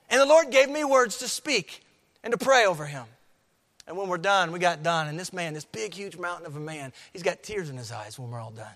and 0.08 0.20
the 0.20 0.26
Lord 0.26 0.50
gave 0.50 0.70
me 0.70 0.84
words 0.84 1.18
to 1.18 1.28
speak 1.28 1.84
and 2.22 2.32
to 2.32 2.38
pray 2.38 2.64
over 2.64 2.86
him. 2.86 3.04
And 3.86 3.96
when 3.96 4.08
we're 4.08 4.18
done, 4.18 4.52
we 4.52 4.58
got 4.58 4.82
done, 4.82 5.08
and 5.08 5.18
this 5.18 5.32
man, 5.32 5.54
this 5.54 5.64
big, 5.64 5.92
huge 5.92 6.16
mountain 6.16 6.46
of 6.46 6.56
a 6.56 6.60
man, 6.60 6.92
he's 7.12 7.22
got 7.22 7.42
tears 7.42 7.68
in 7.68 7.76
his 7.76 7.92
eyes 7.92 8.18
when 8.18 8.30
we're 8.30 8.40
all 8.40 8.52
done. 8.52 8.66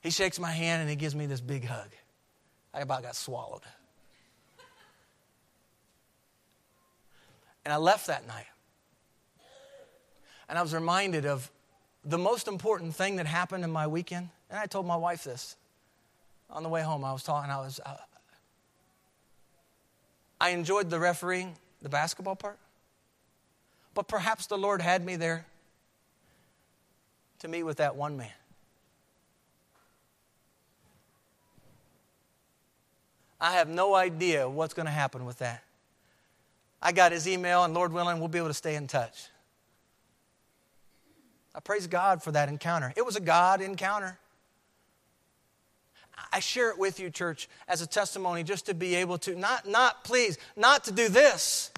He 0.00 0.10
shakes 0.10 0.38
my 0.38 0.50
hand 0.50 0.82
and 0.82 0.90
he 0.90 0.96
gives 0.96 1.14
me 1.14 1.24
this 1.24 1.40
big 1.40 1.64
hug. 1.64 1.88
I 2.74 2.80
about 2.80 3.02
got 3.02 3.16
swallowed. 3.16 3.62
And 7.64 7.72
I 7.72 7.76
left 7.76 8.06
that 8.06 8.26
night. 8.26 8.46
And 10.48 10.58
I 10.58 10.62
was 10.62 10.74
reminded 10.74 11.24
of 11.24 11.50
the 12.04 12.18
most 12.18 12.48
important 12.48 12.94
thing 12.94 13.16
that 13.16 13.26
happened 13.26 13.64
in 13.64 13.70
my 13.70 13.86
weekend. 13.86 14.28
And 14.50 14.58
I 14.58 14.66
told 14.66 14.86
my 14.86 14.96
wife 14.96 15.24
this 15.24 15.56
on 16.50 16.62
the 16.62 16.68
way 16.68 16.82
home. 16.82 17.04
I 17.04 17.12
was 17.12 17.22
talking, 17.22 17.50
I 17.50 17.58
was, 17.58 17.80
uh, 17.84 17.96
I 20.40 20.50
enjoyed 20.50 20.90
the 20.90 21.00
refereeing, 21.00 21.56
the 21.80 21.88
basketball 21.88 22.36
part. 22.36 22.58
But 23.94 24.08
perhaps 24.08 24.46
the 24.46 24.58
Lord 24.58 24.82
had 24.82 25.04
me 25.04 25.16
there 25.16 25.46
to 27.38 27.48
meet 27.48 27.62
with 27.62 27.78
that 27.78 27.96
one 27.96 28.16
man. 28.16 28.30
I 33.40 33.52
have 33.54 33.68
no 33.68 33.94
idea 33.94 34.48
what's 34.48 34.74
going 34.74 34.86
to 34.86 34.92
happen 34.92 35.24
with 35.24 35.38
that. 35.38 35.63
I 36.84 36.92
got 36.92 37.12
his 37.12 37.26
email, 37.26 37.64
and 37.64 37.72
Lord 37.72 37.94
willing, 37.94 38.18
we'll 38.18 38.28
be 38.28 38.38
able 38.38 38.48
to 38.48 38.54
stay 38.54 38.74
in 38.74 38.86
touch. 38.86 39.28
I 41.54 41.60
praise 41.60 41.86
God 41.86 42.22
for 42.22 42.30
that 42.32 42.50
encounter. 42.50 42.92
It 42.94 43.06
was 43.06 43.16
a 43.16 43.20
God 43.20 43.62
encounter. 43.62 44.18
I 46.30 46.40
share 46.40 46.70
it 46.70 46.78
with 46.78 47.00
you, 47.00 47.10
church, 47.10 47.48
as 47.68 47.80
a 47.80 47.86
testimony 47.86 48.42
just 48.42 48.66
to 48.66 48.74
be 48.74 48.96
able 48.96 49.16
to, 49.18 49.34
not, 49.34 49.66
not 49.66 50.04
please, 50.04 50.36
not 50.56 50.84
to 50.84 50.92
do 50.92 51.08
this, 51.08 51.70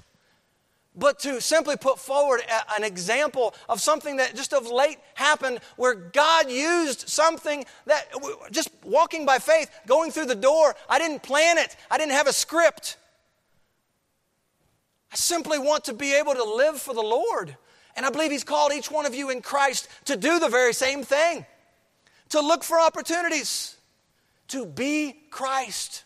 but 0.97 1.21
to 1.21 1.41
simply 1.41 1.77
put 1.77 1.99
forward 1.99 2.41
a, 2.41 2.75
an 2.75 2.83
example 2.83 3.55
of 3.69 3.81
something 3.81 4.17
that 4.17 4.35
just 4.35 4.53
of 4.53 4.67
late 4.67 4.99
happened 5.15 5.61
where 5.77 5.95
God 5.95 6.51
used 6.51 7.09
something 7.09 7.65
that 7.85 8.09
just 8.51 8.71
walking 8.83 9.25
by 9.25 9.39
faith, 9.39 9.71
going 9.87 10.11
through 10.11 10.27
the 10.27 10.35
door. 10.35 10.75
I 10.89 10.99
didn't 10.99 11.23
plan 11.23 11.59
it, 11.59 11.77
I 11.91 11.99
didn't 11.99 12.13
have 12.13 12.27
a 12.27 12.33
script. 12.33 12.97
I 15.13 15.17
simply 15.17 15.59
want 15.59 15.85
to 15.85 15.95
be 15.95 16.15
able 16.15 16.35
to 16.35 16.45
live 16.45 16.81
for 16.81 16.95
the 16.95 17.03
Lord. 17.03 17.57
And 17.97 18.05
I 18.05 18.11
believe 18.11 18.31
He's 18.31 18.45
called 18.45 18.73
each 18.73 18.91
one 18.91 19.07
of 19.07 19.15
you 19.15 19.31
in 19.31 19.41
Christ 19.41 19.89
to 20.05 20.17
do 20.17 20.39
the 20.39 20.49
very 20.49 20.75
same 20.75 21.03
thing, 21.03 21.47
to 22.31 22.41
look 22.41 22.63
for 22.63 22.79
opportunities, 22.79 23.77
to 24.49 24.67
be 24.67 25.17
Christ. 25.31 26.05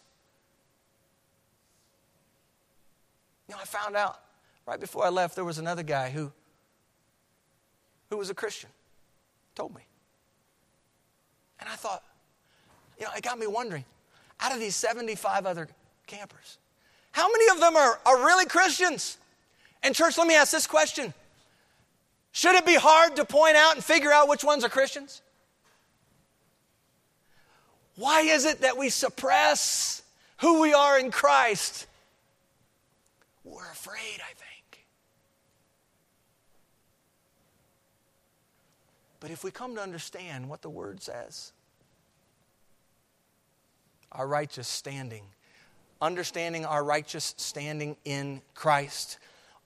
You 3.49 3.57
know, 3.57 3.61
I 3.61 3.65
found 3.65 3.97
out 3.97 4.21
right 4.67 4.79
before 4.79 5.05
I 5.05 5.09
left 5.09 5.35
there 5.35 5.45
was 5.45 5.59
another 5.59 5.83
guy 5.83 6.11
who, 6.11 6.31
who 8.11 8.17
was 8.17 8.31
a 8.31 8.35
Christian, 8.35 8.71
told 9.57 9.75
me. 9.75 9.83
And 11.59 11.69
I 11.69 11.75
thought, 11.75 12.05
you 12.99 13.07
know, 13.07 13.11
it 13.17 13.23
got 13.23 13.39
me 13.39 13.49
wondering 13.49 13.85
out 14.39 14.53
of 14.53 14.61
these 14.61 14.77
75 14.77 15.47
other 15.47 15.69
campers, 16.07 16.59
how 17.13 17.29
many 17.29 17.51
of 17.51 17.61
them 17.61 17.77
are, 17.77 17.99
are 18.07 18.25
really 18.25 18.47
Christians? 18.47 19.19
And, 19.83 19.95
church, 19.95 20.19
let 20.19 20.27
me 20.27 20.35
ask 20.35 20.53
this 20.53 20.67
question 20.67 21.13
Should 22.33 22.55
it 22.55 22.67
be 22.67 22.77
hard 22.77 23.17
to 23.17 23.25
point 23.25 23.57
out 23.57 23.75
and 23.75 23.85
figure 23.85 24.13
out 24.13 24.29
which 24.29 24.45
ones 24.45 24.65
are 24.65 24.69
Christians? 24.69 25.23
Why 27.97 28.23
is 28.23 28.45
it 28.47 28.63
that 28.63 28.79
we 28.79 28.89
suppress 28.89 30.03
who 30.39 30.61
we 30.61 30.73
are 30.73 30.99
in 30.99 31.11
Christ? 31.11 31.87
We're 33.45 33.71
afraid, 33.71 34.21
I 34.21 34.33
think. 34.35 34.87
But 39.19 39.31
if 39.31 39.45
we 39.45 39.51
come 39.51 39.75
to 39.75 39.83
understand 39.83 40.49
what 40.49 40.63
the 40.63 40.71
Word 40.71 41.03
says, 41.03 41.53
our 44.13 44.27
righteous 44.27 44.67
standing 44.67 45.25
understanding 46.01 46.65
our 46.65 46.83
righteous 46.83 47.35
standing 47.37 47.97
in 48.05 48.43
Christ 48.55 49.19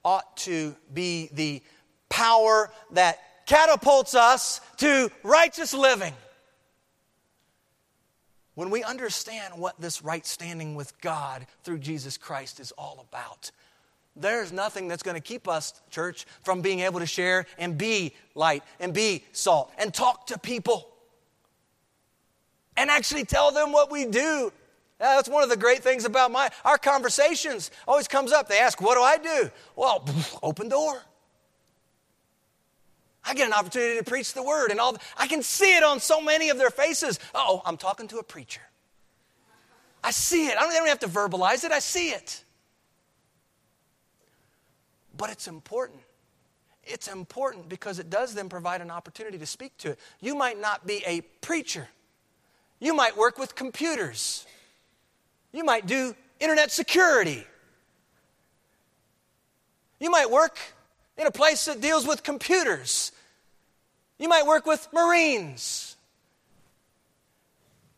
ought 0.05 0.37
to 0.39 0.75
be 0.93 1.31
the 1.33 1.63
power 2.09 2.71
that 2.93 3.19
catapults 3.47 4.15
us 4.15 4.61
to 4.79 5.11
righteous 5.23 5.75
living. 5.75 6.15
When 8.55 8.71
we 8.71 8.85
understand 8.85 9.55
what 9.57 9.81
this 9.81 10.03
right 10.03 10.25
standing 10.25 10.75
with 10.75 11.01
God 11.01 11.47
through 11.65 11.79
Jesus 11.79 12.17
Christ 12.17 12.61
is 12.61 12.73
all 12.73 13.05
about, 13.11 13.51
there's 14.17 14.53
nothing 14.53 14.87
that's 14.87 15.03
going 15.03 15.17
to 15.17 15.21
keep 15.21 15.49
us, 15.49 15.75
church, 15.91 16.25
from 16.43 16.63
being 16.63 16.81
able 16.81 17.01
to 17.01 17.07
share 17.07 17.47
and 17.59 17.77
be 17.77 18.15
light 18.35 18.63
and 18.79 18.95
be 18.95 19.25
salt 19.33 19.73
and 19.77 19.93
talk 19.93 20.29
to 20.29 20.39
people 20.39 20.89
and 22.77 22.91
actually 22.91 23.25
tell 23.25 23.51
them 23.51 23.73
what 23.73 23.91
we 23.91 24.05
do 24.05 24.53
that's 24.99 25.29
one 25.29 25.43
of 25.43 25.49
the 25.49 25.57
great 25.57 25.83
things 25.83 26.05
about 26.05 26.31
my 26.31 26.51
our 26.65 26.79
conversations. 26.79 27.71
Always 27.87 28.09
comes 28.09 28.33
up. 28.33 28.49
They 28.49 28.59
ask, 28.59 28.81
"What 28.81 28.97
do 28.97 29.03
I 29.03 29.17
do?" 29.17 29.51
Well, 29.77 30.07
open 30.43 30.69
door. 30.69 31.03
I 33.27 33.35
get 33.35 33.47
an 33.47 33.55
opportunity 33.55 33.99
to 33.99 34.05
preach 34.05 34.35
the 34.35 34.43
word, 34.43 34.71
and 34.71 34.79
all. 34.79 34.97
I 35.17 35.27
can 35.27 35.43
see 35.43 35.77
it 35.77 35.83
on 35.83 35.99
so 36.01 36.21
many 36.21 36.51
of 36.51 36.59
their 36.59 36.71
faces. 36.71 37.19
Oh, 37.35 37.63
I'm 37.65 37.77
talking 37.77 38.07
to 38.09 38.19
a 38.19 38.23
preacher. 38.23 38.61
I 40.03 40.11
see 40.11 40.47
it. 40.47 40.57
I 40.59 40.61
don't, 40.61 40.73
I 40.73 40.77
don't 40.77 40.89
have 40.89 40.99
to 41.01 41.09
verbalize 41.09 41.65
it. 41.65 41.73
I 41.73 41.79
see 41.79 42.11
it. 42.11 42.45
But 45.17 45.31
it's 45.31 45.49
important. 45.49 46.01
It's 46.83 47.09
important 47.09 47.71
because 47.71 47.99
it 47.99 48.11
does 48.11 48.35
then 48.35 48.51
provide 48.51 48.83
an 48.83 48.91
opportunity 48.91 49.39
to 49.39 49.47
speak 49.47 49.77
to 49.79 49.93
it. 49.93 49.99
You 50.21 50.35
might 50.35 50.61
not 50.61 50.87
be 50.87 51.03
a 51.07 51.23
preacher. 51.41 51.89
You 52.79 52.95
might 52.95 53.17
work 53.17 53.39
with 53.39 53.55
computers. 53.55 54.47
You 55.55 55.63
might 55.63 55.87
do 55.87 56.17
internet 56.41 56.73
security. 56.73 57.47
You 60.01 60.11
might 60.11 60.29
work 60.29 60.59
in 61.17 61.29
a 61.29 61.31
place 61.31 61.65
that 61.67 61.81
deals 61.81 62.05
with 62.05 62.25
computers. 62.25 63.13
You 64.19 64.29
might 64.29 64.45
work 64.47 64.67
with 64.67 64.89
Marines. 64.93 65.97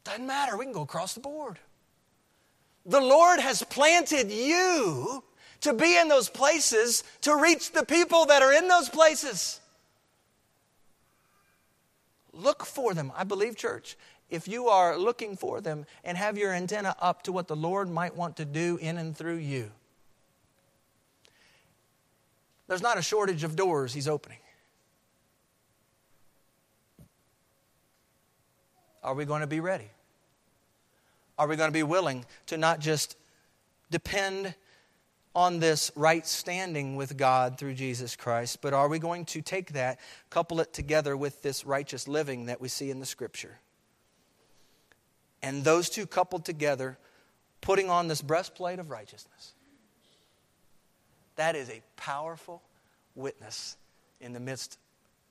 Doesn't 0.04 0.26
matter, 0.26 0.58
we 0.58 0.66
can 0.66 0.74
go 0.74 0.82
across 0.82 1.14
the 1.14 1.20
board. 1.20 1.58
The 2.84 3.00
Lord 3.00 3.40
has 3.40 3.62
planted 3.62 4.30
you 4.30 5.24
to 5.62 5.72
be 5.72 5.98
in 5.98 6.08
those 6.08 6.28
places 6.28 7.04
to 7.22 7.34
reach 7.34 7.72
the 7.72 7.86
people 7.86 8.26
that 8.26 8.42
are 8.42 8.52
in 8.52 8.68
those 8.68 8.90
places. 8.90 9.60
Look 12.34 12.66
for 12.66 12.92
them. 12.92 13.12
I 13.16 13.24
believe, 13.24 13.56
church, 13.56 13.96
if 14.28 14.48
you 14.48 14.68
are 14.68 14.98
looking 14.98 15.36
for 15.36 15.60
them 15.60 15.86
and 16.04 16.18
have 16.18 16.36
your 16.36 16.52
antenna 16.52 16.96
up 17.00 17.22
to 17.22 17.32
what 17.32 17.48
the 17.48 17.56
Lord 17.56 17.88
might 17.88 18.16
want 18.16 18.36
to 18.36 18.44
do 18.44 18.78
in 18.80 18.98
and 18.98 19.16
through 19.16 19.36
you, 19.36 19.70
there's 22.68 22.82
not 22.82 22.98
a 22.98 23.02
shortage 23.02 23.44
of 23.44 23.54
doors 23.54 23.94
He's 23.94 24.08
opening. 24.08 24.38
Are 29.02 29.14
we 29.14 29.24
going 29.24 29.42
to 29.42 29.46
be 29.46 29.60
ready? 29.60 29.88
Are 31.38 31.46
we 31.46 31.54
going 31.54 31.68
to 31.68 31.72
be 31.72 31.84
willing 31.84 32.24
to 32.46 32.56
not 32.56 32.80
just 32.80 33.16
depend 33.90 34.54
on 35.32 35.60
this 35.60 35.92
right 35.94 36.26
standing 36.26 36.96
with 36.96 37.16
God 37.16 37.58
through 37.58 37.74
Jesus 37.74 38.16
Christ, 38.16 38.62
but 38.62 38.72
are 38.72 38.88
we 38.88 38.98
going 38.98 39.26
to 39.26 39.42
take 39.42 39.74
that, 39.74 40.00
couple 40.30 40.60
it 40.60 40.72
together 40.72 41.16
with 41.16 41.42
this 41.42 41.66
righteous 41.66 42.08
living 42.08 42.46
that 42.46 42.60
we 42.60 42.68
see 42.68 42.90
in 42.90 43.00
the 43.00 43.06
Scripture? 43.06 43.60
And 45.46 45.62
those 45.62 45.88
two 45.88 46.08
coupled 46.08 46.44
together, 46.44 46.98
putting 47.60 47.88
on 47.88 48.08
this 48.08 48.20
breastplate 48.20 48.80
of 48.80 48.90
righteousness. 48.90 49.52
That 51.36 51.54
is 51.54 51.70
a 51.70 51.82
powerful 51.94 52.62
witness 53.14 53.76
in 54.20 54.32
the 54.32 54.40
midst 54.40 54.76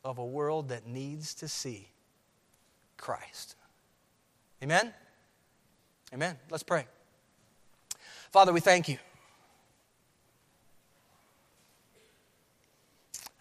of 0.05 0.17
a 0.17 0.25
world 0.25 0.69
that 0.69 0.87
needs 0.87 1.33
to 1.33 1.49
see 1.49 1.89
Christ. 2.95 3.55
Amen? 4.63 4.93
Amen. 6.13 6.37
Let's 6.49 6.63
pray. 6.63 6.85
Father, 8.31 8.53
we 8.53 8.61
thank 8.61 8.87
you. 8.87 8.97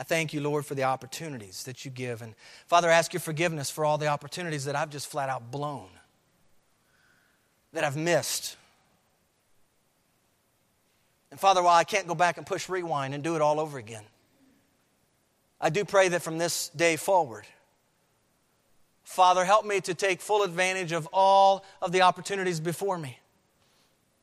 I 0.01 0.02
thank 0.02 0.32
you, 0.32 0.40
Lord, 0.40 0.66
for 0.66 0.74
the 0.74 0.82
opportunities 0.82 1.62
that 1.62 1.84
you 1.84 1.92
give. 1.92 2.20
And 2.20 2.34
Father, 2.66 2.90
I 2.90 2.94
ask 2.94 3.12
your 3.12 3.20
forgiveness 3.20 3.70
for 3.70 3.84
all 3.84 3.96
the 3.96 4.09
opportunities 4.09 4.64
that 4.64 4.74
I've 4.74 4.90
just 4.90 5.06
flat 5.06 5.28
out 5.28 5.52
blown 5.52 5.90
that 7.74 7.84
I've 7.84 7.96
missed. 7.96 8.56
And 11.30 11.38
Father, 11.38 11.62
while 11.62 11.74
I 11.74 11.84
can't 11.84 12.06
go 12.06 12.14
back 12.14 12.38
and 12.38 12.46
push 12.46 12.68
rewind 12.68 13.12
and 13.12 13.22
do 13.22 13.36
it 13.36 13.42
all 13.42 13.60
over 13.60 13.78
again, 13.78 14.05
I 15.60 15.70
do 15.70 15.84
pray 15.84 16.09
that 16.09 16.22
from 16.22 16.38
this 16.38 16.68
day 16.70 16.96
forward, 16.96 17.44
Father, 19.02 19.44
help 19.44 19.66
me 19.66 19.80
to 19.82 19.94
take 19.94 20.20
full 20.20 20.42
advantage 20.42 20.92
of 20.92 21.09
all 21.12 21.64
of 21.82 21.92
the 21.92 22.02
opportunities 22.02 22.60
before 22.60 22.96
me. 22.96 23.18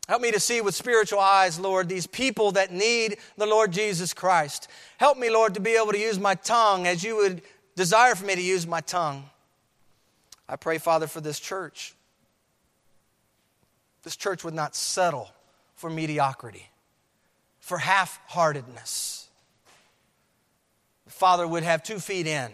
Help 0.08 0.22
me 0.22 0.32
to 0.32 0.40
see 0.40 0.62
with 0.62 0.74
spiritual 0.74 1.20
eyes, 1.20 1.60
Lord, 1.60 1.88
these 1.88 2.08
people 2.08 2.52
that 2.54 2.72
need 2.72 3.18
the 3.38 3.46
Lord 3.46 3.72
Jesus 3.72 4.14
Christ. 4.14 4.68
Help 4.98 5.18
me, 5.18 5.30
Lord, 5.30 5.54
to 5.54 5.60
be 5.60 5.72
able 5.72 5.92
to 5.92 6.00
use 6.00 6.20
my 6.20 6.36
tongue 6.36 6.88
as 6.88 7.04
you 7.04 7.18
would 7.18 7.42
desire 7.76 8.16
for 8.16 8.26
me 8.26 8.36
to 8.36 8.42
use 8.42 8.66
my 8.66 8.82
tongue. 8.82 9.30
I 10.50 10.56
pray, 10.56 10.80
Father, 10.80 11.08
for 11.08 11.22
this 11.22 11.40
church. 11.40 11.94
This 14.04 14.16
church 14.16 14.44
would 14.44 14.54
not 14.54 14.76
settle 14.76 15.30
for 15.76 15.90
mediocrity, 15.90 16.70
for 17.60 17.78
half 17.78 18.20
heartedness 18.28 19.30
The 21.06 21.12
Father 21.12 21.48
would 21.48 21.64
have 21.64 21.84
two 21.84 22.00
feet 22.00 22.28
in, 22.28 22.52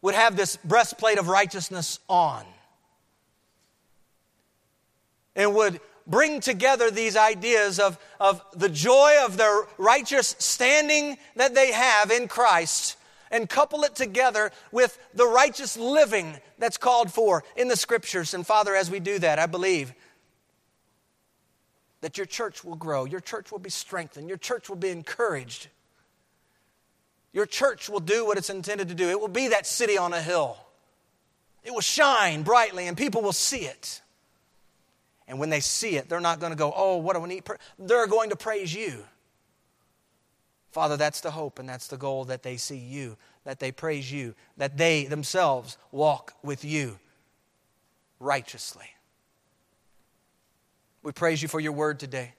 would 0.00 0.14
have 0.14 0.36
this 0.36 0.56
breastplate 0.56 1.18
of 1.18 1.28
righteousness 1.28 1.98
on, 2.08 2.44
and 5.34 5.54
would 5.54 5.80
bring 6.06 6.40
together 6.40 6.90
these 6.90 7.16
ideas 7.16 7.78
of, 7.78 7.98
of 8.18 8.42
the 8.54 8.68
joy 8.68 9.16
of 9.24 9.36
their 9.36 9.66
righteous 9.78 10.34
standing 10.38 11.16
that 11.36 11.54
they 11.54 11.72
have 11.72 12.10
in 12.10 12.28
Christ 12.28 12.96
and 13.32 13.48
couple 13.48 13.82
it 13.82 13.96
together 13.96 14.52
with 14.70 14.98
the 15.14 15.26
righteous 15.26 15.76
living 15.76 16.36
that's 16.58 16.76
called 16.76 17.12
for 17.12 17.42
in 17.56 17.66
the 17.66 17.76
scriptures. 17.76 18.34
And 18.34 18.46
Father, 18.46 18.76
as 18.76 18.90
we 18.90 19.00
do 19.00 19.18
that, 19.18 19.38
I 19.38 19.46
believe 19.46 19.92
that 22.02 22.18
your 22.18 22.26
church 22.26 22.62
will 22.62 22.76
grow, 22.76 23.06
your 23.06 23.20
church 23.20 23.50
will 23.50 23.58
be 23.58 23.70
strengthened, 23.70 24.28
your 24.28 24.38
church 24.38 24.68
will 24.68 24.76
be 24.76 24.90
encouraged. 24.90 25.68
Your 27.32 27.46
church 27.46 27.88
will 27.88 28.00
do 28.00 28.26
what 28.26 28.36
it's 28.36 28.50
intended 28.50 28.88
to 28.88 28.94
do. 28.94 29.08
It 29.08 29.18
will 29.18 29.28
be 29.28 29.48
that 29.48 29.66
city 29.66 29.96
on 29.96 30.12
a 30.12 30.20
hill. 30.20 30.58
It 31.64 31.72
will 31.72 31.80
shine 31.80 32.42
brightly 32.42 32.88
and 32.88 32.96
people 32.96 33.22
will 33.22 33.32
see 33.32 33.60
it. 33.60 34.02
And 35.26 35.38
when 35.38 35.48
they 35.48 35.60
see 35.60 35.96
it, 35.96 36.10
they're 36.10 36.20
not 36.20 36.40
going 36.40 36.52
to 36.52 36.58
go, 36.58 36.74
oh, 36.76 36.98
what 36.98 37.14
do 37.14 37.20
we 37.20 37.28
need? 37.30 37.44
They're 37.78 38.06
going 38.06 38.30
to 38.30 38.36
praise 38.36 38.74
you. 38.74 39.04
Father, 40.72 40.96
that's 40.96 41.20
the 41.20 41.30
hope 41.30 41.58
and 41.58 41.68
that's 41.68 41.86
the 41.86 41.98
goal 41.98 42.24
that 42.24 42.42
they 42.42 42.56
see 42.56 42.78
you, 42.78 43.18
that 43.44 43.60
they 43.60 43.70
praise 43.70 44.10
you, 44.10 44.34
that 44.56 44.78
they 44.78 45.04
themselves 45.04 45.76
walk 45.92 46.32
with 46.42 46.64
you 46.64 46.98
righteously. 48.18 48.86
We 51.02 51.12
praise 51.12 51.42
you 51.42 51.48
for 51.48 51.60
your 51.60 51.72
word 51.72 52.00
today. 52.00 52.32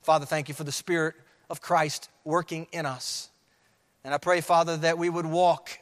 Father, 0.00 0.24
thank 0.24 0.48
you 0.48 0.54
for 0.54 0.64
the 0.64 0.72
Spirit 0.72 1.14
of 1.50 1.60
Christ 1.60 2.08
working 2.24 2.66
in 2.72 2.86
us. 2.86 3.28
And 4.02 4.14
I 4.14 4.18
pray, 4.18 4.40
Father, 4.40 4.78
that 4.78 4.96
we 4.96 5.10
would 5.10 5.26
walk, 5.26 5.78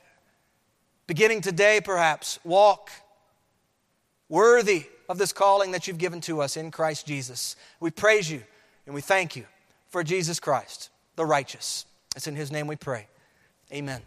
beginning 1.06 1.40
today 1.40 1.80
perhaps, 1.80 2.40
walk 2.42 2.90
worthy 4.28 4.86
of 5.08 5.18
this 5.18 5.32
calling 5.32 5.70
that 5.70 5.86
you've 5.86 5.98
given 5.98 6.20
to 6.22 6.40
us 6.42 6.56
in 6.56 6.72
Christ 6.72 7.06
Jesus. 7.06 7.54
We 7.78 7.92
praise 7.92 8.28
you 8.28 8.42
and 8.86 8.94
we 8.94 9.02
thank 9.02 9.36
you 9.36 9.44
for 9.88 10.02
Jesus 10.02 10.40
Christ 10.40 10.88
the 11.16 11.24
righteous. 11.24 11.86
It's 12.16 12.26
in 12.26 12.36
his 12.36 12.50
name 12.52 12.66
we 12.66 12.76
pray. 12.76 13.08
Amen. 13.72 14.02